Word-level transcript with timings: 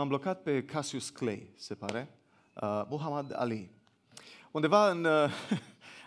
m-am 0.00 0.08
blocat 0.08 0.42
pe 0.42 0.64
Cassius 0.64 1.10
Clay, 1.10 1.50
se 1.56 1.74
pare, 1.74 2.08
uh, 2.62 2.82
Muhammad 2.88 3.32
Ali. 3.36 3.70
Undeva 4.50 4.90
în, 4.90 5.04
uh, 5.04 5.30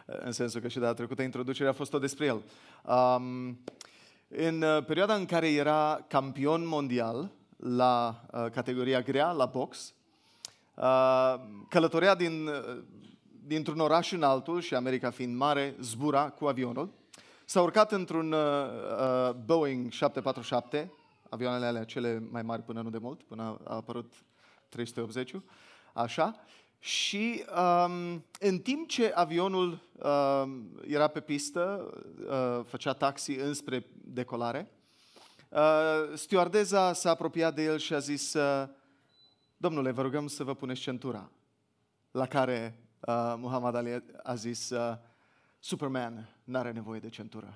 în 0.25 0.31
sensul 0.31 0.61
că 0.61 0.67
și 0.67 0.79
data 0.79 0.93
trecută 0.93 1.21
introducerea 1.21 1.71
a 1.71 1.73
fost 1.73 1.91
tot 1.91 2.01
despre 2.01 2.25
el. 2.25 2.41
Um, 2.85 3.59
în 4.27 4.61
uh, 4.61 4.85
perioada 4.85 5.15
în 5.15 5.25
care 5.25 5.51
era 5.51 6.05
campion 6.07 6.67
mondial 6.67 7.31
la 7.57 8.25
uh, 8.31 8.45
categoria 8.51 9.01
grea, 9.01 9.31
la 9.31 9.45
box, 9.45 9.93
uh, 10.73 11.35
călătorea 11.69 12.15
din, 12.15 12.47
uh, 12.47 12.81
dintr-un 13.47 13.79
oraș 13.79 14.11
în 14.11 14.23
altul 14.23 14.61
și 14.61 14.75
America 14.75 15.09
fiind 15.09 15.35
mare, 15.35 15.75
zbura 15.81 16.29
cu 16.29 16.45
avionul. 16.45 16.89
S-a 17.45 17.61
urcat 17.61 17.91
într-un 17.91 18.31
uh, 18.31 18.39
uh, 18.39 19.35
Boeing 19.45 19.91
747, 19.91 20.91
avioanele 21.33 21.65
alea 21.65 21.83
cele 21.83 22.27
mai 22.31 22.41
mari 22.41 22.61
până 22.61 22.81
nu 22.81 22.89
de 22.89 22.97
mult, 22.97 23.23
până 23.23 23.59
a 23.63 23.75
apărut 23.75 24.13
380 24.69 25.35
așa, 25.93 26.35
și 26.79 27.43
um, 27.55 28.25
în 28.39 28.59
timp 28.59 28.87
ce 28.87 29.11
avionul 29.15 29.69
um, 29.69 30.81
era 30.87 31.07
pe 31.07 31.19
pistă, 31.19 31.93
uh, 32.29 32.65
făcea 32.65 32.93
taxi 32.93 33.31
înspre 33.31 33.85
decolare, 34.03 34.71
uh, 35.49 36.17
stewardeza 36.17 36.93
s-a 36.93 37.09
apropiat 37.09 37.55
de 37.55 37.63
el 37.63 37.77
și 37.77 37.93
a 37.93 37.99
zis, 37.99 38.33
uh, 38.33 38.67
domnule, 39.57 39.91
vă 39.91 40.01
rugăm 40.01 40.27
să 40.27 40.43
vă 40.43 40.53
puneți 40.53 40.81
centura. 40.81 41.29
La 42.11 42.25
care 42.25 42.79
uh, 42.99 43.33
Muhammad 43.37 43.75
Ali 43.75 44.03
a 44.23 44.35
zis, 44.35 44.69
uh, 44.69 44.97
Superman 45.59 46.29
n-are 46.43 46.71
nevoie 46.71 46.99
de 46.99 47.09
centură. 47.09 47.53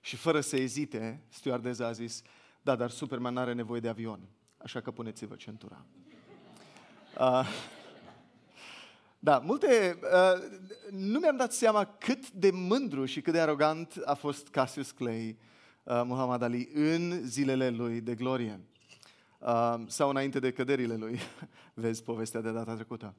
Și 0.00 0.16
fără 0.16 0.40
să 0.40 0.56
ezite, 0.56 1.22
stewardeza 1.28 1.86
a 1.86 1.92
zis, 1.92 2.22
da, 2.62 2.76
dar 2.76 2.90
Superman 2.90 3.32
n-are 3.32 3.52
nevoie 3.52 3.80
de 3.80 3.88
avion, 3.88 4.20
așa 4.58 4.80
că 4.80 4.90
puneți-vă 4.90 5.34
centura. 5.34 5.84
Uh, 7.18 7.46
da, 9.18 9.38
multe... 9.38 9.98
Uh, 10.02 10.42
nu 10.90 11.18
mi-am 11.18 11.36
dat 11.36 11.52
seama 11.52 11.84
cât 11.84 12.30
de 12.30 12.50
mândru 12.50 13.04
și 13.04 13.20
cât 13.20 13.32
de 13.32 13.40
arogant 13.40 14.02
a 14.04 14.14
fost 14.14 14.48
Cassius 14.48 14.90
Clay, 14.90 15.38
uh, 15.82 16.02
Muhammad 16.04 16.42
Ali, 16.42 16.68
în 16.74 17.26
zilele 17.26 17.70
lui 17.70 18.00
de 18.00 18.14
glorie. 18.14 18.60
Uh, 19.38 19.74
sau 19.86 20.08
înainte 20.10 20.38
de 20.38 20.52
căderile 20.52 20.96
lui. 20.96 21.18
Vezi 21.74 22.02
povestea 22.02 22.40
de 22.40 22.50
data 22.50 22.74
trecută. 22.74 23.14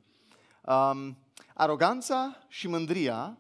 Um, 0.65 1.17
aroganța 1.53 2.45
și 2.47 2.67
mândria 2.67 3.37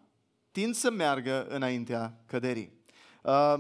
tind 0.51 0.75
să 0.75 0.91
meargă 0.91 1.45
înaintea 1.49 2.21
căderii. 2.25 2.71
Uh, 3.23 3.53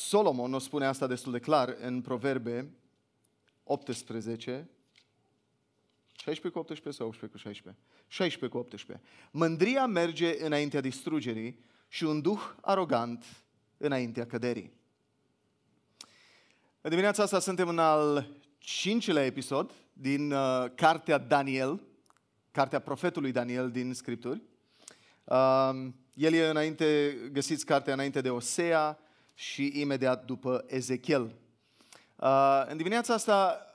Solomon 0.00 0.54
o 0.54 0.58
spune 0.58 0.86
asta 0.86 1.06
destul 1.06 1.32
de 1.32 1.38
clar 1.38 1.76
în 1.80 2.00
Proverbe 2.00 2.70
18, 3.64 4.68
16 6.12 6.48
cu 6.48 6.58
18 6.58 7.02
sau 7.02 7.06
18 7.06 7.38
cu 7.38 7.42
16? 7.48 7.82
16 8.06 8.58
cu 8.58 8.64
18. 8.64 9.06
Mândria 9.30 9.86
merge 9.86 10.44
înaintea 10.44 10.80
distrugerii 10.80 11.64
și 11.88 12.04
un 12.04 12.20
duh 12.20 12.40
arogant 12.60 13.24
înaintea 13.76 14.26
căderii. 14.26 14.72
În 16.80 16.90
dimineața 16.90 17.22
asta 17.22 17.38
suntem 17.38 17.68
în 17.68 17.78
al 17.78 18.26
cincilea 18.58 19.24
episod 19.24 19.72
din 19.92 20.32
uh, 20.32 20.64
cartea 20.74 21.18
Daniel, 21.18 21.80
cartea 22.50 22.78
profetului 22.78 23.32
Daniel 23.32 23.70
din 23.70 23.94
Scripturi. 23.94 24.42
Uh, 25.24 25.70
el 26.14 26.32
e 26.32 26.48
înainte, 26.48 27.18
găsiți 27.32 27.64
cartea 27.64 27.92
înainte 27.92 28.20
de 28.20 28.30
Osea 28.30 28.98
și 29.40 29.80
imediat 29.80 30.24
după 30.24 30.64
Ezechiel. 30.66 31.34
Uh, 32.16 32.64
în 32.66 32.76
dimineața 32.76 33.14
asta 33.14 33.66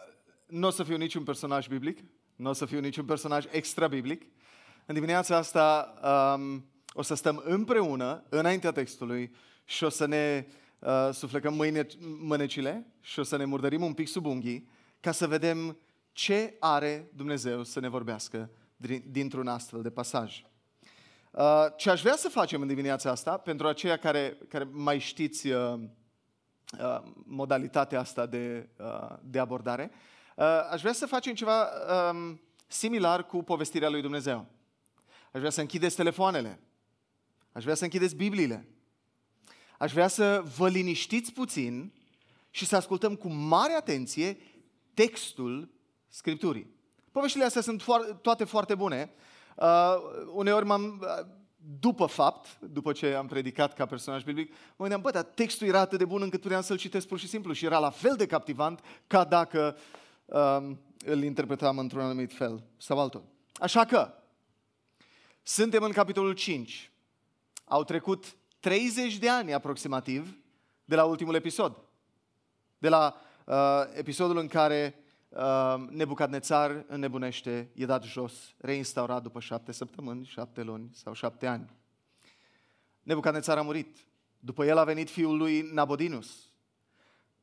nu 0.47 0.67
o 0.67 0.69
să 0.69 0.83
fiu 0.83 0.97
niciun 0.97 1.23
personaj 1.23 1.67
biblic, 1.67 1.99
nu 2.35 2.49
o 2.49 2.53
să 2.53 2.65
fiu 2.65 2.79
niciun 2.79 3.05
personaj 3.05 3.45
extra-biblic. 3.51 4.25
În 4.85 4.93
dimineața 4.93 5.37
asta 5.37 5.93
um, 6.37 6.65
o 6.93 7.01
să 7.01 7.13
stăm 7.13 7.41
împreună 7.45 8.23
înaintea 8.29 8.71
textului 8.71 9.35
și 9.63 9.83
o 9.83 9.89
să 9.89 10.05
ne 10.05 10.47
uh, 10.79 11.09
suflecăm 11.11 11.53
mâine, 11.53 11.87
mânecile 12.19 12.85
și 13.01 13.19
o 13.19 13.23
să 13.23 13.37
ne 13.37 13.45
murdărim 13.45 13.83
un 13.83 13.93
pic 13.93 14.07
sub 14.07 14.25
unghii 14.25 14.69
ca 14.99 15.11
să 15.11 15.27
vedem 15.27 15.77
ce 16.11 16.55
are 16.59 17.09
Dumnezeu 17.15 17.63
să 17.63 17.79
ne 17.79 17.87
vorbească 17.87 18.49
dintr-un 19.11 19.47
astfel 19.47 19.81
de 19.81 19.89
pasaj. 19.89 20.43
Uh, 21.37 21.65
ce 21.75 21.89
aș 21.89 22.01
vrea 22.01 22.15
să 22.15 22.29
facem 22.29 22.61
în 22.61 22.67
dimineața 22.67 23.11
asta, 23.11 23.37
pentru 23.37 23.67
aceia 23.67 23.97
care, 23.97 24.37
care 24.49 24.67
mai 24.71 24.99
știți 24.99 25.47
uh, 25.47 25.79
uh, 26.79 27.01
modalitatea 27.25 27.99
asta 27.99 28.25
de, 28.25 28.69
uh, 28.77 29.15
de 29.23 29.39
abordare, 29.39 29.91
uh, 30.35 30.67
aș 30.71 30.81
vrea 30.81 30.93
să 30.93 31.05
facem 31.05 31.33
ceva 31.33 31.67
um, 32.09 32.41
similar 32.67 33.25
cu 33.25 33.43
povestirea 33.43 33.89
lui 33.89 34.01
Dumnezeu. 34.01 34.45
Aș 35.31 35.39
vrea 35.39 35.49
să 35.49 35.61
închideți 35.61 35.95
telefoanele. 35.95 36.59
Aș 37.51 37.63
vrea 37.63 37.75
să 37.75 37.83
închideți 37.83 38.15
Bibliile. 38.15 38.67
Aș 39.77 39.91
vrea 39.91 40.07
să 40.07 40.43
vă 40.57 40.69
liniștiți 40.69 41.33
puțin 41.33 41.93
și 42.49 42.65
să 42.65 42.75
ascultăm 42.75 43.15
cu 43.15 43.27
mare 43.27 43.73
atenție 43.73 44.37
textul 44.93 45.69
Scripturii. 46.07 46.73
Poveștile 47.11 47.43
astea 47.43 47.61
sunt 47.61 47.81
foarte, 47.81 48.13
toate 48.13 48.43
foarte 48.43 48.75
bune. 48.75 49.13
Uh, 49.55 49.95
uneori 50.33 50.65
m-am, 50.65 51.01
uh, 51.01 51.25
după 51.79 52.05
fapt, 52.05 52.59
după 52.59 52.91
ce 52.91 53.13
am 53.13 53.27
predicat 53.27 53.73
ca 53.73 53.85
personaj 53.85 54.23
biblic, 54.23 54.49
mă 54.51 54.55
gândeam, 54.77 55.01
bă, 55.01 55.11
dar 55.11 55.23
textul 55.23 55.67
era 55.67 55.79
atât 55.79 55.97
de 55.97 56.05
bun 56.05 56.21
încât 56.21 56.41
puteam 56.41 56.61
să-l 56.61 56.77
citesc 56.77 57.07
pur 57.07 57.19
și 57.19 57.27
simplu 57.27 57.53
și 57.53 57.65
era 57.65 57.79
la 57.79 57.89
fel 57.89 58.15
de 58.15 58.25
captivant 58.25 58.79
ca 59.07 59.23
dacă 59.23 59.77
uh, 60.25 60.71
îl 61.05 61.23
interpretam 61.23 61.77
într-un 61.77 62.01
anumit 62.01 62.33
fel 62.33 62.63
sau 62.77 62.99
altul. 62.99 63.23
Așa 63.53 63.85
că, 63.85 64.13
suntem 65.43 65.83
în 65.83 65.91
capitolul 65.91 66.33
5. 66.33 66.91
Au 67.65 67.83
trecut 67.83 68.35
30 68.59 69.17
de 69.17 69.29
ani 69.29 69.53
aproximativ 69.53 70.37
de 70.85 70.95
la 70.95 71.03
ultimul 71.03 71.35
episod. 71.35 71.77
De 72.77 72.89
la 72.89 73.15
uh, 73.45 73.55
episodul 73.93 74.37
în 74.37 74.47
care 74.47 74.95
uh, 74.97 75.04
Nebucadnețar 75.89 76.85
înnebunește, 76.87 77.69
e 77.73 77.85
dat 77.85 78.03
jos, 78.03 78.53
reinstaurat 78.57 79.21
după 79.21 79.39
șapte 79.39 79.71
săptămâni, 79.71 80.25
șapte 80.25 80.63
luni 80.63 80.89
sau 80.93 81.13
șapte 81.13 81.47
ani. 81.47 81.69
Nebucadnețar 83.03 83.57
a 83.57 83.61
murit. 83.61 83.97
După 84.39 84.65
el 84.65 84.77
a 84.77 84.83
venit 84.83 85.09
fiul 85.09 85.37
lui 85.37 85.69
Nabodinus. 85.73 86.49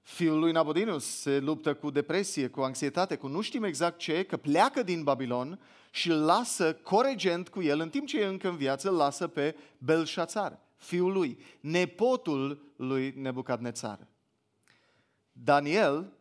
Fiul 0.03 0.38
lui 0.38 0.53
Nabodinus 0.53 1.20
se 1.20 1.38
luptă 1.38 1.75
cu 1.75 1.91
depresie, 1.91 2.48
cu 2.48 2.60
anxietate, 2.60 3.16
cu 3.16 3.26
nu 3.26 3.41
știm 3.41 3.62
exact 3.65 3.99
ce, 3.99 4.22
că 4.22 4.37
pleacă 4.37 4.82
din 4.82 5.03
Babilon 5.03 5.60
și 5.91 6.10
îl 6.10 6.25
lasă 6.25 6.75
coregent 6.75 7.49
cu 7.49 7.62
el, 7.62 7.81
în 7.81 7.88
timp 7.88 8.06
ce 8.06 8.20
e 8.20 8.26
încă 8.26 8.49
în 8.49 8.56
viață, 8.56 8.88
îl 8.88 8.97
lasă 8.97 9.28
pe 9.28 9.56
Belșațar, 9.78 10.59
fiul 10.76 11.12
lui, 11.12 11.38
nepotul 11.60 12.72
lui 12.76 13.14
Nebucadnețar. 13.16 14.06
Daniel 15.32 16.12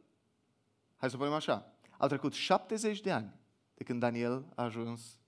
Hai 1.02 1.10
să 1.10 1.16
spunem 1.16 1.34
așa. 1.34 1.74
Au 1.98 2.08
trecut 2.08 2.34
70 2.34 3.02
de 3.02 3.12
ani 3.12 3.34
de 3.74 3.84
când 3.84 4.00
Daniel 4.00 4.46
a 4.56 4.64
ajuns 4.64 5.20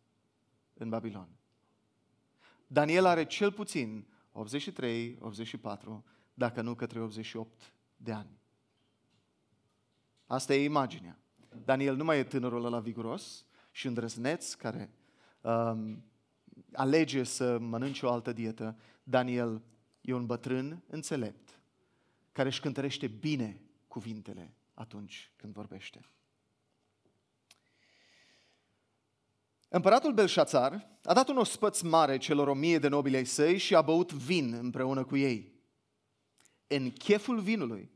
în 0.74 0.90
Babilon. 0.90 1.28
Daniel 2.68 3.06
are 3.06 3.26
cel 3.26 3.52
puțin 3.52 4.08
83, 4.32 5.18
84, 5.20 6.06
dacă 6.34 6.62
nu 6.62 6.76
către 6.76 7.00
88 7.00 7.74
de 7.96 8.12
ani. 8.12 8.40
Asta 10.26 10.54
e 10.54 10.64
imaginea. 10.64 11.20
Daniel 11.66 11.96
nu 11.96 12.04
mai 12.04 12.20
e 12.20 12.24
tânărul 12.24 12.66
ăla 12.66 12.80
viguros 12.80 13.46
și 13.72 13.88
îndrăzneț 13.88 14.54
care 14.54 14.94
um, 15.42 16.04
alege 16.74 17.24
să 17.24 17.58
mănânce 17.60 18.06
o 18.06 18.12
altă 18.12 18.34
dietă. 18.34 18.78
Daniel 19.04 19.62
e 20.02 20.14
un 20.14 20.26
bătrân 20.26 20.84
înțelept 20.88 21.60
care 22.32 22.48
își 22.48 22.62
cântărește 22.62 23.08
bine 23.08 23.62
cuvintele 23.88 24.54
atunci 24.74 25.32
când 25.36 25.54
vorbește. 25.54 26.06
Împăratul 29.70 30.14
Belșațar 30.14 30.98
a 31.04 31.14
dat 31.14 31.28
un 31.28 31.38
ospăț 31.38 31.82
mare 31.82 32.18
celor 32.18 32.48
o 32.48 32.54
mie 32.54 32.80
de 32.80 32.88
nobili 32.88 33.16
ai 33.16 33.26
săi 33.26 33.58
și 33.58 33.76
a 33.76 33.82
băut 33.82 34.12
vin 34.12 34.54
împreună 34.54 35.04
cu 35.04 35.18
ei. 35.18 35.54
În 36.68 36.92
cheful 36.92 37.40
vinului, 37.40 37.92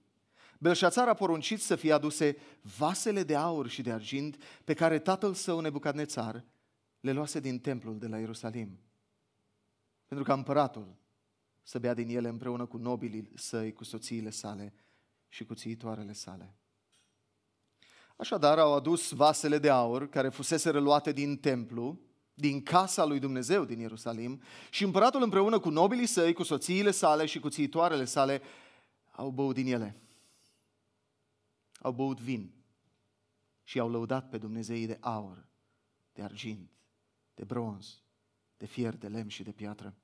Belșațar 0.59 1.07
a 1.07 1.13
poruncit 1.13 1.61
să 1.61 1.75
fie 1.75 1.93
aduse 1.93 2.37
vasele 2.61 3.23
de 3.23 3.35
aur 3.35 3.67
și 3.67 3.81
de 3.81 3.91
argint 3.91 4.43
pe 4.63 4.73
care 4.73 4.99
tatăl 4.99 5.33
său 5.33 5.59
Nebucadnețar 5.59 6.45
le 6.99 7.11
luase 7.11 7.39
din 7.39 7.59
templul 7.59 7.97
de 7.97 8.07
la 8.07 8.19
Ierusalim. 8.19 8.79
Pentru 10.05 10.25
ca 10.25 10.33
împăratul 10.33 10.95
să 11.63 11.79
bea 11.79 11.93
din 11.93 12.09
ele 12.09 12.27
împreună 12.27 12.65
cu 12.65 12.77
nobilii 12.77 13.31
săi, 13.35 13.73
cu 13.73 13.83
soțiile 13.83 14.29
sale 14.29 14.73
și 15.27 15.45
cu 15.45 15.53
țiitoarele 15.53 16.13
sale. 16.13 16.55
Așadar, 18.17 18.59
au 18.59 18.73
adus 18.73 19.11
vasele 19.11 19.57
de 19.57 19.69
aur 19.69 20.09
care 20.09 20.29
fusese 20.29 20.69
reluate 20.69 21.11
din 21.11 21.37
templu, 21.37 21.99
din 22.33 22.63
casa 22.63 23.05
lui 23.05 23.19
Dumnezeu 23.19 23.65
din 23.65 23.79
Ierusalim 23.79 24.41
și 24.69 24.83
împăratul 24.83 25.21
împreună 25.21 25.59
cu 25.59 25.69
nobilii 25.69 26.05
săi, 26.05 26.33
cu 26.33 26.43
soțiile 26.43 26.91
sale 26.91 27.25
și 27.25 27.39
cu 27.39 27.49
țiitoarele 27.49 28.05
sale 28.05 28.41
au 29.11 29.29
băut 29.29 29.55
din 29.55 29.73
ele. 29.73 30.01
au 31.79 31.91
băut 31.91 32.19
vin 32.19 32.53
și 33.63 33.79
au 33.79 33.89
lăudat 33.89 34.29
pe 34.29 34.37
Dumnezeii 34.37 34.85
de 34.85 34.97
aur, 35.01 35.47
de 36.13 36.21
argint, 36.21 36.69
de 37.33 37.43
bronz, 37.43 38.01
de 38.57 38.65
fier, 38.65 38.95
de 38.95 39.07
lemn 39.07 39.29
și 39.29 39.43
de 39.43 39.51
piatră. 39.51 39.95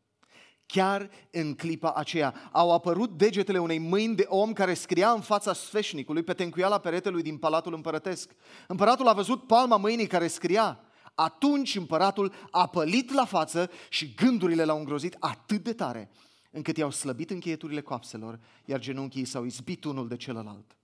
Chiar 0.74 1.10
în 1.32 1.56
clipa 1.56 1.92
aceea 1.92 2.50
au 2.52 2.72
apărut 2.72 3.18
degetele 3.18 3.60
unei 3.60 3.78
mâini 3.78 4.16
de 4.16 4.26
om 4.28 4.54
care 4.54 4.74
scria 4.74 5.12
în 5.12 5.22
fața 5.22 5.54
sfeșnicului 5.54 6.24
pe 6.24 6.34
tencuiala 6.34 6.78
peretelui 6.78 7.22
din 7.22 7.38
palatul 7.38 7.74
împărătesc. 7.74 8.32
Împăratul 8.68 9.08
a 9.08 9.14
văzut 9.14 9.48
palma 9.48 9.78
mâinii 9.78 10.08
care 10.08 10.28
scria. 10.28 10.80
Atunci 11.16 11.76
împăratul 11.76 12.34
a 12.52 12.68
pălit 12.68 13.12
la 13.12 13.26
față 13.26 13.70
și 13.90 14.14
gândurile 14.14 14.64
l-au 14.64 14.78
îngrozit 14.78 15.16
atât 15.20 15.64
de 15.64 15.74
tare 15.74 16.12
încât 16.52 16.78
i-au 16.78 16.92
slăbit 16.92 17.30
încheieturile 17.30 17.82
coapselor, 17.82 18.40
iar 18.66 18.80
genunchii 18.80 19.26
s-au 19.26 19.46
izbit 19.46 19.84
unul 19.84 20.08
de 20.08 20.16
celălalt. 20.16 20.78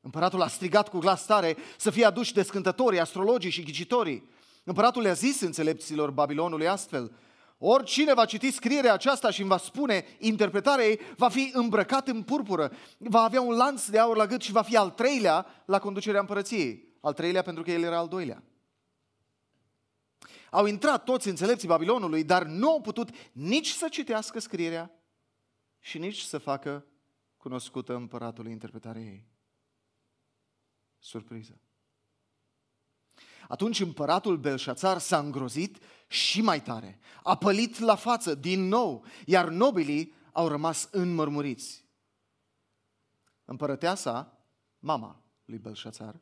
Împăratul 0.00 0.42
a 0.42 0.48
strigat 0.48 0.88
cu 0.88 0.98
glas 0.98 1.26
tare 1.26 1.56
să 1.78 1.90
fie 1.90 2.04
aduși 2.04 2.34
descântătorii, 2.34 3.00
astrologii 3.00 3.50
și 3.50 3.62
ghicitorii. 3.62 4.28
Împăratul 4.64 5.02
le-a 5.02 5.12
zis 5.12 5.40
înțelepților 5.40 6.10
Babilonului 6.10 6.68
astfel, 6.68 7.12
Oricine 7.62 8.14
va 8.14 8.24
citi 8.24 8.50
scrierea 8.50 8.92
aceasta 8.92 9.30
și 9.30 9.40
îmi 9.40 9.48
va 9.48 9.56
spune 9.56 10.04
interpretarea 10.18 10.84
ei, 10.84 11.00
va 11.16 11.28
fi 11.28 11.50
îmbrăcat 11.52 12.08
în 12.08 12.22
purpură, 12.22 12.72
va 12.98 13.22
avea 13.22 13.40
un 13.40 13.56
lanț 13.56 13.86
de 13.86 13.98
aur 13.98 14.16
la 14.16 14.26
gât 14.26 14.40
și 14.40 14.52
va 14.52 14.62
fi 14.62 14.76
al 14.76 14.90
treilea 14.90 15.46
la 15.64 15.78
conducerea 15.78 16.20
împărăției. 16.20 16.88
Al 17.00 17.12
treilea 17.12 17.42
pentru 17.42 17.62
că 17.62 17.70
el 17.70 17.82
era 17.82 17.98
al 17.98 18.08
doilea. 18.08 18.42
Au 20.50 20.66
intrat 20.66 21.04
toți 21.04 21.28
înțelepții 21.28 21.68
Babilonului, 21.68 22.24
dar 22.24 22.44
nu 22.44 22.70
au 22.70 22.80
putut 22.80 23.10
nici 23.32 23.68
să 23.68 23.88
citească 23.88 24.38
scrierea 24.38 24.90
și 25.78 25.98
nici 25.98 26.18
să 26.20 26.38
facă 26.38 26.86
cunoscută 27.36 27.94
împăratului 27.94 28.52
interpretarea 28.52 29.02
ei. 29.02 29.26
Surpriză. 30.98 31.60
Atunci 33.50 33.80
împăratul 33.80 34.36
Belșațar 34.36 34.98
s-a 34.98 35.18
îngrozit 35.18 35.78
și 36.06 36.40
mai 36.40 36.62
tare. 36.62 36.98
A 37.22 37.36
pălit 37.36 37.78
la 37.78 37.94
față 37.94 38.34
din 38.34 38.68
nou, 38.68 39.04
iar 39.26 39.48
nobilii 39.48 40.14
au 40.32 40.48
rămas 40.48 40.88
înmărmuriți. 40.90 41.84
Împărăteasa, 43.44 44.38
mama 44.78 45.22
lui 45.44 45.58
Belșațar, 45.58 46.20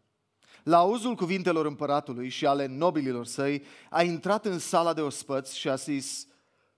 la 0.63 0.77
auzul 0.77 1.15
cuvintelor 1.15 1.67
împăratului 1.67 2.29
și 2.29 2.47
ale 2.47 2.67
nobililor 2.67 3.27
săi, 3.27 3.63
a 3.91 4.03
intrat 4.03 4.45
în 4.45 4.59
sala 4.59 4.93
de 4.93 5.01
ospăți 5.01 5.59
și 5.59 5.69
a 5.69 5.75
zis, 5.75 6.27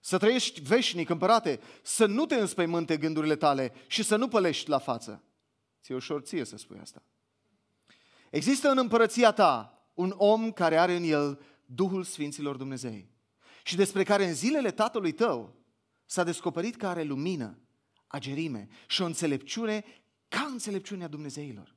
să 0.00 0.18
trăiești 0.18 0.60
veșnic, 0.60 1.08
împărate, 1.08 1.60
să 1.82 2.06
nu 2.06 2.26
te 2.26 2.34
înspăimânte 2.34 2.96
gândurile 2.96 3.36
tale 3.36 3.72
și 3.86 4.02
să 4.02 4.16
nu 4.16 4.28
pălești 4.28 4.68
la 4.68 4.78
față. 4.78 5.22
Ți-e 5.82 5.94
ușor 5.94 6.20
ție 6.20 6.44
să 6.44 6.56
spui 6.56 6.78
asta. 6.80 7.02
Există 8.30 8.68
în 8.70 8.78
împărăția 8.78 9.32
ta 9.32 9.74
un 10.00 10.14
om 10.16 10.52
care 10.52 10.76
are 10.76 10.96
în 10.96 11.02
el 11.02 11.40
Duhul 11.64 12.02
Sfinților 12.02 12.56
Dumnezei 12.56 13.10
și 13.64 13.76
despre 13.76 14.02
care 14.02 14.26
în 14.26 14.34
zilele 14.34 14.70
tatălui 14.70 15.12
tău 15.12 15.54
s-a 16.04 16.24
descoperit 16.24 16.76
că 16.76 16.86
are 16.86 17.02
lumină, 17.02 17.58
agerime 18.06 18.68
și 18.86 19.02
o 19.02 19.04
înțelepciune 19.04 19.84
ca 20.28 20.40
înțelepciunea 20.40 21.08
Dumnezeilor. 21.08 21.76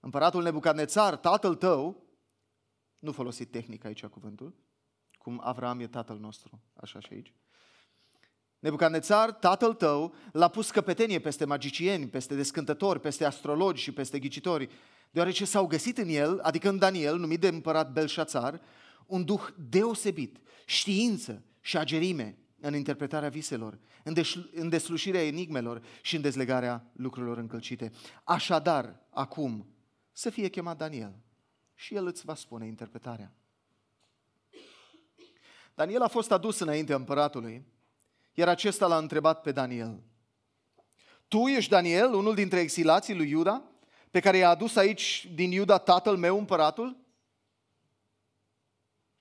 Împăratul 0.00 0.42
Nebucadnețar, 0.42 1.16
tatăl 1.16 1.54
tău, 1.54 2.06
nu 2.98 3.12
folosit 3.12 3.50
tehnic 3.50 3.84
aici 3.84 4.06
cuvântul, 4.06 4.54
cum 5.18 5.40
Avram 5.44 5.80
e 5.80 5.86
tatăl 5.86 6.18
nostru, 6.18 6.62
așa 6.74 7.00
și 7.00 7.08
aici. 7.10 7.34
Nebucadnețar, 8.58 9.32
tatăl 9.32 9.74
tău, 9.74 10.14
l-a 10.32 10.48
pus 10.48 10.70
căpetenie 10.70 11.20
peste 11.20 11.44
magicieni, 11.44 12.08
peste 12.08 12.34
descântători, 12.34 13.00
peste 13.00 13.24
astrologi 13.24 13.82
și 13.82 13.92
peste 13.92 14.18
ghicitori, 14.18 14.68
deoarece 15.14 15.44
s-au 15.44 15.66
găsit 15.66 15.98
în 15.98 16.08
el, 16.08 16.40
adică 16.42 16.68
în 16.68 16.78
Daniel, 16.78 17.18
numit 17.18 17.40
de 17.40 17.48
împărat 17.48 17.92
Belșațar, 17.92 18.60
un 19.06 19.24
duh 19.24 19.42
deosebit, 19.68 20.40
știință 20.66 21.42
și 21.60 21.76
agerime 21.76 22.38
în 22.60 22.74
interpretarea 22.74 23.28
viselor, 23.28 23.78
în 24.54 24.68
deslușirea 24.68 25.26
enigmelor 25.26 25.82
și 26.02 26.16
în 26.16 26.22
dezlegarea 26.22 26.90
lucrurilor 26.92 27.38
încălcite. 27.38 27.92
Așadar, 28.24 29.00
acum, 29.10 29.66
să 30.12 30.30
fie 30.30 30.48
chemat 30.48 30.76
Daniel 30.76 31.14
și 31.74 31.94
el 31.94 32.06
îți 32.06 32.24
va 32.24 32.34
spune 32.34 32.66
interpretarea. 32.66 33.32
Daniel 35.74 36.02
a 36.02 36.08
fost 36.08 36.32
adus 36.32 36.58
înaintea 36.58 36.96
împăratului, 36.96 37.64
iar 38.34 38.48
acesta 38.48 38.86
l-a 38.86 38.98
întrebat 38.98 39.40
pe 39.40 39.52
Daniel. 39.52 40.02
Tu 41.28 41.46
ești 41.46 41.70
Daniel, 41.70 42.14
unul 42.14 42.34
dintre 42.34 42.60
exilații 42.60 43.16
lui 43.16 43.28
Iuda, 43.28 43.62
pe 44.14 44.20
care 44.20 44.36
i-a 44.36 44.48
adus 44.48 44.76
aici 44.76 45.28
din 45.34 45.50
Iuda 45.50 45.78
tatăl 45.78 46.16
meu 46.16 46.38
împăratul? 46.38 46.96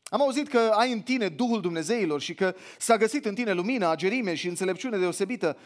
Am 0.03 0.21
auzit 0.21 0.47
că 0.47 0.57
ai 0.57 0.91
în 0.91 1.01
tine 1.01 1.29
Duhul 1.29 1.61
Dumnezeilor 1.61 2.21
și 2.21 2.33
că 2.33 2.55
s-a 2.77 2.97
găsit 2.97 3.25
în 3.25 3.35
tine 3.35 3.51
lumină, 3.51 3.87
agerime 3.87 4.35
și 4.35 4.47
înțelepciune 4.47 4.97
deosebită. 4.97 5.57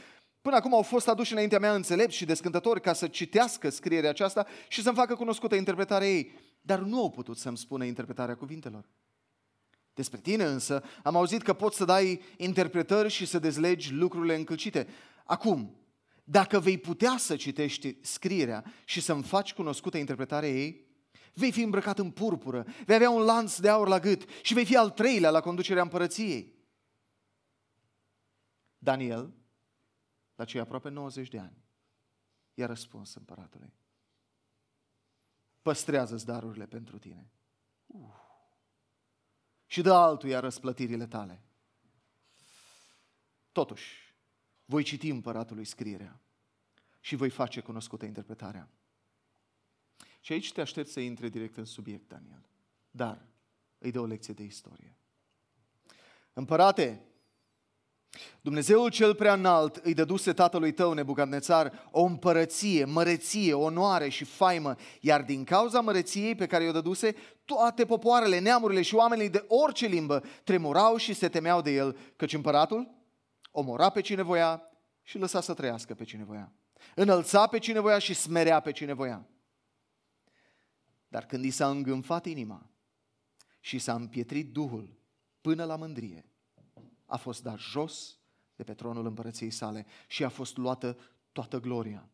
Până 0.41 0.55
acum 0.55 0.73
au 0.73 0.81
fost 0.81 1.07
aduși 1.07 1.31
înaintea 1.31 1.59
mea 1.59 1.73
înțelepți 1.73 2.15
și 2.15 2.25
descântători 2.25 2.81
ca 2.81 2.93
să 2.93 3.07
citească 3.07 3.69
scrierea 3.69 4.09
aceasta 4.09 4.47
și 4.67 4.81
să-mi 4.81 4.95
facă 4.95 5.15
cunoscută 5.15 5.55
interpretarea 5.55 6.07
ei, 6.07 6.31
dar 6.61 6.79
nu 6.79 7.01
au 7.01 7.09
putut 7.09 7.37
să-mi 7.37 7.57
spună 7.57 7.85
interpretarea 7.85 8.35
cuvintelor. 8.35 8.89
Despre 9.93 10.19
tine 10.19 10.43
însă 10.43 10.83
am 11.03 11.15
auzit 11.15 11.41
că 11.41 11.53
poți 11.53 11.77
să 11.77 11.85
dai 11.85 12.21
interpretări 12.37 13.09
și 13.09 13.25
să 13.25 13.39
dezlegi 13.39 13.93
lucrurile 13.93 14.35
încălcite. 14.35 14.87
Acum, 15.25 15.75
dacă 16.29 16.59
vei 16.59 16.77
putea 16.77 17.17
să 17.17 17.35
citești 17.35 17.97
scrierea 18.01 18.63
și 18.85 19.01
să-mi 19.01 19.23
faci 19.23 19.53
cunoscută 19.53 19.97
interpretarea 19.97 20.49
ei, 20.49 20.85
vei 21.33 21.51
fi 21.51 21.61
îmbrăcat 21.61 21.99
în 21.99 22.11
purpură, 22.11 22.65
vei 22.85 22.95
avea 22.95 23.09
un 23.09 23.21
lanț 23.21 23.59
de 23.59 23.69
aur 23.69 23.87
la 23.87 23.99
gât 23.99 24.29
și 24.41 24.53
vei 24.53 24.65
fi 24.65 24.77
al 24.77 24.89
treilea 24.89 25.29
la 25.29 25.39
conducerea 25.39 25.81
împărăției. 25.81 26.55
Daniel, 28.77 29.33
la 30.35 30.45
cei 30.45 30.59
aproape 30.59 30.89
90 30.89 31.29
de 31.29 31.39
ani, 31.39 31.63
i-a 32.53 32.65
răspuns 32.65 33.13
împăratului. 33.13 33.73
Păstrează-ți 35.61 36.25
darurile 36.25 36.65
pentru 36.65 36.97
tine. 36.97 37.31
Uh. 37.85 38.25
Și 39.65 39.81
dă 39.81 39.93
altuia 39.93 40.39
răsplătirile 40.39 41.07
tale. 41.07 41.43
Totuși, 43.51 44.06
voi 44.69 44.83
citi 44.83 45.09
împăratului 45.09 45.65
scrierea 45.65 46.19
și 46.99 47.15
voi 47.15 47.29
face 47.29 47.61
cunoscută 47.61 48.05
interpretarea. 48.05 48.69
Și 50.19 50.31
aici 50.31 50.51
te 50.51 50.61
aștept 50.61 50.89
să 50.89 50.99
intre 50.99 51.29
direct 51.29 51.57
în 51.57 51.65
subiect, 51.65 52.07
Daniel. 52.07 52.49
Dar 52.91 53.25
îi 53.77 53.91
dă 53.91 53.99
o 53.99 54.05
lecție 54.05 54.33
de 54.33 54.43
istorie. 54.43 54.97
Împărate, 56.33 57.01
Dumnezeul 58.41 58.89
cel 58.89 59.15
prea 59.15 59.33
înalt 59.33 59.75
îi 59.75 59.93
dăduse 59.93 60.33
tatălui 60.33 60.71
tău, 60.71 60.93
Nebucadnețar, 60.93 61.87
o 61.91 62.03
împărăție, 62.03 62.85
măreție, 62.85 63.53
onoare 63.53 64.09
și 64.09 64.23
faimă, 64.23 64.75
iar 65.01 65.23
din 65.23 65.43
cauza 65.43 65.81
măreției 65.81 66.35
pe 66.35 66.47
care 66.47 66.63
i-o 66.63 66.71
dăduse, 66.71 67.15
toate 67.45 67.85
popoarele, 67.85 68.39
neamurile 68.39 68.81
și 68.81 68.95
oamenii 68.95 69.29
de 69.29 69.45
orice 69.47 69.85
limbă 69.85 70.23
tremurau 70.43 70.97
și 70.97 71.13
se 71.13 71.29
temeau 71.29 71.61
de 71.61 71.71
el, 71.71 71.97
căci 72.15 72.33
împăratul 72.33 72.96
omora 73.59 73.89
pe 73.89 74.01
cine 74.01 74.21
voia 74.21 74.61
și 75.03 75.17
lăsa 75.17 75.41
să 75.41 75.53
trăiască 75.53 75.93
pe 75.93 76.03
cine 76.03 76.23
voia. 76.23 76.51
Înălța 76.95 77.47
pe 77.47 77.59
cine 77.59 77.79
voia 77.79 77.99
și 77.99 78.13
smerea 78.13 78.59
pe 78.59 78.71
cine 78.71 78.93
voia. 78.93 79.27
Dar 81.07 81.25
când 81.25 81.43
i 81.43 81.49
s-a 81.49 81.69
îngânfat 81.69 82.25
inima 82.25 82.69
și 83.59 83.79
s-a 83.79 83.93
împietrit 83.93 84.51
Duhul 84.51 84.99
până 85.41 85.63
la 85.63 85.75
mândrie, 85.75 86.25
a 87.05 87.17
fost 87.17 87.43
dat 87.43 87.57
jos 87.57 88.17
de 88.55 88.63
pe 88.63 88.73
tronul 88.73 89.05
împărăției 89.05 89.51
sale 89.51 89.85
și 90.07 90.23
a 90.23 90.29
fost 90.29 90.57
luată 90.57 90.97
toată 91.31 91.59
gloria. 91.59 92.09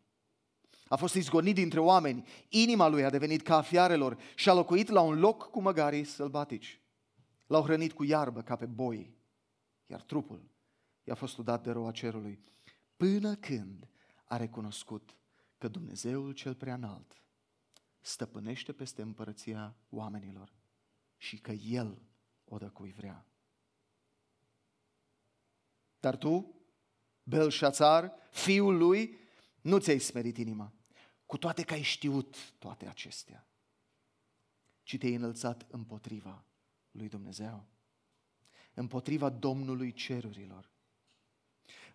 A 0.87 0.95
fost 0.95 1.15
izgonit 1.15 1.55
dintre 1.55 1.79
oameni, 1.79 2.27
inima 2.49 2.87
lui 2.87 3.03
a 3.03 3.09
devenit 3.09 3.41
ca 3.41 3.57
a 3.57 3.61
fiarelor 3.61 4.17
și 4.35 4.49
a 4.49 4.53
locuit 4.53 4.89
la 4.89 5.01
un 5.01 5.19
loc 5.19 5.49
cu 5.49 5.61
măgarii 5.61 6.03
sălbatici. 6.03 6.81
L-au 7.47 7.63
hrănit 7.63 7.93
cu 7.93 8.03
iarbă 8.03 8.41
ca 8.41 8.55
pe 8.55 8.65
boi, 8.65 9.17
iar 9.85 10.01
trupul 10.01 10.51
i-a 11.03 11.15
fost 11.15 11.37
udat 11.37 11.63
de 11.63 11.71
roa 11.71 11.91
cerului, 11.91 12.39
până 12.97 13.35
când 13.35 13.87
a 14.23 14.37
recunoscut 14.37 15.17
că 15.57 15.67
Dumnezeul 15.67 16.31
cel 16.31 16.55
prea 16.55 16.73
înalt 16.73 17.21
stăpânește 18.01 18.73
peste 18.73 19.01
împărăția 19.01 19.75
oamenilor 19.89 20.53
și 21.17 21.37
că 21.37 21.51
El 21.51 22.01
o 22.45 22.57
dă 22.57 22.69
cui 22.69 22.91
vrea. 22.91 23.25
Dar 25.99 26.17
tu, 26.17 26.55
Belșațar, 27.23 28.13
fiul 28.31 28.77
lui, 28.77 29.17
nu 29.61 29.77
ți-ai 29.79 29.99
smerit 29.99 30.37
inima, 30.37 30.73
cu 31.25 31.37
toate 31.37 31.63
că 31.63 31.73
ai 31.73 31.81
știut 31.81 32.53
toate 32.59 32.87
acestea, 32.87 33.47
ci 34.83 34.97
te-ai 34.97 35.13
înălțat 35.13 35.65
împotriva 35.71 36.45
lui 36.91 37.09
Dumnezeu, 37.09 37.65
împotriva 38.73 39.29
Domnului 39.29 39.91
cerurilor 39.91 40.72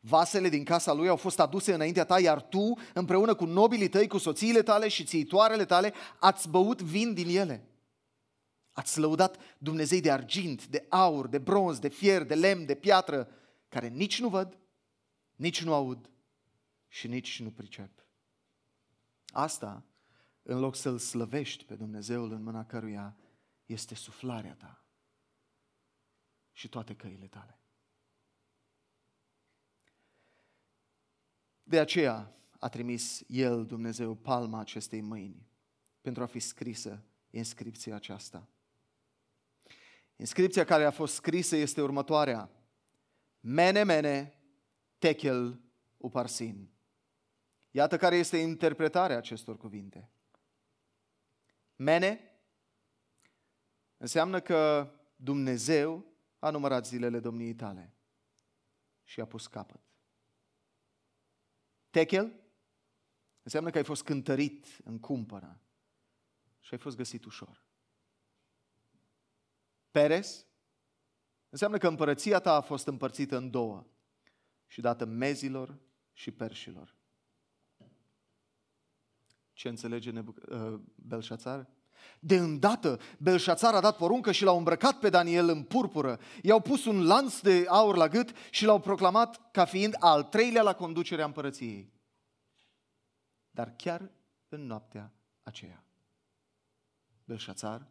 Vasele 0.00 0.48
din 0.48 0.64
casa 0.64 0.92
lui 0.92 1.08
au 1.08 1.16
fost 1.16 1.40
aduse 1.40 1.74
înaintea 1.74 2.04
ta, 2.04 2.20
iar 2.20 2.42
tu, 2.42 2.78
împreună 2.94 3.34
cu 3.34 3.44
nobilii 3.44 3.88
tăi, 3.88 4.06
cu 4.06 4.18
soțiile 4.18 4.62
tale 4.62 4.88
și 4.88 5.04
țiitoarele 5.04 5.64
tale, 5.64 5.92
ați 6.18 6.48
băut 6.48 6.82
vin 6.82 7.14
din 7.14 7.36
ele. 7.36 7.68
Ați 8.72 8.98
lăudat 8.98 9.38
Dumnezei 9.58 10.00
de 10.00 10.10
argint, 10.10 10.66
de 10.66 10.86
aur, 10.88 11.26
de 11.26 11.38
bronz, 11.38 11.78
de 11.78 11.88
fier, 11.88 12.24
de 12.24 12.34
lemn, 12.34 12.66
de 12.66 12.74
piatră, 12.74 13.28
care 13.68 13.88
nici 13.88 14.20
nu 14.20 14.28
văd, 14.28 14.58
nici 15.34 15.62
nu 15.62 15.74
aud 15.74 16.10
și 16.88 17.08
nici 17.08 17.40
nu 17.40 17.50
pricep. 17.50 18.06
Asta, 19.26 19.84
în 20.42 20.58
loc 20.58 20.76
să-L 20.76 20.98
slăvești 20.98 21.64
pe 21.64 21.74
Dumnezeul 21.74 22.32
în 22.32 22.42
mâna 22.42 22.64
căruia 22.64 23.16
este 23.66 23.94
suflarea 23.94 24.54
ta 24.54 24.84
și 26.52 26.68
toate 26.68 26.94
căile 26.94 27.26
tale. 27.26 27.58
De 31.68 31.78
aceea 31.78 32.34
a 32.58 32.68
trimis 32.68 33.22
El, 33.26 33.66
Dumnezeu, 33.66 34.14
palma 34.14 34.58
acestei 34.58 35.00
mâini 35.00 35.46
pentru 36.00 36.22
a 36.22 36.26
fi 36.26 36.38
scrisă 36.38 37.04
inscripția 37.30 37.94
aceasta. 37.94 38.48
Inscripția 40.16 40.64
care 40.64 40.84
a 40.84 40.90
fost 40.90 41.14
scrisă 41.14 41.56
este 41.56 41.82
următoarea. 41.82 42.50
Mene, 43.40 43.82
mene, 43.82 44.40
tekel 44.98 45.60
uparsin. 45.96 46.70
Iată 47.70 47.96
care 47.96 48.16
este 48.16 48.36
interpretarea 48.36 49.16
acestor 49.16 49.56
cuvinte. 49.56 50.10
Mene 51.76 52.40
înseamnă 53.96 54.40
că 54.40 54.92
Dumnezeu 55.16 56.04
a 56.38 56.50
numărat 56.50 56.86
zilele 56.86 57.20
domniei 57.20 57.54
tale 57.54 57.94
și 59.02 59.20
a 59.20 59.26
pus 59.26 59.46
capăt. 59.46 59.87
Tekel 61.90 62.32
înseamnă 63.42 63.70
că 63.70 63.78
ai 63.78 63.84
fost 63.84 64.02
cântărit 64.02 64.66
în 64.84 64.98
cumpără 64.98 65.60
și 66.60 66.74
ai 66.74 66.78
fost 66.78 66.96
găsit 66.96 67.24
ușor. 67.24 67.66
Peres 69.90 70.46
înseamnă 71.48 71.78
că 71.78 71.88
împărăția 71.88 72.40
ta 72.40 72.54
a 72.54 72.60
fost 72.60 72.86
împărțită 72.86 73.36
în 73.36 73.50
două 73.50 73.86
și 74.66 74.80
dată 74.80 75.04
mezilor 75.04 75.78
și 76.12 76.30
perșilor. 76.30 76.96
Ce 79.52 79.68
înțelege 79.68 80.10
Nebuc- 80.10 80.48
uh, 80.48 80.80
Belșațar? 80.94 81.68
De 82.20 82.36
îndată, 82.36 83.00
Belșațar 83.18 83.74
a 83.74 83.80
dat 83.80 83.96
poruncă 83.96 84.32
și 84.32 84.44
l-au 84.44 84.56
îmbrăcat 84.56 84.98
pe 84.98 85.08
Daniel 85.08 85.48
în 85.48 85.62
purpură. 85.62 86.20
I-au 86.42 86.60
pus 86.60 86.84
un 86.84 87.06
lanț 87.06 87.40
de 87.40 87.64
aur 87.68 87.96
la 87.96 88.08
gât 88.08 88.32
și 88.50 88.64
l-au 88.64 88.80
proclamat 88.80 89.50
ca 89.50 89.64
fiind 89.64 89.94
al 89.98 90.22
treilea 90.22 90.62
la 90.62 90.74
conducerea 90.74 91.24
împărăției. 91.24 91.92
Dar 93.50 93.74
chiar 93.76 94.10
în 94.48 94.66
noaptea 94.66 95.12
aceea, 95.42 95.84
Belșațar, 97.24 97.86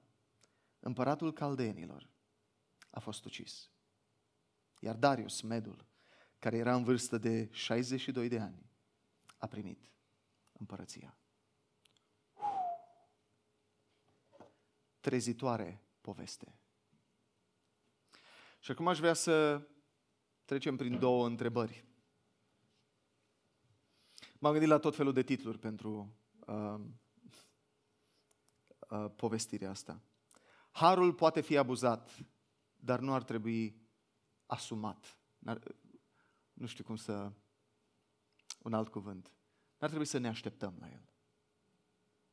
împăratul 0.80 1.34
caldeenilor, 1.34 2.10
a 2.90 3.00
fost 3.00 3.26
ucis. 3.26 3.70
Iar 4.80 4.96
Darius, 4.96 5.42
Medul, 5.42 5.86
care 6.40 6.58
era 6.58 6.76
în 6.76 6.84
vârstă 6.84 7.18
de 7.18 7.50
62 7.52 8.28
de 8.28 8.40
ani, 8.40 8.66
a 9.38 9.48
primit 9.48 9.92
împărăția. 10.52 11.18
Trezitoare 15.00 15.84
poveste. 16.02 16.60
Și 18.60 18.72
acum 18.72 18.88
aș 18.88 19.00
vrea 19.00 19.14
să 19.14 19.68
trecem 20.46 20.76
prin 20.76 21.00
două 21.00 21.26
întrebări. 21.26 21.86
M-am 24.40 24.52
gândit 24.52 24.70
la 24.70 24.80
tot 24.80 24.96
felul 24.96 25.14
de 25.14 25.24
titluri 25.24 25.60
pentru 25.60 26.16
uh, 26.46 26.80
uh, 28.90 29.12
povestirea 29.16 29.70
asta. 29.70 30.02
Harul 30.72 31.14
poate 31.14 31.42
fi 31.42 31.58
abuzat, 31.58 32.26
dar 32.76 33.00
nu 33.00 33.14
ar 33.14 33.24
trebui 33.24 33.82
asumat. 34.46 35.20
N-ar, 35.38 35.76
nu 36.54 36.66
știu 36.66 36.84
cum 36.84 36.96
să... 36.96 37.32
Un 38.62 38.74
alt 38.74 38.90
cuvânt. 38.90 39.32
N-ar 39.78 39.90
trebui 39.90 40.08
să 40.08 40.18
ne 40.18 40.28
așteptăm 40.28 40.76
la 40.80 40.90
el. 40.90 41.10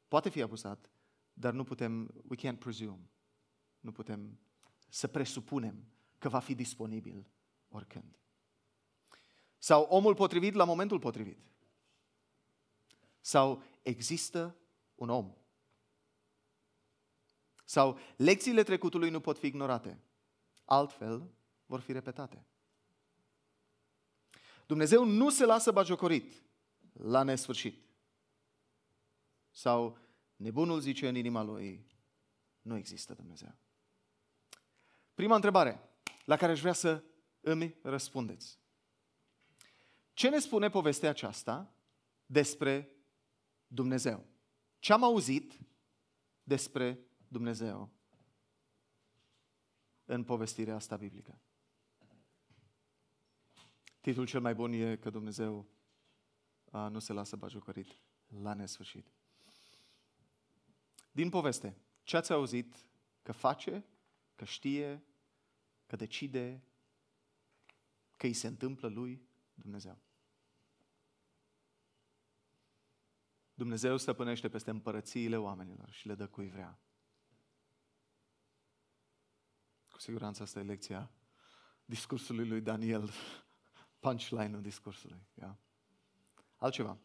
Poate 0.08 0.28
fi 0.28 0.42
abuzat, 0.42 0.90
dar 1.34 1.52
nu 1.52 1.64
putem, 1.64 2.10
we 2.28 2.36
can't 2.36 2.58
presume, 2.58 3.10
nu 3.80 3.92
putem 3.92 4.38
să 4.88 5.06
presupunem 5.06 5.84
că 6.18 6.28
va 6.28 6.38
fi 6.38 6.54
disponibil 6.54 7.26
oricând. 7.68 8.18
Sau 9.58 9.82
omul 9.82 10.14
potrivit 10.14 10.54
la 10.54 10.64
momentul 10.64 10.98
potrivit. 10.98 11.38
Sau 13.20 13.62
există 13.82 14.56
un 14.94 15.08
om. 15.08 15.34
Sau 17.64 17.98
lecțiile 18.16 18.62
trecutului 18.62 19.10
nu 19.10 19.20
pot 19.20 19.38
fi 19.38 19.46
ignorate. 19.46 20.00
Altfel 20.64 21.30
vor 21.66 21.80
fi 21.80 21.92
repetate. 21.92 22.46
Dumnezeu 24.66 25.04
nu 25.04 25.30
se 25.30 25.44
lasă 25.44 25.72
bagiocorit 25.72 26.42
la 26.92 27.22
nesfârșit. 27.22 27.84
Sau 29.50 29.98
Nebunul 30.36 30.80
zice 30.80 31.08
în 31.08 31.14
inima 31.14 31.42
lui, 31.42 31.86
nu 32.62 32.76
există 32.76 33.14
Dumnezeu. 33.14 33.54
Prima 35.14 35.34
întrebare 35.34 35.88
la 36.24 36.36
care 36.36 36.52
aș 36.52 36.60
vrea 36.60 36.72
să 36.72 37.04
îmi 37.40 37.76
răspundeți. 37.82 38.58
Ce 40.12 40.28
ne 40.28 40.38
spune 40.38 40.70
povestea 40.70 41.08
aceasta 41.08 41.74
despre 42.26 42.90
Dumnezeu? 43.66 44.26
Ce 44.78 44.92
am 44.92 45.02
auzit 45.02 45.60
despre 46.42 47.06
Dumnezeu 47.28 47.90
în 50.04 50.24
povestirea 50.24 50.74
asta 50.74 50.96
biblică? 50.96 51.40
Titlul 54.00 54.26
cel 54.26 54.40
mai 54.40 54.54
bun 54.54 54.72
e 54.72 54.96
că 54.96 55.10
Dumnezeu 55.10 55.68
nu 56.70 56.98
se 56.98 57.12
lasă 57.12 57.36
bajucărit 57.36 57.98
la 58.42 58.54
nesfârșit. 58.54 59.12
Din 61.14 61.28
poveste, 61.28 61.76
ce 62.02 62.16
ați 62.16 62.32
auzit 62.32 62.86
că 63.22 63.32
face, 63.32 63.84
că 64.34 64.44
știe, 64.44 65.04
că 65.86 65.96
decide, 65.96 66.64
că 68.16 68.26
îi 68.26 68.32
se 68.32 68.46
întâmplă 68.46 68.88
lui 68.88 69.28
Dumnezeu? 69.54 69.98
Dumnezeu 73.54 73.96
stăpânește 73.96 74.48
peste 74.48 74.70
împărățiile 74.70 75.36
oamenilor 75.36 75.90
și 75.90 76.06
le 76.06 76.14
dă 76.14 76.28
cui 76.28 76.48
vrea. 76.48 76.80
Cu 79.88 80.00
siguranță 80.00 80.42
asta 80.42 80.58
e 80.58 80.62
lecția 80.62 81.10
discursului 81.84 82.48
lui 82.48 82.60
Daniel, 82.60 83.10
punchline-ul 84.00 84.62
discursului. 84.62 85.26
Yeah. 85.34 85.54
Altceva. 86.56 86.98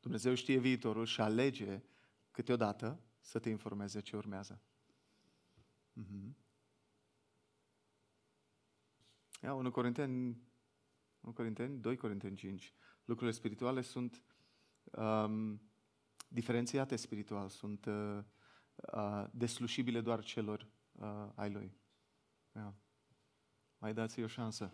Dumnezeu 0.00 0.34
știe 0.34 0.58
viitorul 0.58 1.04
și 1.04 1.20
alege 1.20 1.82
câteodată 2.30 3.00
să 3.20 3.38
te 3.38 3.48
informeze 3.48 4.00
ce 4.00 4.16
urmează. 4.16 4.62
Mm-hmm. 6.00 6.34
Ia, 9.42 9.54
1 9.54 9.70
Corinteni, 9.70 10.42
1 11.20 11.32
Corinteni, 11.32 11.78
2 11.78 11.96
Corinteni 11.96 12.36
5. 12.36 12.74
Lucrurile 13.04 13.36
spirituale 13.36 13.80
sunt 13.80 14.22
um, 14.84 15.62
diferențiate 16.28 16.96
spiritual, 16.96 17.48
sunt 17.48 17.84
uh, 17.84 18.18
uh, 18.74 19.24
deslușibile 19.30 20.00
doar 20.00 20.24
celor 20.24 20.66
uh, 20.92 21.28
ai 21.34 21.50
Lui. 21.50 21.76
Ia. 22.56 22.74
Mai 23.78 23.94
dați-i 23.94 24.22
o 24.22 24.26
șansă. 24.26 24.72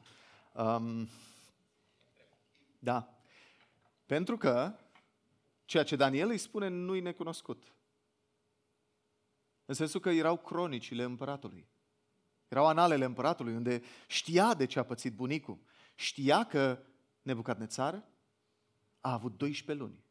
Um, 0.55 1.09
da. 2.79 3.19
Pentru 4.07 4.37
că 4.37 4.75
Ceea 5.67 5.85
ce 5.85 5.97
Daniel 5.97 6.29
îi 6.29 6.39
spune 6.39 6.69
nu-i 6.69 7.01
necunoscut. 7.01 7.75
În 9.65 9.75
sensul 9.75 10.01
că 10.01 10.11
erau 10.11 10.37
cronicile 10.37 11.03
împăratului. 11.03 11.69
Erau 12.49 12.67
analele 12.67 13.05
împăratului 13.05 13.55
unde 13.55 13.83
știa 14.07 14.55
de 14.55 14.65
ce 14.65 14.79
a 14.79 14.85
pățit 14.85 15.15
bunicul. 15.15 15.59
Știa 15.95 16.45
că 16.45 16.83
Nebucadnețar 17.23 17.95
a 19.01 19.13
avut 19.13 19.37
12 19.37 19.85
luni 19.85 20.05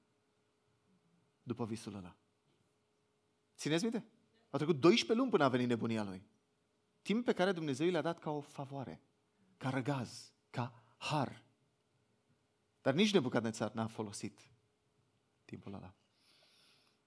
după 1.44 1.66
visul 1.66 1.96
ăla. 1.96 2.16
Țineți 3.58 3.84
minte? 3.84 4.06
Au 4.50 4.58
trecut 4.58 4.80
12 4.80 5.18
luni 5.18 5.32
până 5.32 5.44
a 5.44 5.50
venit 5.50 5.68
nebunia 5.68 6.04
lui. 6.04 6.28
Timp 7.02 7.26
pe 7.26 7.34
care 7.34 7.52
Dumnezeu 7.52 7.90
le-a 7.90 8.02
dat 8.02 8.20
ca 8.20 8.30
o 8.30 8.42
favoare, 8.42 9.02
ca 9.58 9.70
răgaz, 9.70 10.34
ca 10.50 10.84
har. 10.98 11.44
Dar 12.82 12.94
nici 12.94 13.14
Nebucadnețar 13.14 13.72
n-a 13.72 13.88
folosit 13.88 14.55
timpul 15.46 15.74
ăla. 15.74 15.94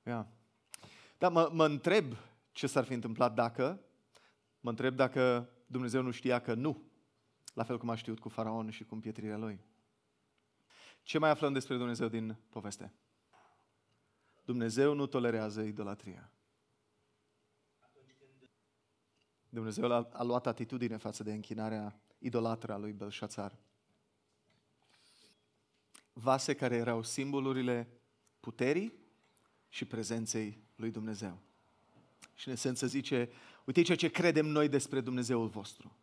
Yeah. 0.02 0.26
Dar 1.18 1.32
mă, 1.32 1.50
mă 1.52 1.64
întreb 1.64 2.14
ce 2.52 2.66
s-ar 2.66 2.84
fi 2.84 2.92
întâmplat 2.92 3.34
dacă, 3.34 3.80
mă 4.60 4.70
întreb 4.70 4.94
dacă 4.94 5.50
Dumnezeu 5.66 6.02
nu 6.02 6.10
știa 6.10 6.40
că 6.40 6.54
nu 6.54 6.82
la 7.54 7.64
fel 7.64 7.78
cum 7.78 7.90
a 7.90 7.94
știut 7.94 8.18
cu 8.18 8.28
faraon 8.28 8.70
și 8.70 8.84
cu 8.84 8.94
împietrirea 8.94 9.36
lui. 9.36 9.60
Ce 11.02 11.18
mai 11.18 11.30
aflăm 11.30 11.52
despre 11.52 11.76
Dumnezeu 11.76 12.08
din 12.08 12.36
poveste? 12.48 12.92
Dumnezeu 14.44 14.94
nu 14.94 15.06
tolerează 15.06 15.62
idolatria. 15.62 16.32
Dumnezeu 19.48 19.92
a, 19.92 20.08
a 20.12 20.22
luat 20.22 20.46
atitudine 20.46 20.96
față 20.96 21.22
de 21.22 21.32
închinarea 21.32 22.00
idolatră 22.18 22.72
a 22.72 22.76
lui 22.76 22.92
Belșațar. 22.92 23.58
Vase 26.12 26.54
care 26.54 26.76
erau 26.76 27.02
simbolurile 27.02 27.97
puterii 28.48 28.92
și 29.68 29.84
prezenței 29.84 30.58
lui 30.76 30.90
Dumnezeu. 30.90 31.38
Și 32.34 32.48
în 32.48 32.52
esență 32.52 32.86
zice, 32.86 33.30
uite 33.64 33.82
ceea 33.82 33.96
ce 33.96 34.08
credem 34.08 34.46
noi 34.46 34.68
despre 34.68 35.00
Dumnezeul 35.00 35.48
vostru. 35.48 35.96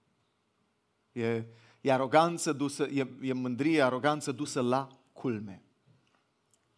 E, 1.11 1.45
e 1.81 1.91
aroganță 1.91 2.53
dusă, 2.53 2.83
e, 2.83 3.07
e 3.21 3.33
mândrie, 3.33 3.81
aroganță 3.81 4.31
dusă 4.31 4.61
la 4.61 4.87
culme. 5.13 5.61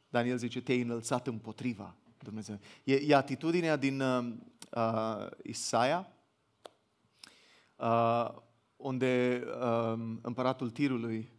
Daniel 0.09 0.37
zice, 0.37 0.61
te-ai 0.61 0.81
înălțat 0.81 1.27
împotriva 1.27 1.95
Dumnezeu. 2.23 2.59
E, 2.83 2.93
e 2.93 3.15
atitudinea 3.15 3.75
din 3.75 4.01
uh, 4.01 4.33
uh, 4.71 5.27
Isaia, 5.43 6.11
uh, 7.75 8.29
unde 8.75 9.43
uh, 9.61 10.17
împăratul 10.21 10.69
tirului, 10.69 11.36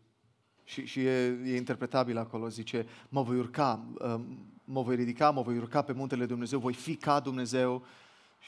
și, 0.68 0.84
și 0.84 1.00
e, 1.00 1.26
e 1.44 1.56
interpretabil 1.56 2.18
acolo, 2.18 2.48
zice, 2.48 2.86
mă 3.08 3.22
voi 3.22 3.36
urca, 3.38 3.80
uh, 3.98 4.20
mă 4.64 4.82
voi 4.82 4.94
ridica, 4.94 5.30
mă 5.30 5.42
voi 5.42 5.56
urca 5.56 5.82
pe 5.82 5.92
muntele 5.92 6.26
Dumnezeu, 6.26 6.58
voi 6.58 6.74
fi 6.74 6.96
ca 6.96 7.20
Dumnezeu 7.20 7.84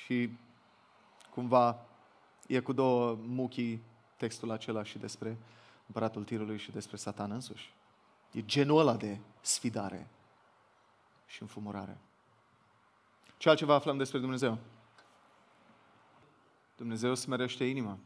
și 0.04 0.30
cumva 1.34 1.86
e 2.46 2.60
cu 2.60 2.72
două 2.72 3.18
muchii 3.26 3.82
textul 4.16 4.50
acela 4.50 4.84
și 4.84 4.98
despre 4.98 5.36
împăratul 5.86 6.24
tirului 6.24 6.58
și 6.58 6.70
despre 6.70 6.96
satan 6.96 7.30
însuși. 7.30 7.72
E 8.32 8.44
genul 8.44 8.78
ăla 8.78 8.96
de 8.96 9.18
sfidare 9.40 10.08
și 11.26 11.42
înfumurare. 11.42 11.98
Ce 13.36 13.48
altceva 13.48 13.74
aflăm 13.74 13.96
despre 13.96 14.18
Dumnezeu? 14.18 14.58
Dumnezeu 16.76 17.14
smerește 17.14 17.64
inima. 17.64 17.98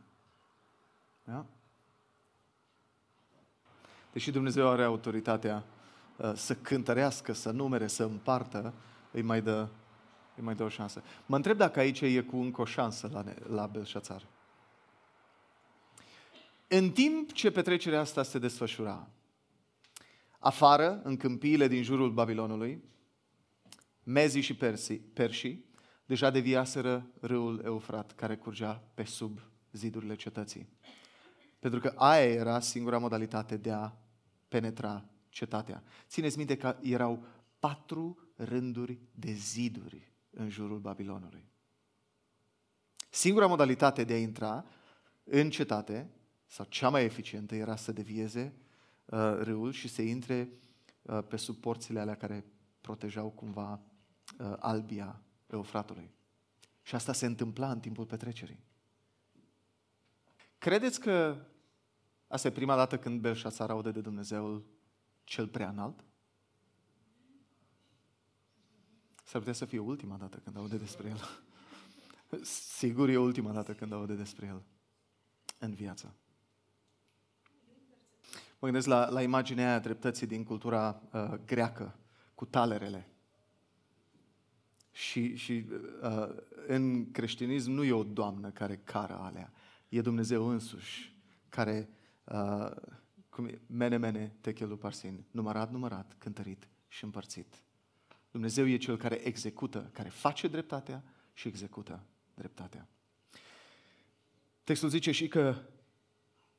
Da? 1.24 1.44
Deși 4.14 4.30
Dumnezeu 4.30 4.68
are 4.68 4.82
autoritatea 4.82 5.64
uh, 6.16 6.32
să 6.34 6.54
cântărească, 6.54 7.32
să 7.32 7.50
numere, 7.50 7.86
să 7.86 8.02
împartă, 8.02 8.74
îi 9.10 9.22
mai 9.22 9.42
dă, 9.42 9.68
îi 10.36 10.42
mai 10.42 10.54
dă 10.54 10.64
o 10.64 10.68
șansă. 10.68 11.02
Mă 11.26 11.36
întreb 11.36 11.56
dacă 11.56 11.78
aici 11.78 12.00
e 12.00 12.20
cu 12.20 12.36
încă 12.36 12.60
o 12.60 12.64
șansă 12.64 13.10
la, 13.12 13.24
la 13.54 13.66
Belșațar. 13.66 14.26
În 16.68 16.90
timp 16.90 17.32
ce 17.32 17.50
petrecerea 17.50 18.00
asta 18.00 18.22
se 18.22 18.38
desfășura, 18.38 19.08
afară, 20.38 21.00
în 21.02 21.16
câmpiile 21.16 21.68
din 21.68 21.82
jurul 21.82 22.10
Babilonului, 22.10 22.84
mezii 24.02 24.40
și 24.40 24.54
persii, 24.54 24.98
persii 24.98 25.64
deja 26.06 26.30
deviaseră 26.30 27.06
râul 27.20 27.62
Eufrat, 27.64 28.12
care 28.12 28.36
curgea 28.36 28.82
pe 28.94 29.04
sub 29.04 29.40
zidurile 29.72 30.14
cetății. 30.14 30.68
Pentru 31.58 31.80
că 31.80 31.92
aia 31.96 32.24
era 32.24 32.60
singura 32.60 32.98
modalitate 32.98 33.56
de 33.56 33.72
a 33.72 33.92
penetra 34.54 35.04
cetatea. 35.28 35.82
Țineți 36.08 36.36
minte 36.36 36.56
că 36.56 36.76
erau 36.82 37.26
patru 37.58 38.18
rânduri 38.36 38.98
de 39.14 39.32
ziduri 39.32 40.12
în 40.30 40.48
jurul 40.48 40.78
Babilonului. 40.78 41.48
Singura 43.10 43.46
modalitate 43.46 44.04
de 44.04 44.12
a 44.12 44.18
intra 44.18 44.64
în 45.24 45.50
cetate, 45.50 46.10
sau 46.46 46.66
cea 46.68 46.88
mai 46.88 47.04
eficientă, 47.04 47.54
era 47.54 47.76
să 47.76 47.92
devieze 47.92 48.54
uh, 49.04 49.18
râul 49.38 49.72
și 49.72 49.88
să 49.88 50.02
intre 50.02 50.48
uh, 51.02 51.22
pe 51.28 51.36
sub 51.36 51.56
porțile 51.56 52.00
alea 52.00 52.16
care 52.16 52.44
protejau 52.80 53.30
cumva 53.30 53.72
uh, 54.38 54.52
albia 54.58 55.22
Eufratului. 55.46 56.10
Și 56.82 56.94
asta 56.94 57.12
se 57.12 57.26
întâmpla 57.26 57.70
în 57.70 57.80
timpul 57.80 58.06
petrecerii. 58.06 58.64
Credeți 60.58 61.00
că 61.00 61.36
asta 62.34 62.48
e 62.48 62.50
prima 62.50 62.76
dată 62.76 62.98
când 62.98 63.20
Belșațar 63.20 63.70
aude 63.70 63.90
de 63.90 64.00
Dumnezeul 64.00 64.64
cel 65.24 65.48
prea 65.48 65.68
înalt? 65.68 66.04
S-ar 69.24 69.38
putea 69.38 69.52
să 69.52 69.64
fie 69.64 69.78
ultima 69.78 70.16
dată 70.16 70.36
când 70.36 70.56
aude 70.56 70.76
despre 70.76 71.08
el. 71.08 71.20
Sigur 72.78 73.08
e 73.08 73.16
ultima 73.16 73.52
dată 73.52 73.72
când 73.72 73.92
aude 73.92 74.14
despre 74.14 74.46
el 74.46 74.62
în 75.58 75.74
viață. 75.74 76.14
Mă 78.58 78.70
gândesc 78.70 78.86
la, 78.86 79.08
la 79.08 79.22
imaginea 79.22 79.68
aia 79.68 79.78
dreptății 79.78 80.26
din 80.26 80.44
cultura 80.44 81.02
uh, 81.12 81.34
greacă, 81.46 81.96
cu 82.34 82.44
talerele. 82.44 83.08
Și, 84.90 85.36
și 85.36 85.66
uh, 86.02 86.28
în 86.66 87.10
creștinism 87.10 87.70
nu 87.70 87.84
e 87.84 87.92
o 87.92 88.04
doamnă 88.04 88.50
care 88.50 88.76
cară 88.76 89.18
alea, 89.18 89.52
e 89.88 90.00
Dumnezeu 90.00 90.46
însuși 90.46 91.14
care, 91.54 91.88
uh, 92.24 92.70
cum 93.28 93.46
e, 93.46 93.60
mene, 93.66 93.96
mene, 93.96 94.36
techelu 94.40 94.76
parsin, 94.76 95.24
numărat, 95.30 95.70
numărat, 95.70 96.14
cântărit 96.18 96.68
și 96.88 97.04
împărțit. 97.04 97.62
Dumnezeu 98.30 98.66
e 98.66 98.76
Cel 98.76 98.96
care 98.96 99.14
execută, 99.14 99.90
care 99.92 100.08
face 100.08 100.48
dreptatea 100.48 101.04
și 101.32 101.48
execută 101.48 102.04
dreptatea. 102.34 102.88
Textul 104.64 104.88
zice 104.88 105.10
și 105.10 105.28
că 105.28 105.56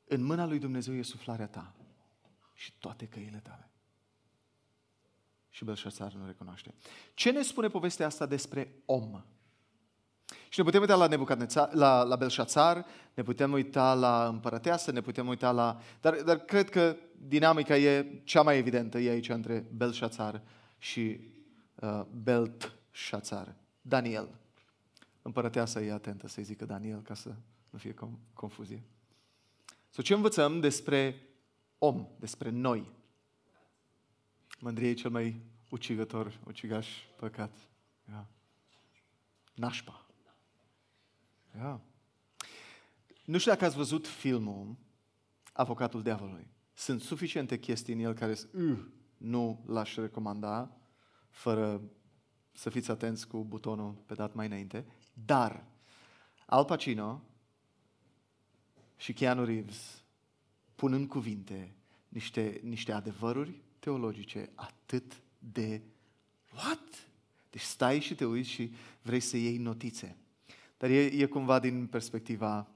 în 0.04 0.22
mâna 0.22 0.46
lui 0.46 0.58
Dumnezeu 0.58 0.94
e 0.94 1.02
suflarea 1.02 1.46
ta 1.46 1.74
și 2.54 2.72
toate 2.78 3.06
căile 3.08 3.38
tale. 3.38 3.70
Și 5.50 5.64
Belșațar 5.64 6.12
nu 6.12 6.26
recunoaște. 6.26 6.74
Ce 7.14 7.30
ne 7.30 7.42
spune 7.42 7.68
povestea 7.68 8.06
asta 8.06 8.26
despre 8.26 8.82
om? 8.84 9.22
Și 10.48 10.58
ne 10.58 10.64
putem 10.64 10.80
uita 10.80 10.94
la, 10.94 11.06
Nebucadnețar, 11.06 11.72
la, 11.72 12.02
la 12.02 12.16
Belșațar, 12.16 12.86
ne 13.14 13.22
putem 13.22 13.52
uita 13.52 13.94
la 13.94 14.26
împărăteasă, 14.26 14.90
ne 14.90 15.00
putem 15.00 15.26
uita 15.26 15.50
la... 15.50 15.80
Dar, 16.00 16.14
dar 16.14 16.36
cred 16.36 16.70
că 16.70 16.96
dinamica 17.28 17.76
e 17.76 18.20
cea 18.24 18.42
mai 18.42 18.58
evidentă, 18.58 18.98
e 18.98 19.10
aici 19.10 19.28
între 19.28 19.66
Belșațar 19.76 20.42
și 20.78 21.20
uh, 21.74 22.02
Beltșațar. 22.22 23.54
Daniel. 23.80 24.28
Împărăteasa 25.22 25.80
e 25.80 25.92
atentă 25.92 26.28
să-i 26.28 26.42
zică 26.42 26.64
Daniel 26.64 27.02
ca 27.02 27.14
să 27.14 27.34
nu 27.70 27.78
fie 27.78 27.94
confuzie. 28.32 28.82
So, 29.90 30.02
ce 30.02 30.14
învățăm 30.14 30.60
despre 30.60 31.28
om, 31.78 32.06
despre 32.18 32.50
noi. 32.50 32.90
Mândrie 34.58 34.88
e 34.88 34.94
cel 34.94 35.10
mai 35.10 35.40
ucigător, 35.70 36.38
ucigaș 36.46 36.88
păcat. 37.16 37.56
Ia. 38.08 38.26
Nașpa. 39.54 40.05
Ia. 41.56 41.80
Nu 43.24 43.38
știu 43.38 43.52
dacă 43.52 43.64
ați 43.64 43.76
văzut 43.76 44.06
filmul 44.06 44.76
Avocatul 45.52 46.02
Diavolului. 46.02 46.48
Sunt 46.74 47.00
suficiente 47.00 47.58
chestii 47.58 47.94
în 47.94 48.00
el 48.00 48.14
care 48.14 48.36
uh, 48.52 48.78
nu 49.16 49.64
l-aș 49.66 49.94
recomanda, 49.94 50.76
fără 51.30 51.82
să 52.52 52.70
fiți 52.70 52.90
atenți 52.90 53.28
cu 53.28 53.44
butonul 53.44 53.92
pe 54.06 54.14
dat 54.14 54.34
mai 54.34 54.46
înainte, 54.46 54.86
dar 55.12 55.64
Al 56.46 56.64
Pacino 56.64 57.22
și 58.96 59.12
Keanu 59.12 59.44
Reeves 59.44 60.02
pun 60.74 60.92
în 60.92 61.06
cuvinte 61.06 61.74
niște, 62.08 62.60
niște 62.62 62.92
adevăruri 62.92 63.62
teologice 63.78 64.50
atât 64.54 65.22
de 65.38 65.82
what? 66.54 67.08
Deci 67.50 67.60
stai 67.60 68.00
și 68.00 68.14
te 68.14 68.24
uiți 68.24 68.48
și 68.48 68.72
vrei 69.02 69.20
să 69.20 69.36
iei 69.36 69.56
notițe. 69.56 70.16
Dar 70.76 70.90
e, 70.90 71.04
e 71.04 71.26
cumva 71.26 71.58
din 71.58 71.86
perspectiva 71.86 72.66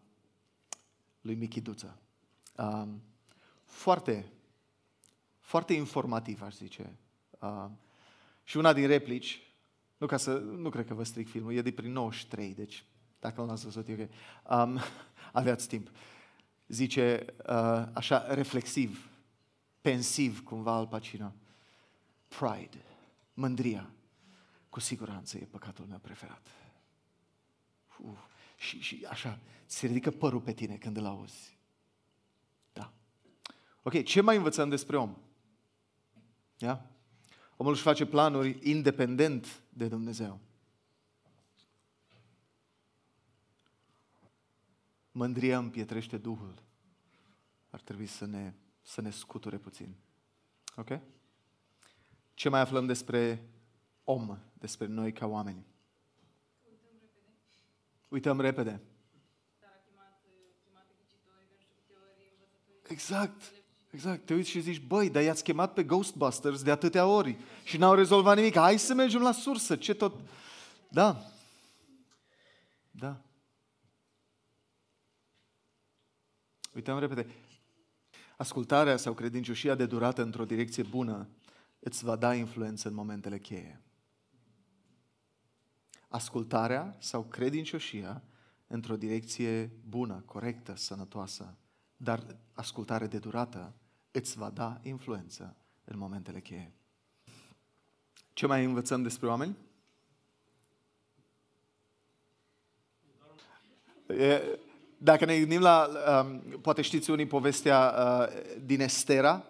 lui 1.20 1.34
Michi 1.34 1.60
Duță. 1.60 1.98
Um, 2.56 3.02
foarte, 3.64 4.32
foarte 5.38 5.72
informativ, 5.72 6.42
aș 6.42 6.54
zice. 6.54 6.96
Um, 7.38 7.78
și 8.44 8.56
una 8.56 8.72
din 8.72 8.86
replici, 8.86 9.42
nu, 9.96 10.06
ca 10.06 10.16
să, 10.16 10.38
nu 10.38 10.70
cred 10.70 10.86
că 10.86 10.94
vă 10.94 11.04
stric 11.04 11.28
filmul, 11.28 11.52
e 11.52 11.62
de 11.62 11.72
prin 11.72 11.92
93, 11.92 12.54
deci 12.54 12.84
dacă 13.18 13.40
nu 13.40 13.46
l-ați 13.46 13.64
văzut, 13.64 13.88
e 13.88 13.92
ok. 13.92 14.08
Um, 14.50 14.78
aveați 15.32 15.68
timp. 15.68 15.88
Uh, 15.88 15.94
zice 16.70 17.24
uh, 17.38 17.86
așa 17.92 18.34
reflexiv, 18.34 19.08
pensiv 19.80 20.42
cumva 20.42 20.72
al 20.72 20.86
Pacino. 20.86 21.32
Pride, 22.28 22.84
mândria, 23.34 23.90
cu 24.68 24.80
siguranță 24.80 25.38
e 25.38 25.44
păcatul 25.44 25.84
meu 25.88 25.98
preferat. 25.98 26.48
Uf, 28.02 28.18
și, 28.56 28.80
și 28.80 29.06
așa, 29.08 29.38
se 29.66 29.86
ridică 29.86 30.10
părul 30.10 30.40
pe 30.40 30.52
tine 30.52 30.76
când 30.76 30.96
îl 30.96 31.06
auzi. 31.06 31.58
Da. 32.72 32.92
Ok, 33.82 34.02
ce 34.02 34.20
mai 34.20 34.36
învățăm 34.36 34.68
despre 34.68 34.96
om? 34.96 35.16
Ia? 36.58 36.90
Omul 37.56 37.72
își 37.72 37.82
face 37.82 38.06
planuri 38.06 38.58
independent 38.62 39.62
de 39.68 39.88
Dumnezeu. 39.88 40.40
Mândria 45.12 45.58
împietrește 45.58 46.16
Duhul. 46.16 46.62
ar 47.70 47.80
trebui 47.80 48.06
să 48.06 48.26
ne, 48.26 48.54
să 48.82 49.00
ne 49.00 49.10
scuture 49.10 49.58
puțin. 49.58 49.94
Ok? 50.76 51.00
Ce 52.34 52.48
mai 52.48 52.60
aflăm 52.60 52.86
despre 52.86 53.48
om, 54.04 54.38
despre 54.52 54.86
noi 54.86 55.12
ca 55.12 55.26
oameni? 55.26 55.66
Uităm 58.10 58.40
repede. 58.40 58.80
Exact. 62.88 63.52
Exact. 63.90 64.26
Te 64.26 64.34
uiți 64.34 64.50
și 64.50 64.60
zici, 64.60 64.80
băi, 64.80 65.10
dar 65.10 65.22
i-ați 65.22 65.44
chemat 65.44 65.72
pe 65.72 65.84
Ghostbusters 65.84 66.62
de 66.62 66.70
atâtea 66.70 67.06
ori 67.06 67.38
și 67.64 67.76
n-au 67.76 67.94
rezolvat 67.94 68.36
nimic. 68.36 68.56
Hai 68.56 68.78
să 68.78 68.94
mergem 68.94 69.22
la 69.22 69.32
sursă. 69.32 69.76
Ce 69.76 69.94
tot... 69.94 70.14
Da. 70.88 71.24
Da. 72.90 73.20
Uităm 76.74 76.98
repede. 76.98 77.26
Ascultarea 78.36 78.96
sau 78.96 79.14
credincioșia 79.14 79.74
de 79.74 79.86
durată 79.86 80.22
într-o 80.22 80.44
direcție 80.44 80.82
bună 80.82 81.28
îți 81.78 82.04
va 82.04 82.16
da 82.16 82.34
influență 82.34 82.88
în 82.88 82.94
momentele 82.94 83.38
cheie. 83.38 83.80
Ascultarea 86.10 86.96
sau 86.98 87.22
credincioșia 87.22 88.22
într-o 88.66 88.96
direcție 88.96 89.70
bună, 89.88 90.22
corectă, 90.26 90.74
sănătoasă, 90.76 91.56
dar 91.96 92.36
ascultare 92.52 93.06
de 93.06 93.18
durată 93.18 93.74
îți 94.10 94.38
va 94.38 94.50
da 94.50 94.78
influență 94.82 95.56
în 95.84 95.98
momentele 95.98 96.40
cheie. 96.40 96.72
Ce 98.32 98.46
mai 98.46 98.64
învățăm 98.64 99.02
despre 99.02 99.26
oameni? 99.26 99.56
Dacă 104.98 105.24
ne 105.24 105.38
gândim 105.38 105.60
la, 105.60 105.88
um, 106.22 106.38
poate 106.60 106.82
știți 106.82 107.10
unii 107.10 107.26
povestea 107.26 107.94
uh, 107.98 108.26
din 108.64 108.80
Estera, 108.80 109.44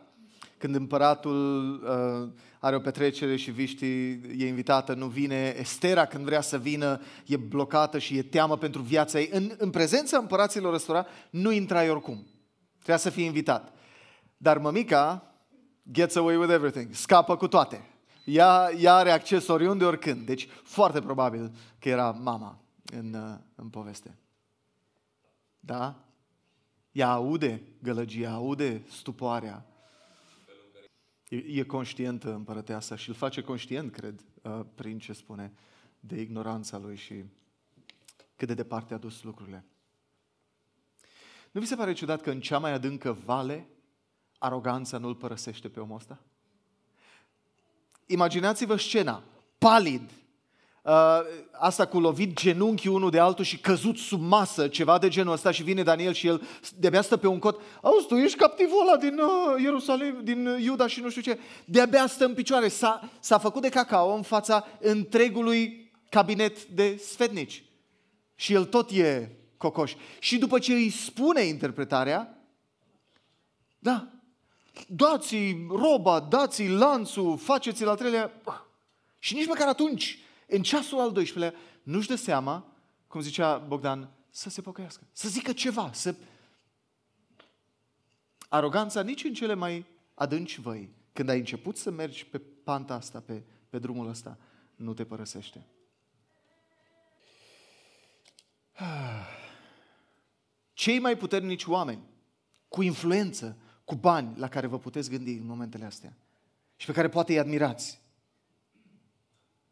când 0.60 0.74
împăratul 0.74 1.72
uh, 1.72 2.42
are 2.58 2.76
o 2.76 2.80
petrecere 2.80 3.36
și 3.36 3.50
viștii 3.50 4.20
e 4.38 4.46
invitată, 4.46 4.94
nu 4.94 5.06
vine. 5.06 5.54
Estera, 5.58 6.06
când 6.06 6.24
vrea 6.24 6.40
să 6.40 6.58
vină, 6.58 7.00
e 7.26 7.36
blocată 7.36 7.98
și 7.98 8.16
e 8.16 8.22
teamă 8.22 8.56
pentru 8.56 8.82
viața 8.82 9.20
ei. 9.20 9.28
În, 9.32 9.50
în 9.58 9.70
prezența 9.70 10.18
împăraților 10.18 10.72
răstora, 10.72 11.06
nu 11.30 11.50
intrai 11.50 11.90
oricum. 11.90 12.26
Trebuia 12.72 12.96
să 12.96 13.10
fie 13.10 13.24
invitat. 13.24 13.72
Dar 14.36 14.58
mămica 14.58 15.34
gets 15.90 16.16
away 16.16 16.36
with 16.36 16.52
everything, 16.52 16.94
scapă 16.94 17.36
cu 17.36 17.48
toate. 17.48 17.84
Ea, 18.24 18.70
ea 18.78 18.94
are 18.94 19.10
acces 19.10 19.48
oriunde, 19.48 19.84
oricând. 19.84 20.26
Deci 20.26 20.48
foarte 20.62 21.00
probabil 21.00 21.52
că 21.78 21.88
era 21.88 22.10
mama 22.10 22.60
în, 22.92 23.14
uh, 23.14 23.38
în 23.54 23.68
poveste. 23.68 24.18
Da? 25.60 26.04
Ea 26.92 27.10
aude 27.10 27.62
gălăgia, 27.82 28.30
aude 28.30 28.82
stupoarea. 28.90 29.64
E, 31.30 31.36
e 31.36 31.62
conștientă 31.62 32.34
împărăteasa 32.34 32.96
și 32.96 33.08
îl 33.08 33.14
face 33.14 33.42
conștient, 33.42 33.92
cred, 33.92 34.24
uh, 34.42 34.60
prin 34.74 34.98
ce 34.98 35.12
spune, 35.12 35.52
de 36.00 36.20
ignoranța 36.20 36.78
lui 36.78 36.96
și 36.96 37.24
cât 38.36 38.48
de 38.48 38.54
departe 38.54 38.94
a 38.94 38.98
dus 38.98 39.22
lucrurile. 39.22 39.64
Nu 41.50 41.60
vi 41.60 41.66
se 41.66 41.76
pare 41.76 41.92
ciudat 41.92 42.20
că 42.20 42.30
în 42.30 42.40
cea 42.40 42.58
mai 42.58 42.72
adâncă 42.72 43.12
vale 43.12 43.68
aroganța 44.38 44.98
nu-l 44.98 45.14
părăsește 45.14 45.68
pe 45.68 45.80
omul 45.80 45.96
ăsta? 45.96 46.20
Imaginați-vă 48.06 48.76
scena, 48.76 49.22
palid, 49.58 50.02
uh, 50.02 50.16
asta 51.52 51.86
cu 51.86 52.00
lovit 52.00 52.40
genunchi 52.40 52.88
unul 52.88 53.10
de 53.10 53.18
altul 53.18 53.44
și 53.44 53.58
căzut 53.58 53.96
sub 53.96 54.20
masă, 54.20 54.68
ceva 54.68 54.98
de 54.98 55.08
genul 55.08 55.32
ăsta 55.32 55.50
și 55.50 55.62
vine 55.62 55.82
Daniel 55.82 56.12
și 56.12 56.26
el 56.26 56.42
de-abia 56.76 57.02
stă 57.02 57.16
pe 57.16 57.26
un 57.26 57.38
cot. 57.38 57.60
Auzi, 57.82 58.06
tu 58.06 58.16
ești 58.16 58.38
captivul 58.38 58.88
ăla 58.88 58.96
din 58.96 59.18
uh, 59.18 59.62
Ierusalim, 59.62 60.20
din 60.22 60.46
uh, 60.46 60.62
Iuda 60.62 60.86
și 60.86 61.00
nu 61.00 61.10
știu 61.10 61.22
ce. 61.22 61.38
De-abia 61.64 62.06
stă 62.06 62.24
în 62.24 62.34
picioare. 62.34 62.68
S-a, 62.68 63.08
s-a 63.20 63.38
făcut 63.38 63.62
de 63.62 63.68
cacao 63.68 64.14
în 64.14 64.22
fața 64.22 64.66
întregului 64.80 65.90
cabinet 66.08 66.64
de 66.64 66.96
sfetnici. 66.96 67.64
Și 68.34 68.52
el 68.52 68.64
tot 68.64 68.90
e 68.90 69.30
cocoș. 69.56 69.94
Și 70.18 70.38
după 70.38 70.58
ce 70.58 70.72
îi 70.72 70.90
spune 70.90 71.42
interpretarea, 71.42 72.38
da, 73.78 74.08
dați-i 74.86 75.66
roba, 75.68 76.20
dați-i 76.20 76.68
lanțul, 76.68 77.38
faceți-l 77.38 77.88
al 77.88 77.96
treilea. 77.96 78.32
Și 79.18 79.34
nici 79.34 79.46
măcar 79.46 79.68
atunci, 79.68 80.18
în 80.50 80.62
ceasul 80.62 81.00
al 81.00 81.16
12-lea, 81.22 81.54
nu-și 81.82 82.08
dă 82.08 82.14
seama, 82.14 82.76
cum 83.06 83.20
zicea 83.20 83.58
Bogdan, 83.58 84.10
să 84.30 84.50
se 84.50 84.60
pocăiască, 84.60 85.02
să 85.12 85.28
zică 85.28 85.52
ceva, 85.52 85.90
să... 85.92 86.14
Aroganța 88.48 89.02
nici 89.02 89.24
în 89.24 89.34
cele 89.34 89.54
mai 89.54 89.84
adânci 90.14 90.60
văi, 90.60 90.90
când 91.12 91.28
ai 91.28 91.38
început 91.38 91.76
să 91.76 91.90
mergi 91.90 92.26
pe 92.26 92.38
panta 92.38 92.94
asta, 92.94 93.20
pe, 93.20 93.42
pe 93.68 93.78
drumul 93.78 94.08
ăsta, 94.08 94.38
nu 94.76 94.94
te 94.94 95.04
părăsește. 95.04 95.66
Cei 100.72 100.98
mai 100.98 101.16
puternici 101.16 101.64
oameni, 101.66 102.02
cu 102.68 102.82
influență, 102.82 103.56
cu 103.84 103.94
bani 103.94 104.38
la 104.38 104.48
care 104.48 104.66
vă 104.66 104.78
puteți 104.78 105.10
gândi 105.10 105.32
în 105.32 105.46
momentele 105.46 105.84
astea 105.84 106.16
și 106.76 106.86
pe 106.86 106.92
care 106.92 107.08
poate 107.08 107.32
îi 107.32 107.38
admirați, 107.38 107.99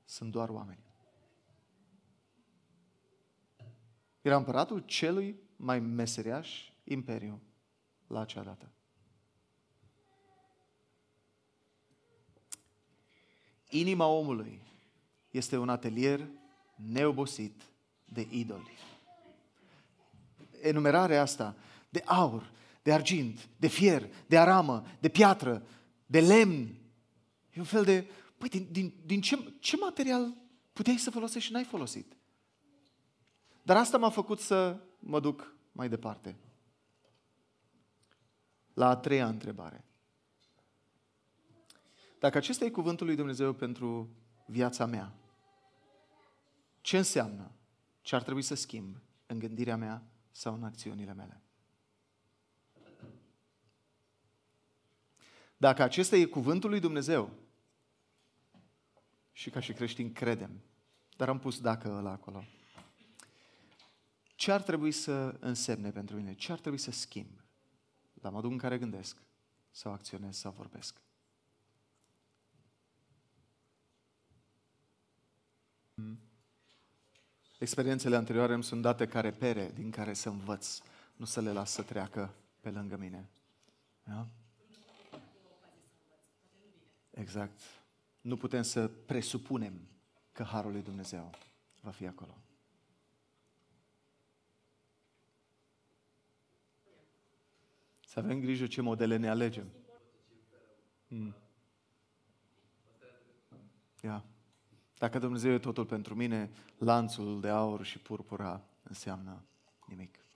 sunt 0.09 0.31
doar 0.31 0.49
oameni. 0.49 0.79
Era 4.21 4.37
împăratul 4.37 4.81
celui 4.81 5.40
mai 5.57 5.81
meseriaș 5.81 6.71
imperiu 6.85 7.42
la 8.07 8.21
acea 8.21 8.42
dată. 8.42 8.73
Inima 13.68 14.07
omului 14.07 14.62
este 15.31 15.57
un 15.57 15.68
atelier 15.68 16.29
neobosit 16.77 17.62
de 18.05 18.27
idoli. 18.31 18.79
Enumerarea 20.61 21.21
asta 21.21 21.57
de 21.88 22.03
aur, 22.05 22.53
de 22.83 22.92
argint, 22.92 23.49
de 23.57 23.66
fier, 23.66 24.11
de 24.27 24.38
aramă, 24.38 24.87
de 25.01 25.09
piatră, 25.09 25.66
de 26.07 26.21
lemn. 26.21 26.79
E 27.53 27.59
un 27.59 27.64
fel 27.64 27.85
de, 27.85 28.11
păi, 28.38 28.48
din, 28.48 28.68
din, 28.70 28.94
din 29.05 29.20
ce, 29.20 29.53
ce 29.61 29.77
material 29.77 30.37
puteai 30.72 30.96
să 30.96 31.11
folosești 31.11 31.46
și 31.48 31.53
n-ai 31.53 31.64
folosit? 31.64 32.16
Dar 33.62 33.77
asta 33.77 33.98
m-a 33.98 34.11
făcut 34.11 34.40
să 34.40 34.81
mă 34.98 35.20
duc 35.20 35.55
mai 35.72 35.88
departe. 35.88 36.37
La 38.74 38.88
a 38.88 38.96
treia 38.96 39.29
întrebare. 39.29 39.85
Dacă 42.18 42.37
acesta 42.37 42.64
e 42.64 42.70
cuvântul 42.70 43.07
lui 43.07 43.16
Dumnezeu 43.16 43.53
pentru 43.53 44.09
viața 44.46 44.87
mea, 44.87 45.14
ce 46.81 46.96
înseamnă? 46.96 47.53
Ce 48.01 48.14
ar 48.14 48.22
trebui 48.22 48.42
să 48.42 48.55
schimb 48.55 48.96
în 49.27 49.38
gândirea 49.38 49.77
mea 49.77 50.03
sau 50.31 50.55
în 50.55 50.64
acțiunile 50.64 51.12
mele? 51.12 51.42
Dacă 55.57 55.83
acesta 55.83 56.16
e 56.16 56.24
cuvântul 56.24 56.70
lui 56.70 56.81
Dumnezeu, 56.81 57.31
și 59.38 59.51
ca 59.51 59.61
și 59.61 59.72
creștini 59.72 60.12
credem, 60.12 60.51
dar 61.16 61.29
am 61.29 61.38
pus 61.38 61.61
dacă 61.61 61.88
ăla 61.88 62.11
acolo, 62.11 62.44
ce 64.35 64.53
ar 64.53 64.62
trebui 64.62 64.92
să 64.92 65.37
însemne 65.40 65.90
pentru 65.90 66.16
mine? 66.16 66.35
Ce 66.35 66.53
ar 66.53 66.59
trebui 66.59 66.79
să 66.79 66.90
schimb 66.90 67.31
la 68.20 68.31
modul 68.31 68.51
în 68.51 68.59
care 68.59 68.79
gândesc 68.79 69.16
sau 69.70 69.92
acționez 69.92 70.37
sau 70.37 70.53
vorbesc? 70.53 71.01
Experiențele 77.59 78.16
anterioare 78.16 78.55
îmi 78.55 78.64
sunt 78.64 78.83
date 78.83 79.07
ca 79.07 79.20
repere 79.20 79.70
din 79.74 79.90
care 79.90 80.14
să 80.14 80.29
învăț, 80.29 80.81
nu 81.16 81.24
să 81.24 81.40
le 81.40 81.53
las 81.53 81.70
să 81.70 81.83
treacă 81.83 82.35
pe 82.61 82.70
lângă 82.70 82.96
mine. 82.96 83.29
Da? 84.05 84.27
Exact. 87.11 87.61
Nu 88.20 88.37
putem 88.37 88.62
să 88.62 88.88
presupunem 88.88 89.88
că 90.33 90.42
Harul 90.42 90.72
lui 90.72 90.83
Dumnezeu 90.83 91.31
va 91.81 91.90
fi 91.90 92.07
acolo. 92.07 92.38
Să 98.04 98.18
avem 98.18 98.40
grijă 98.40 98.66
ce 98.66 98.81
modele 98.81 99.16
ne 99.16 99.28
alegem. 99.28 99.68
Hmm. 101.09 101.35
Ia. 104.02 104.24
Dacă 104.98 105.18
Dumnezeu 105.18 105.52
e 105.52 105.59
totul 105.59 105.87
pentru 105.87 106.14
mine, 106.14 106.50
lanțul 106.78 107.40
de 107.40 107.48
aur 107.48 107.85
și 107.85 107.98
purpura 107.98 108.62
înseamnă 108.83 109.44
nimic. 109.87 110.28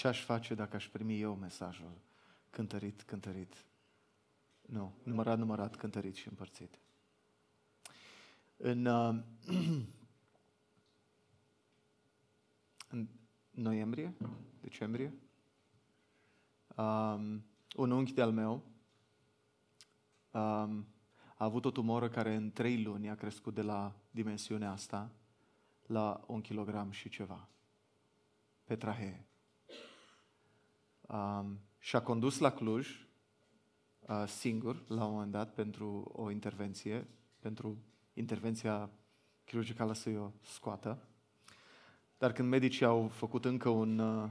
Ce 0.00 0.08
aș 0.08 0.24
face 0.24 0.54
dacă 0.54 0.76
aș 0.76 0.88
primi 0.88 1.20
eu 1.20 1.34
mesajul 1.34 2.00
cântărit, 2.50 3.02
cântărit? 3.02 3.64
Nu, 4.60 4.94
numărat, 5.02 5.38
numărat, 5.38 5.76
cântărit 5.76 6.14
și 6.14 6.28
împărțit. 6.28 6.78
În, 8.56 8.84
uh, 8.84 9.22
în 12.90 13.08
noiembrie, 13.50 14.14
decembrie, 14.60 15.14
um, 16.76 17.44
un 17.76 17.90
unchi 17.90 18.12
de-al 18.12 18.32
meu 18.32 18.52
um, 18.52 18.62
a 21.34 21.44
avut 21.44 21.64
o 21.64 21.70
tumoră 21.70 22.08
care 22.08 22.34
în 22.34 22.52
trei 22.52 22.82
luni 22.82 23.10
a 23.10 23.14
crescut 23.14 23.54
de 23.54 23.62
la 23.62 23.92
dimensiunea 24.10 24.70
asta 24.70 25.10
la 25.86 26.24
un 26.26 26.40
kilogram 26.40 26.90
și 26.90 27.08
ceva. 27.08 27.48
Pe 28.64 28.76
trahee. 28.76 29.29
Um, 31.12 31.60
și 31.78 31.96
a 31.96 32.02
condus 32.02 32.38
la 32.38 32.50
Cluj 32.50 33.06
uh, 34.00 34.24
singur 34.26 34.82
la 34.88 35.04
un 35.04 35.12
moment 35.12 35.30
dat 35.30 35.54
pentru 35.54 36.12
o 36.16 36.30
intervenție, 36.30 37.06
pentru 37.38 37.78
intervenția 38.12 38.90
chirurgicală 39.44 39.92
să 39.92 40.10
o 40.10 40.30
scoată. 40.42 40.98
Dar 42.18 42.32
când 42.32 42.48
medicii 42.48 42.86
au 42.86 43.08
făcut 43.08 43.44
încă 43.44 43.68
un 43.68 43.98
uh, 43.98 44.28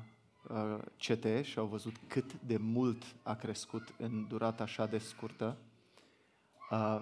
uh 0.50 0.80
CT 0.98 1.46
și 1.46 1.60
au 1.60 1.66
văzut 1.66 1.96
cât 2.08 2.34
de 2.34 2.58
mult 2.58 3.16
a 3.24 3.36
crescut 3.36 3.96
în 3.98 4.28
durata 4.28 4.64
așa 4.64 4.86
de 4.86 4.98
scurtă, 4.98 5.58
uh, 6.72 7.00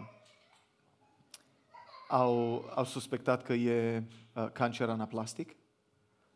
au, 2.08 2.66
au 2.76 2.86
suspectat 2.86 3.44
că 3.44 3.54
e 3.54 4.04
uh, 4.34 4.50
cancer 4.52 4.90
anaplastic 4.90 5.56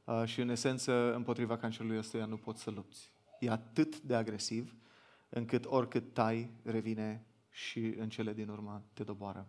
uh, 0.04 0.24
și 0.26 0.42
în 0.42 0.50
esență 0.50 1.16
împotriva 1.16 1.58
cancerului 1.58 1.98
ăstuia 1.98 2.26
nu 2.26 2.38
poți 2.38 2.62
să 2.62 2.70
lupți. 2.70 3.12
E 3.42 3.50
atât 3.50 4.00
de 4.00 4.16
agresiv 4.16 4.76
încât 5.30 5.66
oricât 5.66 6.14
tai, 6.14 6.52
revine 6.64 7.26
și 7.50 7.94
în 7.98 8.10
cele 8.10 8.34
din 8.34 8.50
urmă 8.50 8.84
te 8.94 9.04
doboară. 9.04 9.48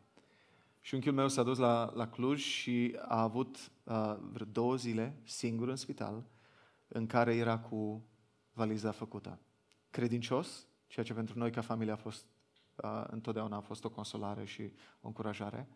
Și 0.80 0.88
șunchiul 0.88 1.12
meu 1.12 1.28
s-a 1.28 1.42
dus 1.42 1.58
la, 1.58 1.92
la 1.94 2.08
Cluj 2.08 2.40
și 2.40 2.96
a 3.00 3.22
avut 3.22 3.56
uh, 3.84 4.16
vreo 4.32 4.46
două 4.46 4.76
zile 4.76 5.16
singur 5.24 5.68
în 5.68 5.76
spital 5.76 6.24
în 6.88 7.06
care 7.06 7.34
era 7.34 7.58
cu 7.58 8.04
valiza 8.52 8.90
făcută. 8.90 9.38
Credincios, 9.90 10.66
ceea 10.86 11.04
ce 11.04 11.14
pentru 11.14 11.38
noi 11.38 11.50
ca 11.50 11.60
familie 11.60 11.92
a 11.92 11.96
fost 11.96 12.26
uh, 12.76 13.04
întotdeauna 13.06 13.56
a 13.56 13.60
fost 13.60 13.84
o 13.84 13.90
consolare 13.90 14.44
și 14.44 14.72
o 15.00 15.06
încurajare, 15.06 15.68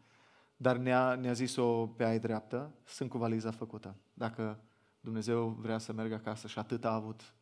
dar 0.57 0.77
ne-a, 0.77 1.15
ne-a 1.15 1.33
zis-o 1.33 1.87
pe 1.87 2.05
ai 2.05 2.19
dreaptă, 2.19 2.75
sunt 2.85 3.11
cu 3.11 3.19
valiza 3.19 3.51
făcută. 3.51 3.97
Dacă 4.15 4.61
Dumnezeu 5.01 5.49
vrea 5.49 5.79
să 5.79 5.93
merg 5.93 6.13
acasă 6.13 6.47
și 6.47 6.59
atât 6.59 6.85
a 6.85 6.95
avut 6.95 7.35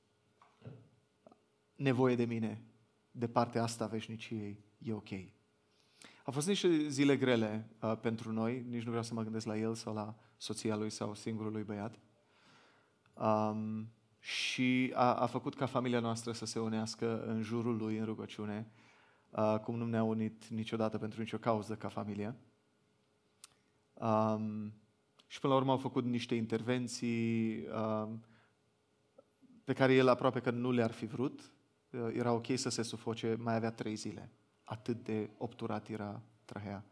nevoie 1.76 2.16
de 2.16 2.24
mine 2.24 2.64
de 3.10 3.28
partea 3.28 3.62
asta 3.62 3.84
a 3.84 3.86
veșniciei, 3.86 4.64
e 4.78 4.92
ok. 4.92 5.10
Au 6.24 6.32
fost 6.32 6.46
niște 6.46 6.88
zile 6.88 7.16
grele 7.16 7.70
uh, 7.80 7.96
pentru 8.00 8.32
noi, 8.32 8.64
nici 8.68 8.82
nu 8.82 8.88
vreau 8.88 9.02
să 9.02 9.14
mă 9.14 9.22
gândesc 9.22 9.46
la 9.46 9.56
el 9.56 9.74
sau 9.74 9.94
la 9.94 10.14
soția 10.36 10.76
lui 10.76 10.90
sau 10.90 11.14
singurul 11.14 11.52
lui 11.52 11.62
băiat. 11.62 11.98
Um, 13.14 13.88
și 14.18 14.92
a, 14.94 15.14
a 15.14 15.26
făcut 15.26 15.54
ca 15.54 15.66
familia 15.66 16.00
noastră 16.00 16.32
să 16.32 16.44
se 16.44 16.58
unească 16.58 17.24
în 17.24 17.42
jurul 17.42 17.76
lui 17.76 17.96
în 17.96 18.04
rugăciune, 18.04 18.70
uh, 19.30 19.58
cum 19.62 19.76
nu 19.76 19.86
ne-a 19.86 20.02
unit 20.02 20.46
niciodată 20.46 20.98
pentru 20.98 21.20
nicio 21.20 21.38
cauză 21.38 21.74
ca 21.76 21.88
familie. 21.88 22.34
Um, 23.94 24.72
și 25.26 25.40
până 25.40 25.52
la 25.52 25.58
urmă 25.58 25.70
au 25.70 25.78
făcut 25.78 26.04
niște 26.04 26.34
intervenții 26.34 27.66
um, 27.66 28.24
pe 29.64 29.72
care 29.72 29.94
el 29.94 30.08
aproape 30.08 30.40
că 30.40 30.50
nu 30.50 30.70
le-ar 30.70 30.92
fi 30.92 31.06
vrut. 31.06 31.52
Uh, 31.94 32.14
era 32.14 32.32
ok 32.32 32.46
să 32.54 32.68
se 32.68 32.82
sufoce, 32.82 33.36
mai 33.38 33.54
avea 33.54 33.70
trei 33.70 33.94
zile. 33.94 34.30
Atât 34.64 35.04
de 35.04 35.30
obturat 35.38 35.88
era 35.88 36.22
trahea. 36.44 36.84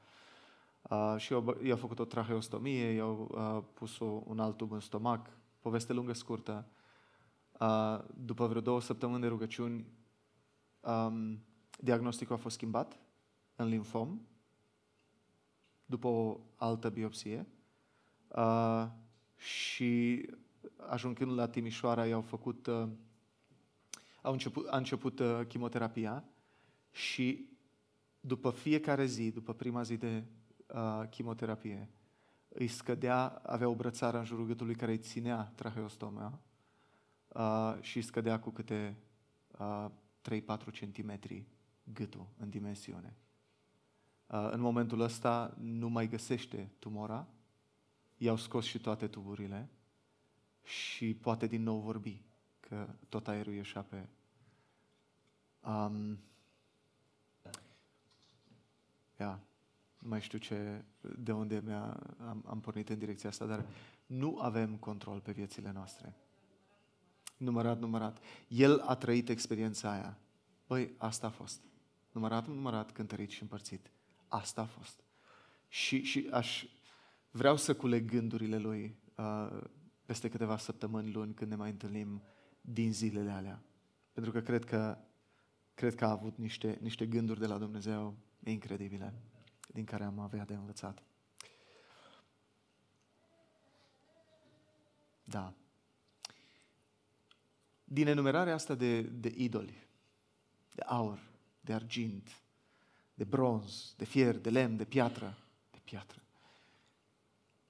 Uh, 0.83 1.15
și 1.17 1.33
i-au 1.63 1.77
făcut 1.77 1.99
o 1.99 2.05
traheostomie, 2.05 2.91
i-au 2.91 3.29
uh, 3.31 3.65
pus 3.75 3.99
o, 3.99 4.23
un 4.27 4.39
alt 4.39 4.57
tub 4.57 4.73
în 4.73 4.81
stomac, 4.81 5.31
poveste 5.61 5.93
lungă, 5.93 6.13
scurtă. 6.13 6.67
Uh, 7.61 7.99
după 8.25 8.47
vreo 8.47 8.61
două 8.61 8.81
săptămâni 8.81 9.21
de 9.21 9.27
rugăciuni, 9.27 9.87
um, 10.81 11.43
diagnosticul 11.79 12.35
a 12.35 12.39
fost 12.39 12.55
schimbat 12.55 12.99
în 13.57 13.67
linfom, 13.67 14.21
după 15.85 16.07
o 16.07 16.41
altă 16.57 16.89
biopsie. 16.89 17.47
Uh, 18.29 18.87
și 19.37 20.23
ajungând 20.89 21.33
la 21.33 21.49
Timișoara, 21.49 22.07
i-au 22.07 22.21
făcut, 22.21 22.67
uh, 22.67 22.89
au 24.23 24.33
început, 24.33 24.67
a 24.69 24.77
început 24.77 25.19
uh, 25.19 25.41
chimioterapia 25.49 26.25
și 26.91 27.49
după 28.21 28.51
fiecare 28.51 29.05
zi, 29.05 29.31
după 29.31 29.55
prima 29.55 29.83
zi 29.83 29.97
de 29.97 30.25
uh, 30.67 31.03
chimioterapie, 31.11 31.89
îi 32.49 32.69
scădea, 32.69 33.27
avea 33.29 33.69
o 33.69 33.75
brățară 33.75 34.19
în 34.19 34.25
jurul 34.25 34.47
gâtului 34.47 34.75
care 34.75 34.93
îi 34.93 34.99
ținea 34.99 35.53
traheostoma 35.55 36.41
uh, 37.29 37.77
și 37.81 37.97
îi 37.97 38.03
scădea 38.03 38.41
cu 38.41 38.51
câte 38.51 38.97
uh, 39.59 39.87
3-4 40.31 40.43
cm 40.81 41.19
gâtul 41.93 42.27
în 42.37 42.49
dimensiune. 42.49 43.17
Uh, 44.27 44.49
în 44.51 44.61
momentul 44.61 45.01
ăsta 45.01 45.55
nu 45.59 45.89
mai 45.89 46.09
găsește 46.09 46.71
tumora, 46.79 47.29
i-au 48.17 48.37
scos 48.37 48.65
și 48.65 48.79
toate 48.79 49.09
tuburile 49.09 49.71
și 50.63 51.15
poate 51.15 51.47
din 51.47 51.63
nou 51.63 51.81
vorbi, 51.81 52.23
că 52.73 52.89
tot 53.09 53.29
aerul 53.29 53.53
ieșea 53.53 53.83
pe... 53.83 54.09
Um, 55.61 56.19
ia, 59.19 59.41
nu 59.99 60.09
mai 60.09 60.21
știu 60.21 60.39
ce, 60.39 60.85
de 61.19 61.33
unde 61.33 61.63
mi-a, 61.65 62.01
am, 62.29 62.45
am 62.47 62.61
pornit 62.61 62.89
în 62.89 62.99
direcția 62.99 63.29
asta, 63.29 63.47
dar 63.47 63.65
nu 64.07 64.39
avem 64.39 64.77
control 64.77 65.21
pe 65.21 65.33
viețile 65.33 65.73
noastre. 65.73 66.15
Numărat, 67.37 67.79
numărat. 67.79 68.19
El 68.49 68.81
a 68.81 68.95
trăit 68.95 69.29
experiența 69.29 69.91
aia. 69.91 70.19
Băi, 70.67 70.95
asta 70.99 71.27
a 71.27 71.31
fost. 71.31 71.61
Numărat, 72.13 72.47
numărat, 72.47 72.93
cântărit 72.93 73.31
și 73.31 73.43
împărțit. 73.43 73.91
Asta 74.29 74.61
a 74.61 74.67
fost. 74.67 75.05
Și, 75.69 76.03
și 76.03 76.29
aș, 76.33 76.65
vreau 77.31 77.57
să 77.57 77.75
culeg 77.75 78.11
gândurile 78.11 78.59
lui 78.59 78.97
uh, 79.17 79.63
peste 80.05 80.29
câteva 80.29 80.57
săptămâni, 80.57 81.13
luni, 81.13 81.35
când 81.35 81.51
ne 81.51 81.57
mai 81.57 81.71
întâlnim 81.71 82.23
din 82.63 82.93
zilele 82.93 83.31
alea. 83.31 83.63
Pentru 84.13 84.33
că 84.33 84.41
cred 84.41 84.65
că, 84.65 84.99
cred 85.75 85.95
că 85.95 86.05
a 86.05 86.11
avut 86.11 86.37
niște, 86.37 86.79
niște 86.81 87.07
gânduri 87.07 87.41
de 87.41 87.47
la 87.47 87.59
Dumnezeu 87.59 88.17
incredibile, 88.45 89.15
din 89.67 89.85
care 89.85 90.05
am 90.05 90.19
avea 90.19 90.45
de 90.45 90.55
învățat. 90.55 91.03
Da. 95.25 95.55
Din 97.85 98.07
enumerarea 98.07 98.55
asta 98.55 98.75
de, 98.75 99.03
de 99.03 99.33
idoli, 99.37 99.87
de 100.75 100.83
aur, 100.83 101.31
de 101.61 101.73
argint, 101.73 102.43
de 103.15 103.25
bronz, 103.25 103.95
de 103.97 104.05
fier, 104.05 104.39
de 104.39 104.51
lemn, 104.51 104.77
de 104.77 104.85
piatră, 104.85 105.39
de 105.71 105.79
piatră. 105.85 106.23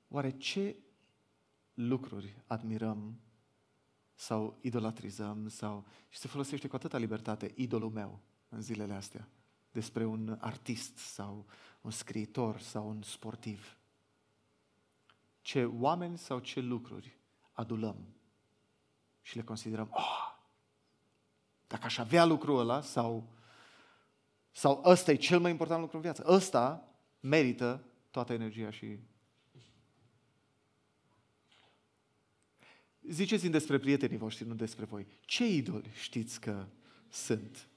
Oare 0.09 0.31
ce 0.31 0.76
lucruri 1.74 2.42
admirăm 2.46 3.20
sau 4.22 4.58
idolatrizăm 4.61 5.48
sau 5.48 5.87
și 6.08 6.18
se 6.18 6.28
folosește 6.28 6.68
cu 6.68 6.76
atâta 6.76 6.98
libertate 6.98 7.52
idolul 7.54 7.90
meu 7.90 8.20
în 8.48 8.61
zilele 8.61 8.94
astea 8.94 9.28
despre 9.70 10.04
un 10.04 10.37
artist 10.40 10.96
sau 10.96 11.46
un 11.80 11.90
scriitor 11.90 12.58
sau 12.61 12.88
un 12.88 13.02
sportiv. 13.02 13.76
Ce 15.40 15.64
oameni 15.64 16.18
sau 16.18 16.38
ce 16.38 16.61
lucruri 16.61 17.18
adulăm 17.52 18.14
și 19.20 19.37
le 19.37 19.42
considerăm, 19.42 19.88
oh, 19.90 20.37
dacă 21.66 21.85
aș 21.85 21.98
avea 21.98 22.24
lucrul 22.24 22.58
ăla 22.58 22.80
sau 22.80 23.32
sau 24.50 24.82
ăsta 24.85 25.11
e 25.11 25.14
cel 25.16 25.40
mai 25.40 25.50
important 25.50 25.80
lucru 25.80 25.96
în 25.96 26.02
viață. 26.02 26.24
Ăsta 26.26 26.88
merită 27.20 27.85
toată 28.11 28.32
energia 28.32 28.70
și... 28.70 28.98
Ziceți-mi 33.09 33.53
despre 33.53 33.79
prietenii 33.79 34.17
voștri, 34.17 34.49
nu 34.49 34.55
despre 34.55 34.85
voi. 34.85 35.07
Ce 35.21 35.47
idoli 35.47 35.91
știți 35.95 36.41
că 36.41 36.67
sunt? 37.09 37.69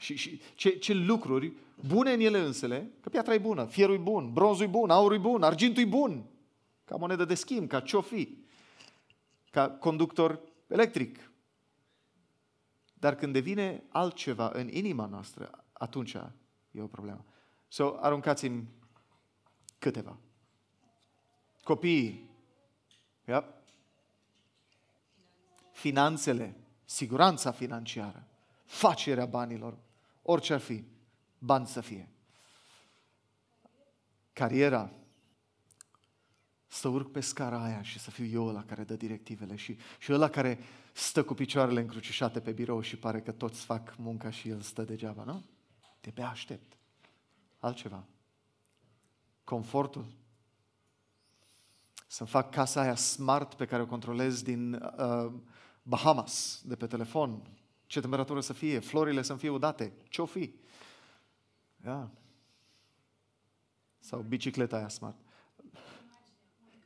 Și, 0.00 0.16
și 0.16 0.40
ce, 0.54 0.70
ce 0.70 0.92
lucruri 0.92 1.52
bune 1.86 2.12
în 2.12 2.20
ele 2.20 2.38
însele, 2.38 2.90
că 3.00 3.08
piatra 3.08 3.34
e 3.34 3.38
bună, 3.38 3.64
fierul 3.64 3.94
e 3.94 3.98
bun, 3.98 4.32
bronzul 4.32 4.64
e 4.64 4.68
bun, 4.68 4.90
aurul 4.90 5.16
e 5.16 5.20
bun, 5.20 5.42
argintul 5.42 5.82
e 5.82 5.86
bun, 5.86 6.24
ca 6.84 6.96
monedă 6.96 7.24
de 7.24 7.34
schimb, 7.34 7.68
ca 7.68 7.80
ce 7.80 8.00
fi, 8.00 8.38
ca 9.50 9.70
conductor 9.70 10.40
electric. 10.66 11.30
Dar 12.94 13.14
când 13.14 13.32
devine 13.32 13.82
altceva 13.88 14.50
în 14.54 14.68
inima 14.68 15.06
noastră, 15.06 15.64
atunci 15.72 16.16
e 16.70 16.80
o 16.80 16.86
problemă. 16.86 17.24
So, 17.68 17.96
aruncați-mi 18.00 18.68
câteva. 19.78 20.18
Copiii. 21.62 22.30
Yep. 23.26 23.61
Finanțele, 25.82 26.56
siguranța 26.84 27.50
financiară, 27.50 28.26
facerea 28.64 29.26
banilor, 29.26 29.78
orice 30.22 30.52
ar 30.52 30.60
fi, 30.60 30.84
bani 31.38 31.66
să 31.66 31.80
fie. 31.80 32.08
Cariera, 34.32 34.90
să 36.66 36.88
urc 36.88 37.10
pe 37.10 37.20
scara 37.20 37.62
aia 37.62 37.82
și 37.82 37.98
să 37.98 38.10
fiu 38.10 38.24
eu 38.24 38.46
ăla 38.46 38.64
care 38.64 38.84
dă 38.84 38.94
directivele 38.94 39.56
și, 39.56 39.76
și 39.98 40.12
ăla 40.12 40.28
care 40.28 40.58
stă 40.92 41.24
cu 41.24 41.34
picioarele 41.34 41.80
încrucișate 41.80 42.40
pe 42.40 42.52
birou 42.52 42.80
și 42.80 42.96
pare 42.96 43.20
că 43.20 43.32
toți 43.32 43.64
fac 43.64 43.94
munca 43.96 44.30
și 44.30 44.48
el 44.48 44.60
stă 44.60 44.82
degeaba, 44.82 45.24
nu? 45.24 45.44
De 46.00 46.10
pe 46.10 46.22
aștept. 46.22 46.76
Altceva. 47.58 48.04
Confortul. 49.44 50.06
Să-mi 52.06 52.28
fac 52.28 52.50
casa 52.50 52.80
aia 52.80 52.94
smart 52.94 53.54
pe 53.54 53.66
care 53.66 53.82
o 53.82 53.86
controlez 53.86 54.42
din 54.42 54.74
uh, 54.74 55.32
Bahamas, 55.82 56.62
de 56.64 56.76
pe 56.76 56.86
telefon. 56.86 57.42
Ce 57.86 58.00
temperatură 58.00 58.40
să 58.40 58.52
fie, 58.52 58.78
florile 58.78 59.22
să 59.22 59.34
fie 59.34 59.48
udate, 59.48 59.92
ce-o 60.08 60.26
fi. 60.26 60.54
Yeah. 61.84 62.08
Sau 63.98 64.20
bicicleta 64.20 64.76
aia 64.76 64.88
smart. 64.88 65.16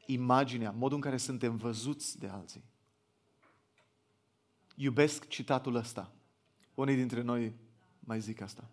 Imaginea, 0.07 0.71
modul 0.71 0.97
în 0.97 1.03
care 1.03 1.17
suntem 1.17 1.57
văzuți 1.57 2.19
de 2.19 2.27
alții. 2.27 2.65
Iubesc 4.75 5.29
citatul 5.29 5.75
ăsta. 5.75 6.13
Unii 6.75 6.95
dintre 6.95 7.21
noi 7.21 7.55
mai 8.01 8.21
zic 8.21 8.41
asta. 8.41 8.71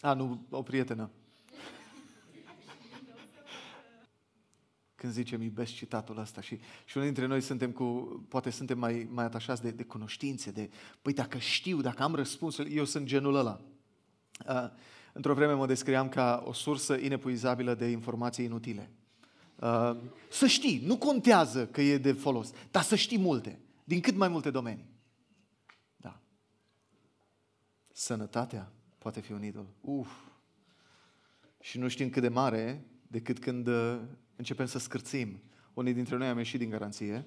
A, 0.00 0.12
nu, 0.12 0.46
o 0.50 0.62
prietenă. 0.62 1.10
Când 4.98 5.12
zicem 5.12 5.42
iubesc 5.42 5.72
citatul 5.72 6.18
ăsta 6.18 6.40
și, 6.40 6.58
și 6.84 6.96
unii 6.96 7.08
dintre 7.08 7.26
noi 7.26 7.40
suntem 7.40 7.70
cu, 7.70 7.84
poate 8.28 8.50
suntem 8.50 8.78
mai, 8.78 9.08
mai 9.10 9.24
atașați 9.24 9.62
de, 9.62 9.70
de 9.70 9.82
cunoștințe, 9.82 10.50
de, 10.50 10.70
păi 11.02 11.12
dacă 11.12 11.38
știu, 11.38 11.80
dacă 11.80 12.02
am 12.02 12.14
răspunsul, 12.14 12.70
eu 12.70 12.84
sunt 12.84 13.06
genul 13.06 13.34
ăla. 13.34 13.60
Uh, 14.48 14.70
într-o 15.12 15.34
vreme 15.34 15.52
mă 15.52 15.66
descriam 15.66 16.08
ca 16.08 16.42
o 16.46 16.52
sursă 16.52 16.96
inepuizabilă 16.96 17.74
de 17.74 17.86
informații 17.86 18.44
inutile. 18.44 18.90
Uh, 19.56 19.96
să 20.30 20.46
știi, 20.46 20.82
nu 20.84 20.96
contează 20.96 21.66
că 21.66 21.80
e 21.80 21.98
de 21.98 22.12
folos, 22.12 22.52
dar 22.70 22.82
să 22.82 22.94
știi 22.94 23.18
multe, 23.18 23.60
din 23.84 24.00
cât 24.00 24.16
mai 24.16 24.28
multe 24.28 24.50
domenii. 24.50 24.90
Da. 25.96 26.20
Sănătatea 27.92 28.72
poate 28.98 29.20
fi 29.20 29.32
un 29.32 29.44
idol. 29.44 29.66
Uf. 29.80 30.10
Și 31.60 31.78
nu 31.78 31.88
știm 31.88 32.10
cât 32.10 32.22
de 32.22 32.28
mare 32.28 32.86
decât 33.06 33.38
când 33.38 33.66
uh, 33.66 34.00
începem 34.38 34.66
să 34.66 34.78
scârțim. 34.78 35.40
Unii 35.74 35.92
dintre 35.92 36.16
noi 36.16 36.26
am 36.26 36.38
ieșit 36.38 36.58
din 36.58 36.70
garanție 36.70 37.24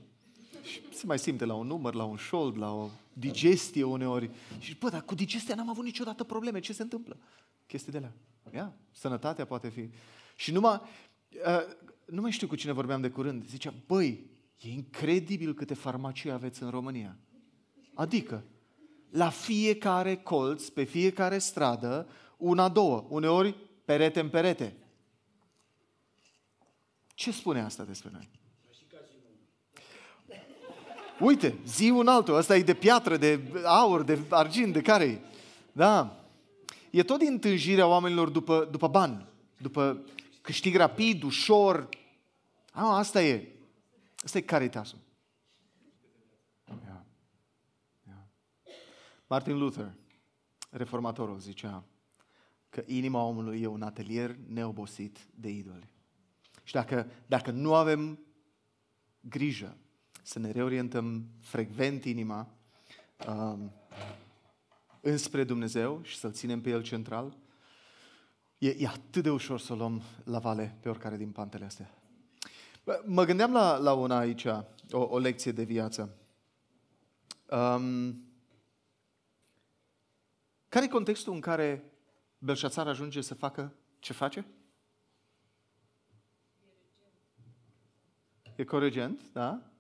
și 0.64 0.82
se 0.94 1.06
mai 1.06 1.20
simte 1.20 1.46
la 1.46 1.54
un 1.54 1.68
număr, 1.68 1.94
la 1.94 2.04
un 2.04 2.16
șold, 2.16 2.58
la 2.58 2.74
o 2.74 2.90
digestie 3.14 3.84
uneori. 3.84 4.30
Și 4.60 4.76
bă, 4.76 4.90
dar 4.90 5.02
cu 5.02 5.16
digestia 5.16 5.56
n-am 5.56 5.70
avut 5.70 5.84
niciodată 5.84 6.24
probleme. 6.24 6.60
Ce 6.60 6.74
se 6.74 6.82
întâmplă? 6.82 7.18
Chestii 7.68 7.92
de 7.92 7.98
alea. 7.98 8.14
Ia, 8.54 8.74
sănătatea 8.92 9.46
poate 9.46 9.70
fi. 9.70 9.90
Și 10.36 10.52
numai, 10.52 10.82
uh, 11.46 11.76
nu 12.06 12.22
mai 12.22 12.32
știu 12.32 12.48
cu 12.48 12.56
cine 12.56 12.72
vorbeam 12.72 13.02
de 13.02 13.10
curând, 13.10 13.48
zicea, 13.48 13.74
băi, 13.88 14.30
e 14.62 14.70
incredibil 14.70 15.54
câte 15.54 15.74
farmacii 15.74 16.32
aveți 16.32 16.64
în 16.64 16.70
România. 16.70 17.18
Adică, 17.94 18.44
la 19.10 19.30
fiecare 19.30 20.16
colț, 20.16 20.68
pe 20.68 20.84
fiecare 20.84 21.38
stradă, 21.38 22.08
una, 22.38 22.70
două, 22.70 23.06
uneori 23.10 23.56
perete 23.86 24.20
în 24.20 24.30
perete. 24.30 24.76
Ce 27.22 27.32
spune 27.32 27.62
asta 27.62 27.84
despre 27.84 28.10
noi? 28.14 28.30
Uite, 31.20 31.58
zi 31.66 31.90
un 31.90 32.08
altul, 32.08 32.36
ăsta 32.36 32.56
e 32.58 32.62
de 32.62 32.74
piatră, 32.74 33.18
de 33.18 33.40
aur, 33.64 34.02
de 34.02 34.20
argint, 34.30 34.74
de 34.74 34.82
care 34.82 35.04
e? 35.04 35.22
Da. 35.72 36.26
E 36.90 37.04
tot 37.04 37.20
din 37.20 37.40
tânjirea 37.40 37.88
oamenilor 37.88 38.30
după, 38.30 38.68
după 38.72 38.88
bani, 38.88 39.26
după 39.58 40.06
câștig 40.42 40.76
rapid, 40.76 41.24
ușor. 41.24 41.90
A, 42.72 42.98
asta 42.98 43.24
e. 43.24 43.48
Asta 44.24 44.38
e 44.38 44.42
caritasul. 44.42 45.00
Yeah. 46.68 47.02
Yeah. 48.08 48.24
Martin 49.28 49.58
Luther, 49.58 49.94
reformatorul, 50.70 51.40
zicea 51.40 51.84
că 52.70 52.84
inima 52.86 53.24
omului 53.24 53.62
e 53.62 53.68
un 53.68 53.82
atelier 53.82 54.36
neobosit 54.48 55.18
de 55.36 55.50
idoli. 55.50 55.90
Și 56.72 56.78
dacă, 56.78 57.08
dacă 57.26 57.52
nu 57.52 57.76
avem 57.76 58.20
grijă 59.20 59.78
să 60.22 60.40
ne 60.40 60.52
reorientăm 60.52 61.26
frecvent 61.40 62.06
inima 62.06 62.48
um, 63.28 63.72
înspre 65.02 65.44
Dumnezeu 65.44 66.04
și 66.04 66.18
să-L 66.18 66.32
ținem 66.32 66.62
pe 66.62 66.70
El 66.70 66.84
central, 66.84 67.38
e, 68.58 68.70
e 68.70 68.88
atât 68.88 69.24
de 69.24 69.30
ușor 69.30 69.60
să 69.60 69.74
o 69.74 69.76
luăm 69.76 70.02
la 70.24 70.40
vale 70.40 70.78
pe 70.82 70.90
oricare 70.90 71.18
din 71.18 71.32
pantele 71.32 71.66
astea. 71.66 71.98
Mă 73.06 73.24
gândeam 73.24 73.52
la, 73.52 73.78
la 73.78 73.94
una 73.94 74.18
aici, 74.18 74.46
o, 74.46 74.64
o 74.92 75.18
lecție 75.18 75.52
de 75.52 75.64
viață. 75.64 76.18
Um, 77.50 78.24
care 80.70 80.86
e 80.86 80.88
contextul 80.88 81.34
în 81.34 81.40
care 81.40 81.92
Belșațar 82.38 82.88
ajunge 82.88 83.22
să 83.22 83.34
facă 83.34 83.74
ce 84.00 84.14
face? 84.14 84.46
E 88.62 88.64
coregent, 88.64 89.22
da? 89.32 89.72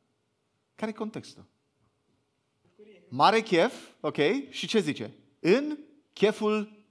Care 0.75 0.91
e 0.91 0.93
contextul? 0.93 1.45
Mare 3.09 3.41
chef, 3.41 3.89
ok? 3.99 4.17
Și 4.49 4.67
ce 4.67 4.79
zice? 4.79 5.13
În 5.39 5.77
cheful 6.13 6.85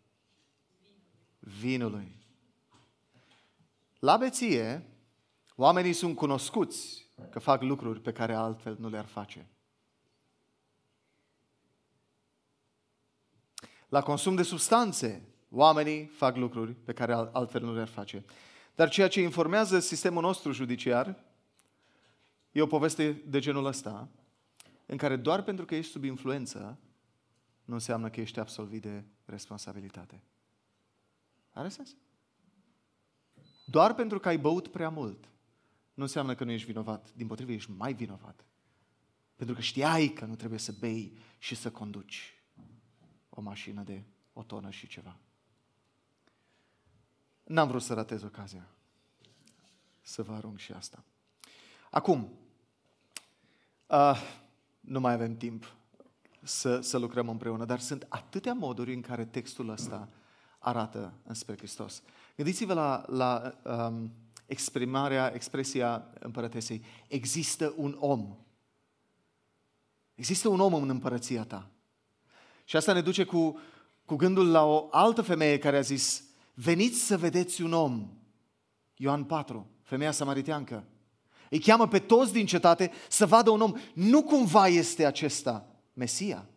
vinului. 1.38 2.16
La 3.98 4.16
beție, 4.16 4.86
oamenii 5.54 5.92
sunt 5.92 6.16
cunoscuți 6.16 7.10
că 7.30 7.38
fac 7.38 7.62
lucruri 7.62 8.00
pe 8.00 8.12
care 8.12 8.34
altfel 8.34 8.76
nu 8.78 8.88
le-ar 8.88 9.06
face. 9.06 9.48
La 13.88 14.02
consum 14.02 14.34
de 14.34 14.42
substanțe, 14.42 15.28
oamenii 15.50 16.06
fac 16.06 16.36
lucruri 16.36 16.72
pe 16.72 16.92
care 16.92 17.12
altfel 17.12 17.62
nu 17.62 17.74
le-ar 17.74 17.88
face. 17.88 18.24
Dar 18.74 18.88
ceea 18.88 19.08
ce 19.08 19.20
informează 19.20 19.78
sistemul 19.78 20.22
nostru 20.22 20.52
judiciar 20.52 21.28
E 22.52 22.62
o 22.62 22.66
poveste 22.66 23.12
de 23.12 23.38
genul 23.38 23.64
ăsta, 23.64 24.08
în 24.86 24.96
care 24.96 25.16
doar 25.16 25.42
pentru 25.42 25.64
că 25.64 25.74
ești 25.74 25.92
sub 25.92 26.04
influență, 26.04 26.78
nu 27.64 27.74
înseamnă 27.74 28.10
că 28.10 28.20
ești 28.20 28.38
absolvit 28.38 28.82
de 28.82 29.04
responsabilitate. 29.24 30.22
Are 31.50 31.68
sens? 31.68 31.96
Doar 33.64 33.94
pentru 33.94 34.18
că 34.18 34.28
ai 34.28 34.38
băut 34.38 34.68
prea 34.68 34.88
mult, 34.88 35.28
nu 35.94 36.02
înseamnă 36.02 36.34
că 36.34 36.44
nu 36.44 36.50
ești 36.50 36.66
vinovat. 36.66 37.12
Din 37.14 37.26
potrivă, 37.26 37.52
ești 37.52 37.70
mai 37.70 37.94
vinovat. 37.94 38.44
Pentru 39.36 39.54
că 39.54 39.60
știai 39.60 40.08
că 40.08 40.24
nu 40.24 40.36
trebuie 40.36 40.58
să 40.58 40.72
bei 40.72 41.16
și 41.38 41.54
să 41.54 41.70
conduci 41.70 42.42
o 43.28 43.40
mașină 43.40 43.82
de 43.82 44.02
o 44.32 44.42
tonă 44.42 44.70
și 44.70 44.86
ceva. 44.86 45.16
N-am 47.44 47.68
vrut 47.68 47.82
să 47.82 47.94
ratez 47.94 48.22
ocazia 48.22 48.68
să 50.00 50.22
vă 50.22 50.32
arunc 50.32 50.58
și 50.58 50.72
asta. 50.72 51.04
Acum, 51.90 52.32
uh, 53.86 54.20
nu 54.80 55.00
mai 55.00 55.12
avem 55.12 55.36
timp 55.36 55.74
să, 56.42 56.80
să 56.80 56.98
lucrăm 56.98 57.28
împreună, 57.28 57.64
dar 57.64 57.78
sunt 57.78 58.06
atâtea 58.08 58.52
moduri 58.52 58.94
în 58.94 59.00
care 59.00 59.24
textul 59.24 59.68
ăsta 59.68 60.08
arată 60.58 61.12
înspre 61.22 61.56
Hristos. 61.56 62.02
Gândiți-vă 62.36 62.72
la, 62.72 63.04
la 63.08 63.54
um, 63.64 64.12
exprimarea, 64.46 65.34
expresia 65.34 66.10
împărătesei. 66.18 66.84
Există 67.08 67.74
un 67.76 67.96
om. 67.98 68.36
Există 70.14 70.48
un 70.48 70.60
om 70.60 70.74
în 70.74 70.88
împărăția 70.88 71.44
ta. 71.44 71.70
Și 72.64 72.76
asta 72.76 72.92
ne 72.92 73.00
duce 73.00 73.24
cu, 73.24 73.58
cu 74.04 74.16
gândul 74.16 74.50
la 74.50 74.64
o 74.64 74.88
altă 74.90 75.22
femeie 75.22 75.58
care 75.58 75.76
a 75.76 75.80
zis, 75.80 76.24
veniți 76.54 76.98
să 76.98 77.18
vedeți 77.18 77.62
un 77.62 77.72
om. 77.72 78.10
Ioan 78.94 79.24
4, 79.24 79.66
femeia 79.82 80.10
samariteancă. 80.10 80.84
Îi 81.52 81.58
cheamă 81.58 81.88
pe 81.88 81.98
toți 81.98 82.32
din 82.32 82.46
cetate 82.46 82.90
să 83.08 83.26
vadă 83.26 83.50
un 83.50 83.60
om. 83.60 83.72
Nu 83.94 84.22
cumva 84.22 84.68
este 84.68 85.06
acesta 85.06 85.66
Mesia. 85.92 86.48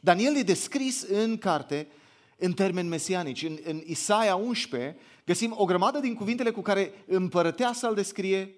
Daniel 0.00 0.36
e 0.36 0.42
descris 0.42 1.02
în 1.02 1.38
carte 1.38 1.88
în 2.36 2.52
termeni 2.52 2.88
mesianici. 2.88 3.42
În, 3.42 3.58
în 3.64 3.80
Isaia 3.84 4.34
11 4.34 4.96
găsim 5.24 5.54
o 5.56 5.64
grămadă 5.64 5.98
din 6.00 6.14
cuvintele 6.14 6.50
cu 6.50 6.60
care 6.60 6.92
împărătea 7.06 7.72
să-l 7.72 7.94
descrie 7.94 8.54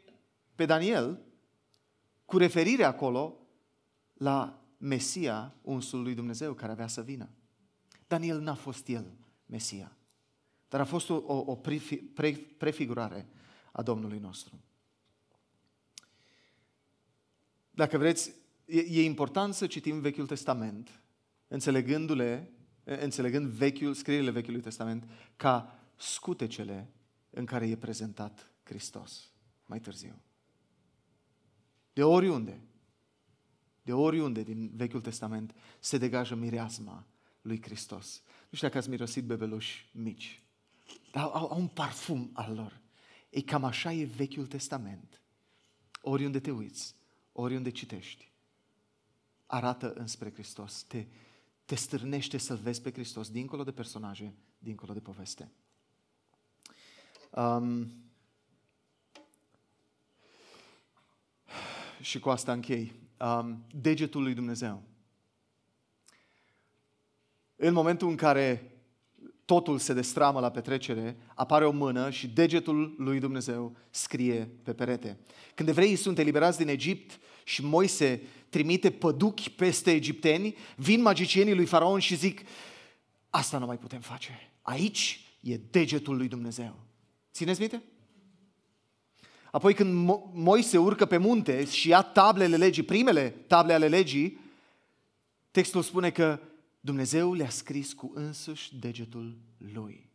pe 0.55 0.65
Daniel, 0.65 1.21
cu 2.25 2.39
referire 2.39 2.85
acolo 2.85 3.37
la 4.15 4.63
Mesia, 4.79 5.55
unsul 5.63 6.03
lui 6.03 6.15
Dumnezeu, 6.15 6.53
care 6.53 6.73
avea 6.73 6.87
să 6.87 7.03
vină. 7.03 7.29
Daniel 8.07 8.41
n-a 8.41 8.55
fost 8.55 8.89
el 8.89 9.13
Mesia, 9.47 9.97
dar 10.69 10.81
a 10.81 10.85
fost 10.85 11.11
o, 11.11 11.23
o, 11.27 11.45
o 11.47 11.61
prefigurare 12.59 13.29
a 13.73 13.83
Domnului 13.83 14.19
nostru. 14.19 14.61
Dacă 17.71 17.99
vreți, 17.99 18.35
e, 18.65 18.79
e 18.79 19.05
important 19.05 19.55
să 19.55 19.67
citim 19.67 20.01
Vechiul 20.01 20.27
Testament, 20.27 21.03
înțelegându-le, 21.49 22.51
înțelegând 22.85 23.47
vechiul, 23.47 23.95
scrierile 23.95 24.31
Vechiului 24.31 24.61
Testament, 24.61 25.09
ca 25.37 25.79
scutecele 25.97 26.91
în 27.31 27.45
care 27.45 27.69
e 27.69 27.77
prezentat 27.77 28.53
Hristos 28.63 29.31
mai 29.67 29.81
târziu. 29.81 30.23
De 31.93 32.03
oriunde, 32.03 32.61
de 33.83 33.93
oriunde 33.93 34.43
din 34.43 34.71
Vechiul 34.75 35.01
Testament 35.01 35.55
se 35.81 35.99
degajă 35.99 36.35
mireasma 36.35 37.07
lui 37.43 37.63
Hristos. 37.63 38.23
Nu 38.25 38.57
știu 38.57 38.67
dacă 38.67 38.79
ați 38.79 38.89
mirosit 38.89 39.25
bebeluși 39.25 39.91
mici, 39.93 40.43
dar 41.13 41.23
au, 41.23 41.51
au 41.51 41.61
un 41.61 41.67
parfum 41.67 42.31
al 42.33 42.55
lor. 42.55 42.81
E 43.31 43.41
cam 43.41 43.65
așa 43.65 43.93
e 43.93 44.05
Vechiul 44.05 44.47
Testament. 44.47 45.21
Oriunde 46.01 46.41
te 46.41 46.51
uiți, 46.51 46.95
oriunde 47.33 47.71
citești, 47.71 48.33
arată 49.47 49.93
înspre 49.93 50.33
Hristos. 50.33 50.83
Te, 50.83 51.07
te 51.65 51.75
stârnește 51.75 52.39
să-L 52.39 52.57
vezi 52.57 52.83
pe 52.83 52.93
Hristos, 52.93 53.31
dincolo 53.31 53.65
de 53.65 53.73
personaje, 53.73 54.35
dincolo 54.59 54.93
de 54.93 55.01
poveste. 55.01 55.51
Um, 57.31 57.93
și 62.01 62.19
cu 62.19 62.31
asta 62.31 62.53
închei. 62.53 62.93
Um, 63.21 63.65
degetul 63.75 64.23
lui 64.23 64.35
Dumnezeu. 64.35 64.83
În 67.57 67.73
momentul 67.73 68.09
în 68.09 68.17
care 68.17 68.73
totul 69.51 69.79
se 69.79 69.93
destramă 69.93 70.41
la 70.41 70.51
petrecere, 70.51 71.17
apare 71.35 71.67
o 71.67 71.71
mână 71.71 72.11
și 72.11 72.29
degetul 72.29 72.95
lui 72.99 73.21
Dumnezeu 73.21 73.77
scrie 73.91 74.51
pe 74.63 74.73
perete. 74.73 75.19
Când 75.55 75.69
evreii 75.69 75.97
sunt 75.97 76.19
eliberați 76.19 76.59
din 76.59 76.69
Egipt 76.69 77.21
și 77.45 77.65
Moise 77.65 78.23
trimite 78.49 78.91
păduchi 78.91 79.51
peste 79.51 79.91
egipteni, 79.91 80.57
vin 80.77 81.03
magicienii 81.03 81.55
lui 81.55 81.67
Faraon 81.67 81.99
și 81.99 82.17
zic, 82.17 82.41
asta 83.31 83.59
nu 83.59 83.67
mai 83.67 83.79
putem 83.79 84.01
face. 84.01 84.53
Aici 84.63 85.21
e 85.41 85.57
degetul 85.71 86.17
lui 86.17 86.29
Dumnezeu. 86.29 86.77
Țineți 87.33 87.61
minte? 87.61 87.83
Apoi 89.51 89.75
când 89.75 90.11
Moise 90.33 90.79
urcă 90.79 91.07
pe 91.07 91.17
munte 91.17 91.65
și 91.65 91.89
ia 91.89 92.03
tablele 92.03 92.57
legii, 92.57 92.83
primele 92.83 93.29
table 93.47 93.73
ale 93.73 93.89
legii, 93.89 94.39
textul 95.51 95.83
spune 95.83 96.11
că 96.11 96.41
Dumnezeu 96.81 97.33
le-a 97.33 97.51
scris 97.51 97.93
cu 97.93 98.11
însuși 98.15 98.79
degetul 98.79 99.39
lui. 99.59 100.11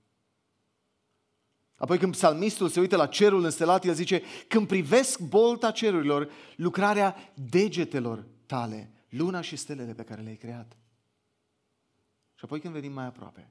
Apoi 1.76 1.97
când 1.97 2.11
psalmistul 2.11 2.70
se 2.70 2.80
uită 2.80 2.95
la 2.95 3.07
cerul 3.07 3.43
înstelat, 3.43 3.86
el 3.86 3.93
zice, 3.93 4.22
când 4.47 4.68
privesc 4.68 5.20
bolta 5.20 5.72
cerurilor, 5.72 6.32
lucrarea 6.55 7.34
degetelor 7.49 8.26
tale, 8.45 8.91
luna 9.09 9.41
și 9.41 9.55
stelele 9.55 9.93
pe 9.93 10.03
care 10.03 10.22
le-ai 10.22 10.36
creat. 10.36 10.78
Și 12.36 12.45
apoi 12.45 12.59
când 12.59 12.74
venim 12.74 12.91
mai 12.91 13.05
aproape, 13.05 13.49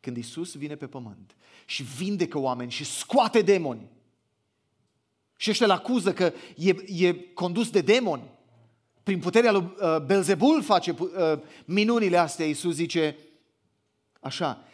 când 0.00 0.16
Isus 0.16 0.54
vine 0.54 0.76
pe 0.76 0.86
pământ 0.86 1.36
și 1.66 1.82
vindecă 1.82 2.38
oameni 2.38 2.70
și 2.70 2.84
scoate 2.84 3.42
demoni, 3.42 3.90
și 5.36 5.50
ăștia 5.50 5.66
îl 5.66 5.72
acuză 5.72 6.12
că 6.12 6.32
e, 6.56 7.04
e 7.06 7.14
condus 7.14 7.70
de 7.70 7.80
demoni, 7.80 8.35
prin 9.06 9.18
puterea 9.18 9.52
lui 9.52 9.62
uh, 9.62 10.00
Belzebul 10.06 10.62
face 10.62 10.90
uh, 10.90 11.08
minunile 11.64 12.16
astea, 12.16 12.46
Iisus 12.46 12.74
zice 12.74 13.16
așa, 14.20 14.64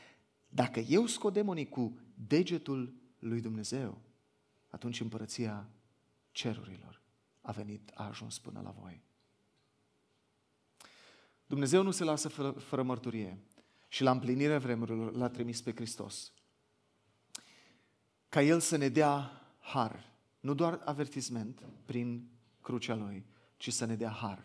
dacă 0.48 0.80
eu 0.80 1.06
scot 1.06 1.32
demonii 1.32 1.68
cu 1.68 1.98
degetul 2.26 2.94
lui 3.18 3.40
Dumnezeu, 3.40 4.00
atunci 4.68 5.00
împărăția 5.00 5.68
cerurilor 6.30 7.02
a 7.40 7.52
venit, 7.52 7.90
a 7.94 8.06
ajuns 8.06 8.38
până 8.38 8.60
la 8.64 8.70
voi. 8.70 9.02
Dumnezeu 11.46 11.82
nu 11.82 11.90
se 11.90 12.04
lasă 12.04 12.28
fără, 12.28 12.50
fără 12.50 12.82
mărturie 12.82 13.38
și 13.88 14.02
la 14.02 14.10
împlinirea 14.10 14.58
vremurilor 14.58 15.14
l-a 15.14 15.28
trimis 15.28 15.60
pe 15.60 15.72
Hristos. 15.74 16.32
Ca 18.28 18.42
El 18.42 18.60
să 18.60 18.76
ne 18.76 18.88
dea 18.88 19.30
har, 19.58 20.12
nu 20.40 20.54
doar 20.54 20.80
avertisment 20.84 21.62
prin 21.84 22.28
crucea 22.60 22.94
Lui, 22.94 23.30
ci 23.62 23.72
să 23.72 23.84
ne 23.84 23.96
dea 23.96 24.10
har 24.10 24.42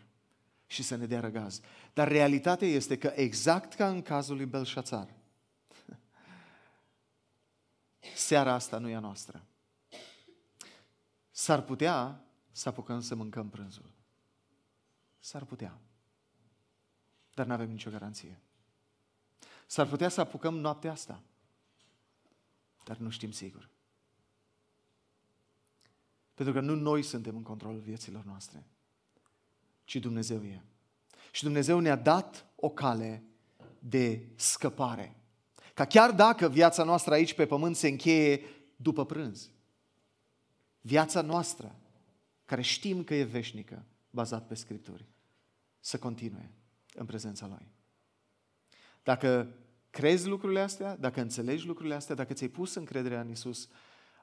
și 0.65 0.83
să 0.83 0.95
ne 0.95 1.05
dea 1.05 1.19
răgaz. 1.19 1.61
Dar 1.93 2.07
realitatea 2.07 2.67
este 2.67 2.97
că 2.97 3.11
exact 3.15 3.73
ca 3.73 3.89
în 3.89 4.01
cazul 4.01 4.35
lui 4.35 4.45
Belșațar, 4.45 5.13
seara 8.15 8.53
asta 8.53 8.77
nu 8.77 8.89
e 8.89 8.95
a 8.95 8.99
noastră. 8.99 9.45
S-ar 11.31 11.61
putea 11.61 12.23
să 12.51 12.69
apucăm 12.69 13.01
să 13.01 13.15
mâncăm 13.15 13.49
prânzul. 13.49 13.91
S-ar 15.19 15.43
putea. 15.43 15.79
Dar 17.33 17.45
nu 17.45 17.53
avem 17.53 17.69
nicio 17.69 17.89
garanție. 17.89 18.39
S-ar 19.65 19.87
putea 19.87 20.09
să 20.09 20.21
apucăm 20.21 20.57
noaptea 20.57 20.91
asta. 20.91 21.23
Dar 22.83 22.97
nu 22.97 23.09
știm 23.09 23.31
sigur. 23.31 23.69
Pentru 26.33 26.53
că 26.53 26.59
nu 26.59 26.75
noi 26.75 27.03
suntem 27.03 27.35
în 27.35 27.43
controlul 27.43 27.79
vieților 27.79 28.23
noastre 28.23 28.65
ci 29.87 29.95
Dumnezeu 29.95 30.43
e. 30.43 30.61
Și 31.31 31.43
Dumnezeu 31.43 31.79
ne-a 31.79 31.95
dat 31.95 32.45
o 32.55 32.69
cale 32.69 33.23
de 33.79 34.27
scăpare. 34.35 35.15
Ca 35.73 35.85
chiar 35.85 36.11
dacă 36.11 36.49
viața 36.49 36.83
noastră 36.83 37.13
aici 37.13 37.33
pe 37.33 37.45
pământ 37.45 37.75
se 37.75 37.87
încheie 37.87 38.41
după 38.75 39.05
prânz, 39.05 39.49
viața 40.81 41.21
noastră, 41.21 41.75
care 42.45 42.61
știm 42.61 43.03
că 43.03 43.15
e 43.15 43.23
veșnică, 43.23 43.85
bazat 44.09 44.47
pe 44.47 44.55
Scripturi, 44.55 45.05
să 45.79 45.97
continue 45.97 46.51
în 46.93 47.05
prezența 47.05 47.47
Lui. 47.47 47.67
Dacă 49.03 49.55
crezi 49.89 50.27
lucrurile 50.27 50.59
astea, 50.59 50.95
dacă 50.95 51.21
înțelegi 51.21 51.65
lucrurile 51.65 51.95
astea, 51.95 52.15
dacă 52.15 52.33
ți-ai 52.33 52.49
pus 52.49 52.73
încrederea 52.73 53.21
în 53.21 53.29
Isus, 53.29 53.69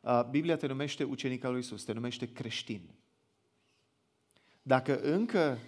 uh, 0.03 0.25
Biblia 0.31 0.57
te 0.57 0.67
numește 0.67 1.05
ucenica 1.05 1.49
lui 1.49 1.61
Isus, 1.61 1.85
te 1.85 1.93
numește 1.93 2.33
creștin. 2.33 2.95
Dacă 4.67 5.01
încă 5.01 5.59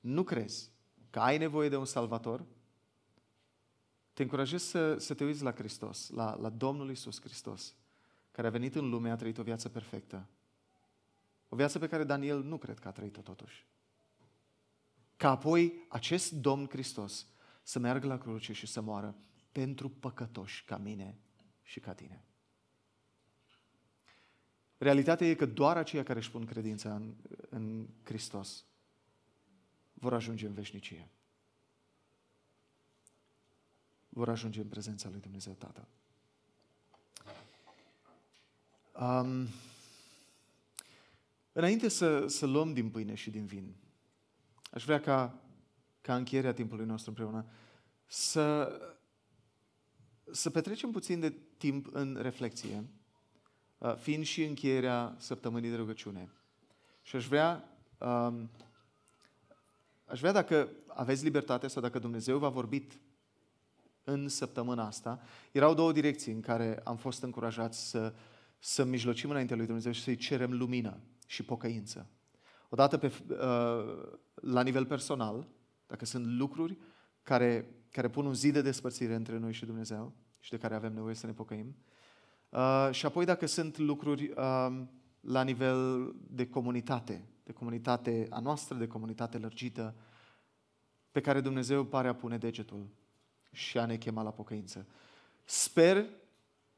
nu 0.00 0.22
crezi 0.24 0.70
că 1.10 1.18
ai 1.18 1.38
nevoie 1.38 1.68
de 1.68 1.76
un 1.76 1.84
salvator, 1.84 2.44
te 4.12 4.22
încurajez 4.22 4.62
să, 4.62 4.98
să 4.98 5.14
te 5.14 5.24
uiți 5.24 5.42
la 5.42 5.52
Hristos, 5.52 6.08
la, 6.08 6.34
la 6.34 6.48
Domnul 6.48 6.90
Isus 6.90 7.20
Hristos, 7.20 7.74
care 8.30 8.46
a 8.46 8.50
venit 8.50 8.74
în 8.74 8.88
lume, 8.88 9.10
a 9.10 9.16
trăit 9.16 9.38
o 9.38 9.42
viață 9.42 9.68
perfectă. 9.68 10.28
O 11.48 11.56
viață 11.56 11.78
pe 11.78 11.86
care 11.86 12.04
Daniel 12.04 12.42
nu 12.42 12.58
cred 12.58 12.78
că 12.78 12.88
a 12.88 12.92
trăit-o 12.92 13.20
totuși. 13.20 13.66
Ca 15.16 15.30
apoi 15.30 15.86
acest 15.88 16.32
Domn 16.32 16.66
Hristos 16.68 17.26
să 17.62 17.78
meargă 17.78 18.06
la 18.06 18.18
cruce 18.18 18.52
și 18.52 18.66
să 18.66 18.80
moară 18.80 19.16
pentru 19.52 19.88
păcătoși 19.88 20.64
ca 20.64 20.76
mine 20.76 21.18
și 21.62 21.80
ca 21.80 21.94
tine. 21.94 22.27
Realitatea 24.78 25.26
e 25.26 25.34
că 25.34 25.46
doar 25.46 25.76
aceia 25.76 26.02
care 26.02 26.18
își 26.18 26.30
pun 26.30 26.44
credința 26.44 26.94
în, 26.94 27.14
în 27.48 27.86
Hristos 28.02 28.64
vor 29.92 30.12
ajunge 30.14 30.46
în 30.46 30.52
veșnicie. 30.52 31.08
Vor 34.08 34.28
ajunge 34.28 34.60
în 34.60 34.68
prezența 34.68 35.08
lui 35.08 35.20
Dumnezeu 35.20 35.52
Tatăl. 35.52 35.88
Um, 39.00 39.46
înainte 41.52 41.88
să, 41.88 42.26
să 42.26 42.46
luăm 42.46 42.72
din 42.72 42.90
pâine 42.90 43.14
și 43.14 43.30
din 43.30 43.46
vin, 43.46 43.74
aș 44.70 44.84
vrea 44.84 45.00
ca, 45.00 45.42
ca 46.00 46.16
încheierea 46.16 46.52
timpului 46.52 46.86
nostru 46.86 47.10
împreună 47.10 47.46
să, 48.06 48.72
să 50.30 50.50
petrecem 50.50 50.90
puțin 50.90 51.20
de 51.20 51.34
timp 51.56 51.94
în 51.94 52.18
reflexie 52.20 52.76
Uh, 52.76 52.97
fiind 53.98 54.24
și 54.24 54.44
încheierea 54.44 55.14
săptămânii 55.18 55.70
de 55.70 55.76
rugăciune. 55.76 56.32
Și 57.02 57.16
aș 57.16 57.26
vrea, 57.26 57.78
um, 57.98 58.50
aș 60.04 60.18
vrea 60.18 60.32
dacă 60.32 60.68
aveți 60.86 61.24
libertate 61.24 61.66
sau 61.66 61.82
dacă 61.82 61.98
Dumnezeu 61.98 62.38
v-a 62.38 62.48
vorbit 62.48 63.00
în 64.04 64.28
săptămâna 64.28 64.86
asta, 64.86 65.20
erau 65.52 65.74
două 65.74 65.92
direcții 65.92 66.32
în 66.32 66.40
care 66.40 66.80
am 66.84 66.96
fost 66.96 67.22
încurajați 67.22 67.88
să, 67.90 68.14
să 68.58 68.84
mijlocim 68.84 69.30
înaintea 69.30 69.56
lui 69.56 69.66
Dumnezeu 69.66 69.92
și 69.92 70.02
să-i 70.02 70.16
cerem 70.16 70.52
lumină 70.52 71.00
și 71.26 71.42
pocăință. 71.42 72.10
Odată 72.68 72.98
pe, 72.98 73.12
uh, 73.28 74.18
la 74.34 74.62
nivel 74.62 74.86
personal, 74.86 75.48
dacă 75.86 76.04
sunt 76.04 76.26
lucruri 76.26 76.78
care, 77.22 77.68
care 77.90 78.08
pun 78.08 78.26
un 78.26 78.34
zid 78.34 78.52
de 78.52 78.62
despărțire 78.62 79.14
între 79.14 79.38
noi 79.38 79.52
și 79.52 79.64
Dumnezeu 79.64 80.12
și 80.40 80.50
de 80.50 80.58
care 80.58 80.74
avem 80.74 80.92
nevoie 80.92 81.14
să 81.14 81.26
ne 81.26 81.32
pocăim, 81.32 81.66
Uh, 81.66 81.96
și 82.90 83.06
apoi 83.06 83.24
dacă 83.24 83.46
sunt 83.46 83.78
lucruri 83.78 84.28
uh, 84.28 84.82
la 85.20 85.42
nivel 85.42 86.12
de 86.30 86.48
comunitate, 86.48 87.24
de 87.42 87.52
comunitate 87.52 88.26
a 88.30 88.40
noastră, 88.40 88.76
de 88.76 88.86
comunitate 88.86 89.38
lărgită, 89.38 89.94
pe 91.10 91.20
care 91.20 91.40
Dumnezeu 91.40 91.84
pare 91.84 92.08
a 92.08 92.14
pune 92.14 92.38
degetul 92.38 92.88
și 93.52 93.78
a 93.78 93.86
ne 93.86 93.96
chema 93.96 94.22
la 94.22 94.30
pocăință. 94.30 94.86
Sper 95.44 96.04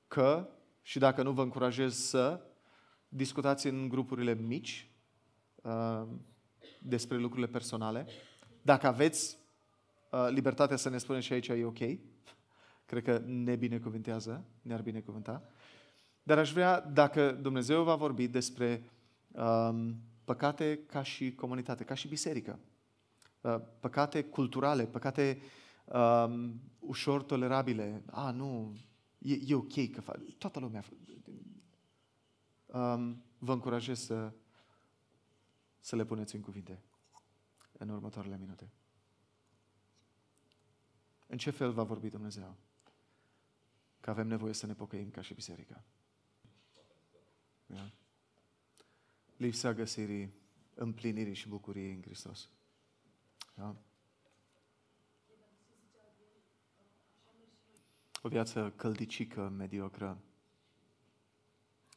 că, 0.09 0.49
și 0.83 0.99
dacă 0.99 1.23
nu 1.23 1.33
vă 1.33 1.43
încurajez 1.43 1.95
să, 1.95 2.41
discutați 3.09 3.67
în 3.67 3.89
grupurile 3.89 4.35
mici 4.35 4.91
uh, 5.63 6.03
despre 6.79 7.17
lucrurile 7.17 7.49
personale. 7.49 8.07
Dacă 8.63 8.87
aveți 8.87 9.39
uh, 10.11 10.29
libertatea 10.31 10.77
să 10.77 10.89
ne 10.89 10.99
spuneți 10.99 11.27
și 11.27 11.33
aici 11.33 11.49
e 11.49 11.65
ok, 11.65 11.79
cred 12.87 13.03
că 13.03 13.23
ne 13.25 13.57
binecuvintează, 13.57 14.45
ne-ar 14.63 14.83
binecuvânta. 14.83 15.43
Dar 16.23 16.39
aș 16.39 16.53
vrea, 16.53 16.81
dacă 16.81 17.33
Dumnezeu 17.33 17.83
va 17.83 17.95
vorbi 17.95 18.29
despre 18.29 18.91
um, 19.29 19.97
păcate 20.25 20.79
ca 20.87 21.03
și 21.03 21.35
comunitate, 21.35 21.85
ca 21.85 21.95
și 21.95 22.09
biserică, 22.09 22.59
uh, 23.41 23.57
păcate 23.81 24.25
culturale, 24.25 24.87
păcate 24.87 25.41
um, 25.85 26.61
ușor 26.79 27.23
tolerabile, 27.23 28.03
a, 28.11 28.31
nu, 28.31 28.77
e, 29.19 29.39
e 29.47 29.55
ok 29.55 29.91
că 29.93 30.01
fac, 30.01 30.19
toată 30.39 30.59
lumea, 30.59 30.85
um, 32.67 33.23
vă 33.39 33.53
încurajez 33.53 34.01
să, 34.01 34.33
să 35.81 35.97
le 35.97 36.05
puneți 36.05 36.35
în 36.35 36.41
cuvinte 36.41 36.83
în 37.81 37.89
următoarele 37.89 38.37
minute. 38.39 38.71
În 41.27 41.39
ce 41.39 41.51
fel 41.51 41.73
va 41.73 41.83
vorbi 41.83 42.09
Dumnezeu? 42.09 42.57
Că 44.01 44.11
avem 44.11 44.27
nevoie 44.27 44.53
să 44.53 44.67
ne 44.67 44.75
pocăim 44.75 45.11
ca 45.11 45.21
și 45.21 45.35
biserica. 45.35 45.85
Da? 47.71 47.91
Lipsa 49.37 49.73
găsirii 49.73 50.33
împlinirii 50.75 51.35
și 51.35 51.49
bucuriei 51.49 51.95
în 51.95 52.03
Hristos. 52.03 52.49
Da? 53.55 53.77
O 58.23 58.29
viață 58.29 58.73
căldicică, 58.77 59.49
mediocră, 59.49 60.21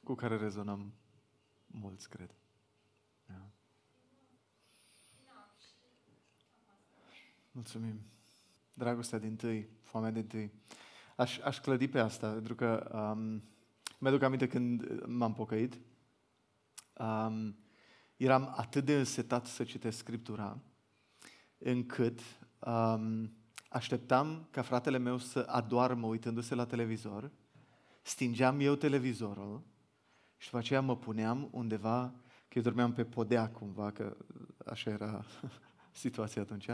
cu 0.03 0.15
care 0.15 0.37
rezonăm 0.37 0.93
mulți, 1.65 2.09
cred. 2.09 2.35
Da? 3.25 3.49
Mulțumim. 7.51 7.99
Dragostea 8.73 9.19
din 9.19 9.35
tâi, 9.35 9.69
foamea 9.81 10.11
din 10.11 10.27
tâi. 10.27 10.51
Aș, 11.15 11.39
aș 11.39 11.59
clădi 11.59 11.87
pe 11.87 11.99
asta, 11.99 12.31
pentru 12.31 12.55
că 12.55 12.91
um, 13.15 13.43
mi-aduc 14.03 14.21
aminte 14.21 14.47
când 14.47 15.03
m-am 15.05 15.33
pocăit, 15.33 15.79
um, 16.97 17.55
eram 18.17 18.53
atât 18.55 18.85
de 18.85 18.97
însetat 18.97 19.45
să 19.45 19.63
citesc 19.63 19.97
Scriptura, 19.97 20.59
încât 21.57 22.19
um, 22.59 23.33
așteptam 23.69 24.47
ca 24.51 24.61
fratele 24.61 24.97
meu 24.97 25.17
să 25.17 25.45
adoarmă 25.49 26.07
uitându-se 26.07 26.55
la 26.55 26.65
televizor, 26.65 27.31
stingeam 28.01 28.59
eu 28.59 28.75
televizorul 28.75 29.63
și 30.37 30.45
după 30.45 30.57
aceea 30.57 30.81
mă 30.81 30.97
puneam 30.97 31.47
undeva, 31.51 32.13
că 32.47 32.57
eu 32.57 32.61
dormeam 32.61 32.93
pe 32.93 33.05
podea 33.05 33.49
cumva, 33.49 33.91
că 33.91 34.17
așa 34.65 34.89
era 34.89 35.25
situația 35.91 36.41
atunci, 36.41 36.69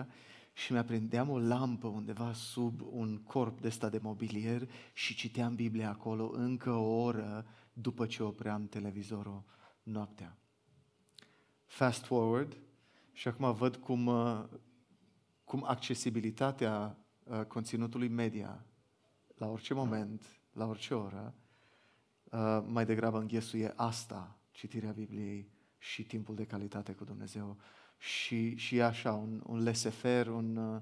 și 0.60 0.72
mi-aprindeam 0.72 1.30
o 1.30 1.40
lampă 1.40 1.88
undeva 1.88 2.34
sub 2.34 2.82
un 2.92 3.18
corp 3.18 3.62
de 3.62 3.70
sta 3.70 3.90
de 3.90 4.00
mobilier 4.02 4.70
și 4.94 5.16
citeam 5.16 5.56
Biblia 5.56 5.90
acolo 5.90 6.32
încă 6.34 6.72
o 6.72 7.02
oră 7.02 7.46
după 7.74 8.06
ce 8.06 8.24
opream 8.24 8.68
televizorul 8.68 9.44
noaptea. 9.84 10.38
Fast 11.66 12.06
forward 12.06 12.58
și 13.12 13.28
acum 13.28 13.54
văd 13.54 13.76
cum, 13.76 14.06
uh, 14.06 14.44
cum 15.44 15.64
accesibilitatea 15.68 16.98
uh, 17.24 17.42
conținutului 17.44 18.08
media 18.08 18.66
la 19.36 19.48
orice 19.48 19.74
moment, 19.74 20.40
la 20.54 20.66
orice 20.66 20.94
oră, 20.94 21.36
uh, 22.24 22.64
mai 22.68 22.86
degrabă 22.86 23.20
înghesuie 23.20 23.74
asta, 23.76 24.40
citirea 24.52 24.92
Bibliei 24.92 25.52
și 25.78 26.04
timpul 26.04 26.36
de 26.36 26.46
calitate 26.46 26.94
cu 26.94 27.04
Dumnezeu 27.04 27.58
și, 28.00 28.56
și 28.56 28.82
așa, 28.82 29.14
un, 29.14 29.42
un 29.46 29.64
lesefer, 29.64 30.28
un, 30.28 30.56
uh, 30.56 30.82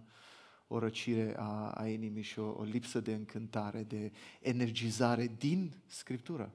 o 0.67 0.79
răcire 0.79 1.33
a, 1.37 1.69
a 1.69 1.87
inimii 1.87 2.21
și 2.21 2.39
o, 2.39 2.49
o 2.49 2.63
lipsă 2.63 2.99
de 2.99 3.13
încântare, 3.13 3.83
de 3.83 4.11
energizare 4.39 5.35
din 5.37 5.73
Scriptură, 5.85 6.51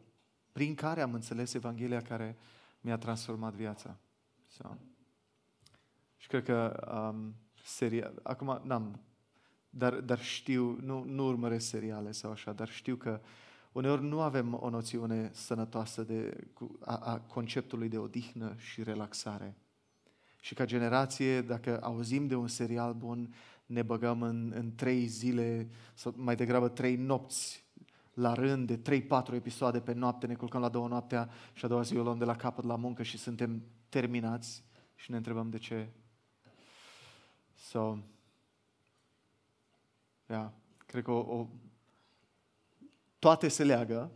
prin 0.52 0.74
care 0.74 1.00
am 1.00 1.14
înțeles 1.14 1.54
Evanghelia 1.54 2.02
care 2.02 2.36
mi-a 2.80 2.98
transformat 2.98 3.54
viața. 3.54 3.98
So. 4.46 4.76
Și 6.16 6.28
cred 6.28 6.44
că 6.44 6.86
um, 7.14 7.34
seria... 7.64 8.12
Acum, 8.22 8.60
n-am... 8.64 9.00
Dar, 9.70 9.94
dar 9.94 10.20
știu, 10.20 10.78
nu, 10.80 11.04
nu 11.04 11.26
urmăresc 11.26 11.66
seriale 11.66 12.12
sau 12.12 12.30
așa, 12.30 12.52
dar 12.52 12.68
știu 12.68 12.96
că 12.96 13.20
uneori 13.72 14.02
nu 14.02 14.20
avem 14.20 14.58
o 14.60 14.68
noțiune 14.68 15.30
sănătoasă 15.32 16.02
de, 16.02 16.48
a, 16.80 16.96
a 16.96 17.20
conceptului 17.20 17.88
de 17.88 17.98
odihnă 17.98 18.54
și 18.56 18.82
relaxare. 18.82 19.56
Și 20.42 20.54
ca 20.54 20.64
generație, 20.64 21.40
dacă 21.40 21.78
auzim 21.82 22.26
de 22.26 22.34
un 22.34 22.48
serial 22.48 22.94
bun, 22.94 23.34
ne 23.66 23.82
băgăm 23.82 24.22
în, 24.22 24.52
în 24.54 24.74
trei 24.74 25.06
zile, 25.06 25.68
sau 25.94 26.14
mai 26.16 26.36
degrabă 26.36 26.68
trei 26.68 26.96
nopți 26.96 27.64
la 28.14 28.32
rând, 28.32 28.66
de 28.66 28.76
trei, 28.76 29.02
patru 29.02 29.34
episoade 29.34 29.80
pe 29.80 29.92
noapte, 29.92 30.26
ne 30.26 30.34
culcăm 30.34 30.60
la 30.60 30.68
două 30.68 30.88
noaptea 30.88 31.30
și 31.52 31.64
a 31.64 31.68
doua 31.68 31.82
zi 31.82 31.96
o 31.96 32.02
luăm 32.02 32.18
de 32.18 32.24
la 32.24 32.36
capăt 32.36 32.64
la 32.64 32.76
muncă 32.76 33.02
și 33.02 33.18
suntem 33.18 33.62
terminați 33.88 34.64
și 34.94 35.10
ne 35.10 35.16
întrebăm 35.16 35.50
de 35.50 35.58
ce. 35.58 35.88
So, 37.54 37.98
yeah, 40.28 40.50
cred 40.86 41.02
că 41.02 41.10
o, 41.10 41.38
o, 41.38 41.48
toate 43.18 43.48
se 43.48 43.64
leagă 43.64 44.10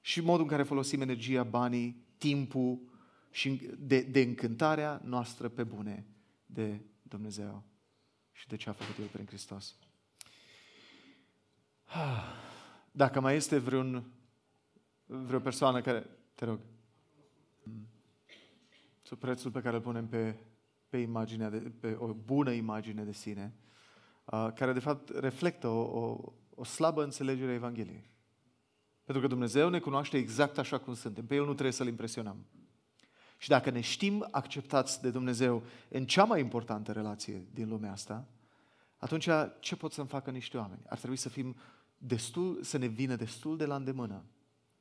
și 0.00 0.20
modul 0.20 0.42
în 0.42 0.48
care 0.48 0.62
folosim 0.62 1.00
energia, 1.00 1.42
banii, 1.42 2.04
timpul, 2.18 2.89
și 3.30 3.70
de, 3.78 4.00
de 4.00 4.20
încântarea 4.20 5.00
noastră 5.04 5.48
pe 5.48 5.64
bune 5.64 6.06
de 6.46 6.80
Dumnezeu 7.02 7.64
și 8.32 8.46
de 8.46 8.56
ce 8.56 8.68
a 8.68 8.72
făcut 8.72 8.98
El 8.98 9.06
prin 9.06 9.26
Hristos. 9.26 9.76
Dacă 12.92 13.20
mai 13.20 13.36
este 13.36 13.58
vreun, 13.58 14.12
vreo 15.04 15.40
persoană 15.40 15.80
care... 15.80 16.06
Te 16.34 16.44
rog. 16.44 16.60
Sub 19.02 19.18
prețul 19.18 19.50
pe 19.50 19.60
care 19.60 19.76
îl 19.76 19.82
punem 19.82 20.08
pe, 20.08 20.36
pe, 20.88 20.96
imaginea 20.96 21.50
de, 21.50 21.58
pe 21.58 21.96
o 21.98 22.12
bună 22.12 22.50
imagine 22.50 23.04
de 23.04 23.12
sine, 23.12 23.54
uh, 24.24 24.48
care 24.54 24.72
de 24.72 24.78
fapt 24.78 25.08
reflectă 25.08 25.68
o, 25.68 26.00
o, 26.00 26.32
o 26.54 26.64
slabă 26.64 27.02
înțelegere 27.02 27.50
a 27.50 27.54
Evangheliei. 27.54 28.10
Pentru 29.04 29.22
că 29.22 29.28
Dumnezeu 29.28 29.68
ne 29.68 29.78
cunoaște 29.78 30.16
exact 30.16 30.58
așa 30.58 30.78
cum 30.78 30.94
suntem. 30.94 31.26
Pe 31.26 31.34
El 31.34 31.44
nu 31.44 31.52
trebuie 31.52 31.72
să-L 31.72 31.86
impresionăm. 31.86 32.46
Și 33.40 33.48
dacă 33.48 33.70
ne 33.70 33.80
știm 33.80 34.28
acceptați 34.30 35.00
de 35.02 35.10
Dumnezeu 35.10 35.62
în 35.88 36.06
cea 36.06 36.24
mai 36.24 36.40
importantă 36.40 36.92
relație 36.92 37.46
din 37.52 37.68
lumea 37.68 37.92
asta, 37.92 38.26
atunci 38.96 39.28
ce 39.60 39.76
pot 39.76 39.92
să-mi 39.92 40.08
facă 40.08 40.30
niște 40.30 40.56
oameni? 40.56 40.80
Ar 40.88 40.98
trebui 40.98 41.16
să 41.16 41.28
fim 41.28 41.56
destul, 41.98 42.62
să 42.62 42.78
ne 42.78 42.86
vină 42.86 43.16
destul 43.16 43.56
de 43.56 43.64
la 43.64 43.74
îndemână, 43.74 44.24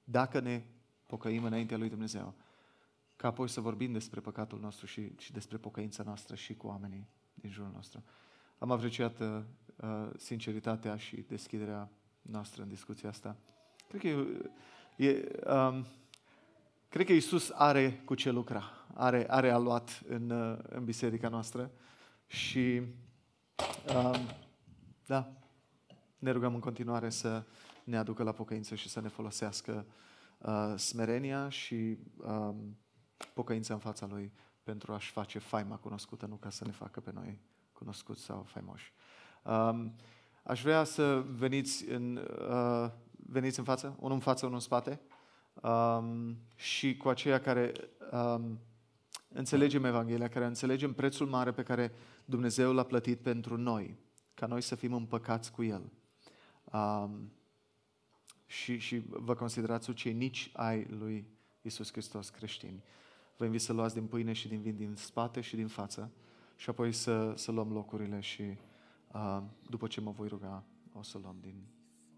dacă 0.04 0.40
ne 0.40 0.64
pocăim 1.06 1.44
înaintea 1.44 1.78
lui 1.78 1.90
Dumnezeu, 1.90 2.34
ca 3.16 3.28
apoi 3.28 3.50
să 3.50 3.62
vorbim 3.62 3.92
despre 3.92 4.20
păcatul 4.20 4.60
nostru 4.60 4.86
și, 4.86 5.12
și 5.18 5.32
despre 5.32 5.58
pocăința 5.58 6.04
noastră 6.04 6.36
și 6.36 6.56
cu 6.56 6.68
oamenii 6.68 7.08
din 7.34 7.50
jurul 7.50 7.72
nostru. 7.74 8.04
Am 8.58 8.72
apreciat 8.72 9.20
uh, 9.20 9.44
sinceritatea 10.18 10.96
și 10.96 11.16
deschiderea 11.28 11.90
noastră 12.22 12.62
în 12.62 12.68
discuția 12.68 13.10
asta. 13.10 13.38
Cred 13.88 14.02
că 14.02 14.08
e, 14.08 15.10
e 15.10 15.40
um, 15.50 15.86
Cred 16.90 17.06
că 17.06 17.14
Isus 17.14 17.50
are 17.54 18.02
cu 18.06 18.16
ce 18.16 18.32
lucra, 18.32 18.64
are, 18.94 19.32
are 19.32 19.52
aluat 19.52 20.02
în, 20.08 20.30
uh, 20.30 20.58
în 20.70 20.86
biserica 20.86 21.30
noastră 21.30 21.72
și 22.28 22.82
um, 23.96 24.16
da, 25.06 25.32
ne 26.18 26.32
rugăm 26.32 26.54
în 26.54 26.60
continuare 26.60 27.10
să 27.10 27.44
ne 27.84 27.98
aducă 27.98 28.24
la 28.24 28.32
pocăință 28.32 28.76
și 28.76 28.90
să 28.90 29.02
ne 29.02 29.08
folosească 29.08 29.86
uh, 30.38 30.74
smerenia 30.76 31.50
și 31.50 31.98
um, 32.18 32.78
pocăința 33.34 33.74
în 33.74 33.80
fața 33.80 34.06
Lui 34.06 34.34
pentru 34.64 34.94
a-și 34.94 35.12
face 35.12 35.40
faima 35.40 35.76
cunoscută, 35.76 36.26
nu 36.26 36.36
ca 36.36 36.50
să 36.50 36.66
ne 36.66 36.72
facă 36.72 37.00
pe 37.00 37.12
noi 37.14 37.40
cunoscuți 37.74 38.24
sau 38.24 38.44
faimoși. 38.44 38.94
Um, 39.44 39.96
aș 40.44 40.62
vrea 40.62 40.84
să 40.84 41.26
veniți 41.36 41.90
în, 41.90 42.16
uh, 42.50 42.92
veniți 43.12 43.60
în 43.60 43.66
față, 43.66 43.96
unul 44.00 44.14
în 44.14 44.20
față, 44.20 44.46
unul 44.46 44.58
în 44.58 44.64
spate 44.64 45.02
um, 45.64 46.38
și 46.56 46.98
cu 46.98 47.10
aceia 47.10 47.40
care 47.40 47.72
um, 48.12 48.60
înțelegem 49.28 49.84
Evanghelia, 49.84 50.28
care 50.28 50.46
înțelegem 50.46 50.94
prețul 50.94 51.28
mare 51.28 51.52
pe 51.52 51.64
care 51.64 51.92
Dumnezeu 52.26 52.74
l-a 52.74 52.84
plătit 52.84 53.20
pentru 53.20 53.58
noi, 53.58 53.98
ca 54.34 54.46
noi 54.46 54.62
să 54.62 54.76
fim 54.76 54.94
împăcați 54.94 55.52
cu 55.52 55.64
El. 55.64 55.92
Um, 56.64 57.32
și, 58.46 58.78
și 58.78 59.02
vă 59.10 59.36
considerați 59.36 59.94
cei 59.94 60.14
nici 60.14 60.50
ai 60.54 60.84
lui 60.84 61.28
Isus 61.62 61.92
Hristos 61.92 62.30
creștini. 62.30 62.84
Vă 63.38 63.46
invit 63.46 63.62
să 63.62 63.74
luați 63.74 63.94
din 63.94 64.06
pâine 64.06 64.34
și 64.34 64.48
din 64.48 64.62
vin 64.62 64.76
din 64.76 64.96
spate 64.96 65.42
și 65.42 65.56
din 65.56 65.68
față 65.68 66.12
și 66.56 66.70
apoi 66.70 66.92
să, 66.92 67.34
să 67.36 67.52
luăm 67.52 67.72
locurile 67.72 68.20
și 68.20 68.44
uh, 69.12 69.42
după 69.70 69.88
ce 69.88 70.02
mă 70.02 70.12
voi 70.12 70.28
ruga, 70.28 70.64
o 70.94 71.04
să 71.04 71.18
luăm 71.18 71.38
din 71.42 71.64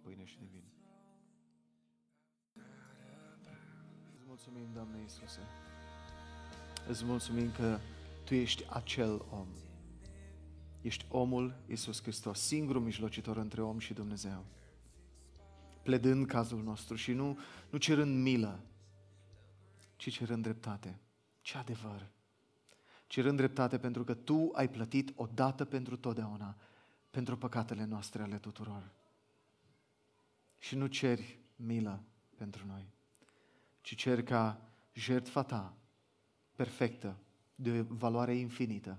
pâine 0.02 0.26
și 0.26 0.38
din 0.38 0.48
vin. 0.52 0.71
Mulțumim, 4.46 4.74
Doamne 4.74 5.00
Iisuse. 5.02 5.40
Îți 6.88 7.06
mulțumim 7.06 7.52
că 7.52 7.80
Tu 8.24 8.34
ești 8.34 8.66
acel 8.70 9.26
om. 9.30 9.48
Ești 10.82 11.06
omul 11.10 11.56
Iisus 11.68 12.02
Hristos, 12.02 12.40
singurul 12.40 12.82
mijlocitor 12.82 13.38
între 13.38 13.62
om 13.62 13.80
și 13.80 13.94
Dumnezeu. 13.94 14.46
pledând 15.84 16.26
cazul 16.26 16.64
nostru 16.64 16.96
și 16.96 17.12
nu, 17.14 17.38
nu 17.70 17.78
cerând 17.78 18.22
milă, 18.22 18.60
ci 19.96 20.12
cerând 20.12 20.44
dreptate. 20.44 21.00
Ce 21.42 21.58
adevăr! 21.58 22.10
Cerând 23.08 23.38
dreptate 23.38 23.78
pentru 23.78 24.04
că 24.04 24.14
Tu 24.14 24.50
ai 24.54 24.70
plătit 24.70 25.14
odată 25.16 25.66
pentru 25.66 25.98
totdeauna 25.98 26.56
pentru 27.10 27.38
păcatele 27.38 27.86
noastre 27.86 28.22
ale 28.22 28.38
tuturor. 28.38 28.92
Și 30.58 30.76
nu 30.76 30.88
ceri 30.88 31.40
milă 31.56 32.04
pentru 32.38 32.66
noi, 32.66 32.94
ci 33.82 33.96
ceri 33.96 34.24
ca 34.24 34.62
jertfa 34.94 35.44
Ta, 35.44 35.78
perfectă, 36.56 37.18
de 37.56 37.80
o 37.80 37.84
valoare 37.94 38.36
infinită, 38.36 38.98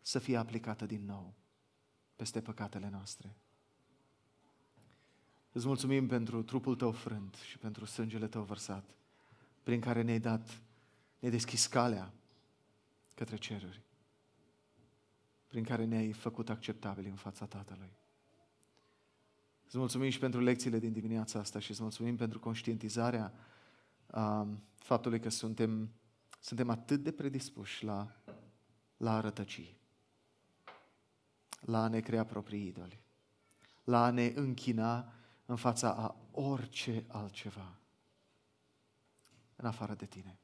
să 0.00 0.18
fie 0.18 0.36
aplicată 0.36 0.86
din 0.86 1.04
nou 1.04 1.34
peste 2.16 2.40
păcatele 2.40 2.88
noastre. 2.88 3.36
Îți 5.52 5.66
mulțumim 5.66 6.06
pentru 6.06 6.42
trupul 6.42 6.76
Tău 6.76 6.92
frânt 6.92 7.34
și 7.34 7.58
pentru 7.58 7.84
sângele 7.84 8.26
Tău 8.26 8.42
vărsat, 8.42 8.94
prin 9.62 9.80
care 9.80 10.02
ne-ai 10.02 10.20
dat, 10.20 10.62
ne-ai 11.18 11.32
deschis 11.32 11.66
calea 11.66 12.12
către 13.14 13.36
ceruri, 13.36 13.82
prin 15.46 15.64
care 15.64 15.84
ne-ai 15.84 16.12
făcut 16.12 16.50
acceptabili 16.50 17.08
în 17.08 17.16
fața 17.16 17.46
Tatălui. 17.46 17.92
Îți 19.66 19.78
mulțumim 19.78 20.10
și 20.10 20.18
pentru 20.18 20.40
lecțiile 20.40 20.78
din 20.78 20.92
dimineața 20.92 21.38
asta 21.38 21.58
și 21.58 21.70
îți 21.70 21.82
mulțumim 21.82 22.16
pentru 22.16 22.38
conștientizarea 22.38 23.32
um, 23.32 23.53
faptului 24.76 25.20
că 25.20 25.28
suntem, 25.28 25.90
suntem 26.40 26.70
atât 26.70 27.02
de 27.02 27.12
predispuși 27.12 27.84
la, 27.84 28.16
la 28.96 29.16
a 29.16 29.20
rătăci, 29.20 29.74
la 31.60 31.82
a 31.82 31.88
ne 31.88 32.00
crea 32.00 32.24
proprii 32.24 32.66
idoli, 32.66 33.00
la 33.84 34.04
a 34.04 34.10
ne 34.10 34.32
închina 34.34 35.12
în 35.46 35.56
fața 35.56 35.94
a 35.94 36.16
orice 36.30 37.04
altceva 37.08 37.78
în 39.56 39.66
afară 39.66 39.94
de 39.94 40.06
Tine. 40.06 40.38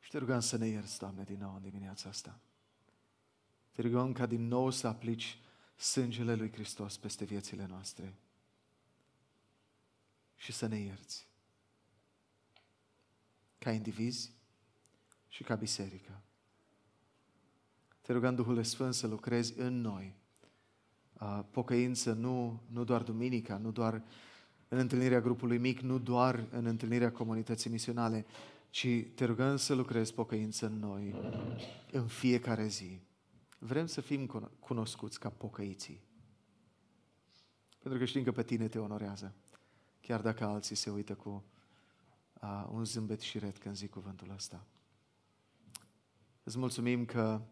Și 0.00 0.10
te 0.10 0.18
rugăm 0.18 0.40
să 0.40 0.56
ne 0.56 0.66
ierți, 0.66 0.98
Doamne, 0.98 1.22
din 1.22 1.38
nou 1.38 1.54
în 1.54 1.62
dimineața 1.62 2.08
asta. 2.08 2.40
Te 3.70 3.82
rugăm 3.82 4.12
ca 4.12 4.26
din 4.26 4.46
nou 4.46 4.70
să 4.70 4.86
aplici 4.86 5.38
sângele 5.76 6.34
lui 6.34 6.52
Hristos 6.52 6.96
peste 6.96 7.24
viețile 7.24 7.66
noastre 7.66 8.14
și 10.36 10.52
să 10.52 10.66
ne 10.66 10.78
ierți. 10.78 11.31
Ca 13.62 13.72
indivizi 13.72 14.32
și 15.28 15.42
ca 15.42 15.54
biserică. 15.54 16.22
Te 18.00 18.12
rugăm 18.12 18.34
Duhul 18.34 18.62
Sfânt 18.62 18.94
să 18.94 19.06
lucrezi 19.06 19.58
în 19.58 19.80
noi. 19.80 20.14
Pocăință 21.50 22.12
nu, 22.12 22.62
nu 22.66 22.84
doar 22.84 23.02
duminica, 23.02 23.56
nu 23.56 23.70
doar 23.70 24.02
în 24.68 24.78
întâlnirea 24.78 25.20
grupului 25.20 25.58
mic, 25.58 25.80
nu 25.80 25.98
doar 25.98 26.46
în 26.50 26.66
întâlnirea 26.66 27.12
comunității 27.12 27.70
misionale, 27.70 28.26
ci 28.70 28.86
te 29.14 29.24
rugăm 29.24 29.56
să 29.56 29.74
lucrezi 29.74 30.14
pocăință 30.14 30.66
în 30.66 30.78
noi 30.78 31.14
în 31.92 32.06
fiecare 32.06 32.66
zi. 32.66 33.00
Vrem 33.58 33.86
să 33.86 34.00
fim 34.00 34.26
cunoscuți 34.58 35.20
ca 35.20 35.28
pocăiții. 35.28 36.00
Pentru 37.78 37.98
că 38.00 38.04
știm 38.04 38.22
că 38.22 38.32
pe 38.32 38.42
tine 38.42 38.68
te 38.68 38.78
onorează. 38.78 39.34
Chiar 40.00 40.20
dacă 40.20 40.44
alții 40.44 40.76
se 40.76 40.90
uită 40.90 41.14
cu 41.14 41.44
uh, 42.42 42.66
un 42.70 42.84
zâmbet 42.84 43.20
și 43.20 43.38
red 43.38 43.58
când 43.58 43.74
zic 43.74 43.90
cuvântul 43.90 44.30
ăsta. 44.30 44.66
Îți 46.42 46.58
mulțumim 46.58 47.04
că 47.04 47.42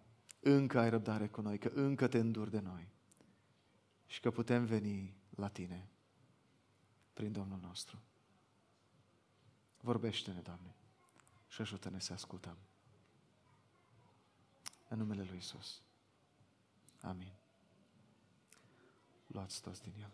încă 0.41 0.79
ai 0.79 0.91
răbdare 0.91 1.29
cu 1.29 1.41
noi, 1.41 1.59
că 1.59 1.69
încă 1.69 2.09
te 2.09 2.19
înduri 2.19 2.51
de 2.51 2.61
noi 2.61 2.89
și 4.07 4.21
că 4.21 4.31
putem 4.31 4.65
veni 4.65 5.15
la 5.31 5.49
tine 5.49 5.89
prin 7.13 7.33
Domnul 7.33 7.59
nostru. 7.59 8.03
Vorbește-ne, 9.81 10.41
Doamne, 10.41 10.75
și 11.49 11.61
ajută-ne 11.61 11.99
să 11.99 12.13
ascultăm. 12.13 12.57
În 14.89 14.99
numele 14.99 15.23
Lui 15.23 15.37
Isus. 15.37 15.83
Amin. 17.01 17.33
Luați 19.27 19.63
toți 19.63 19.83
din 19.83 19.93
El. 20.01 20.11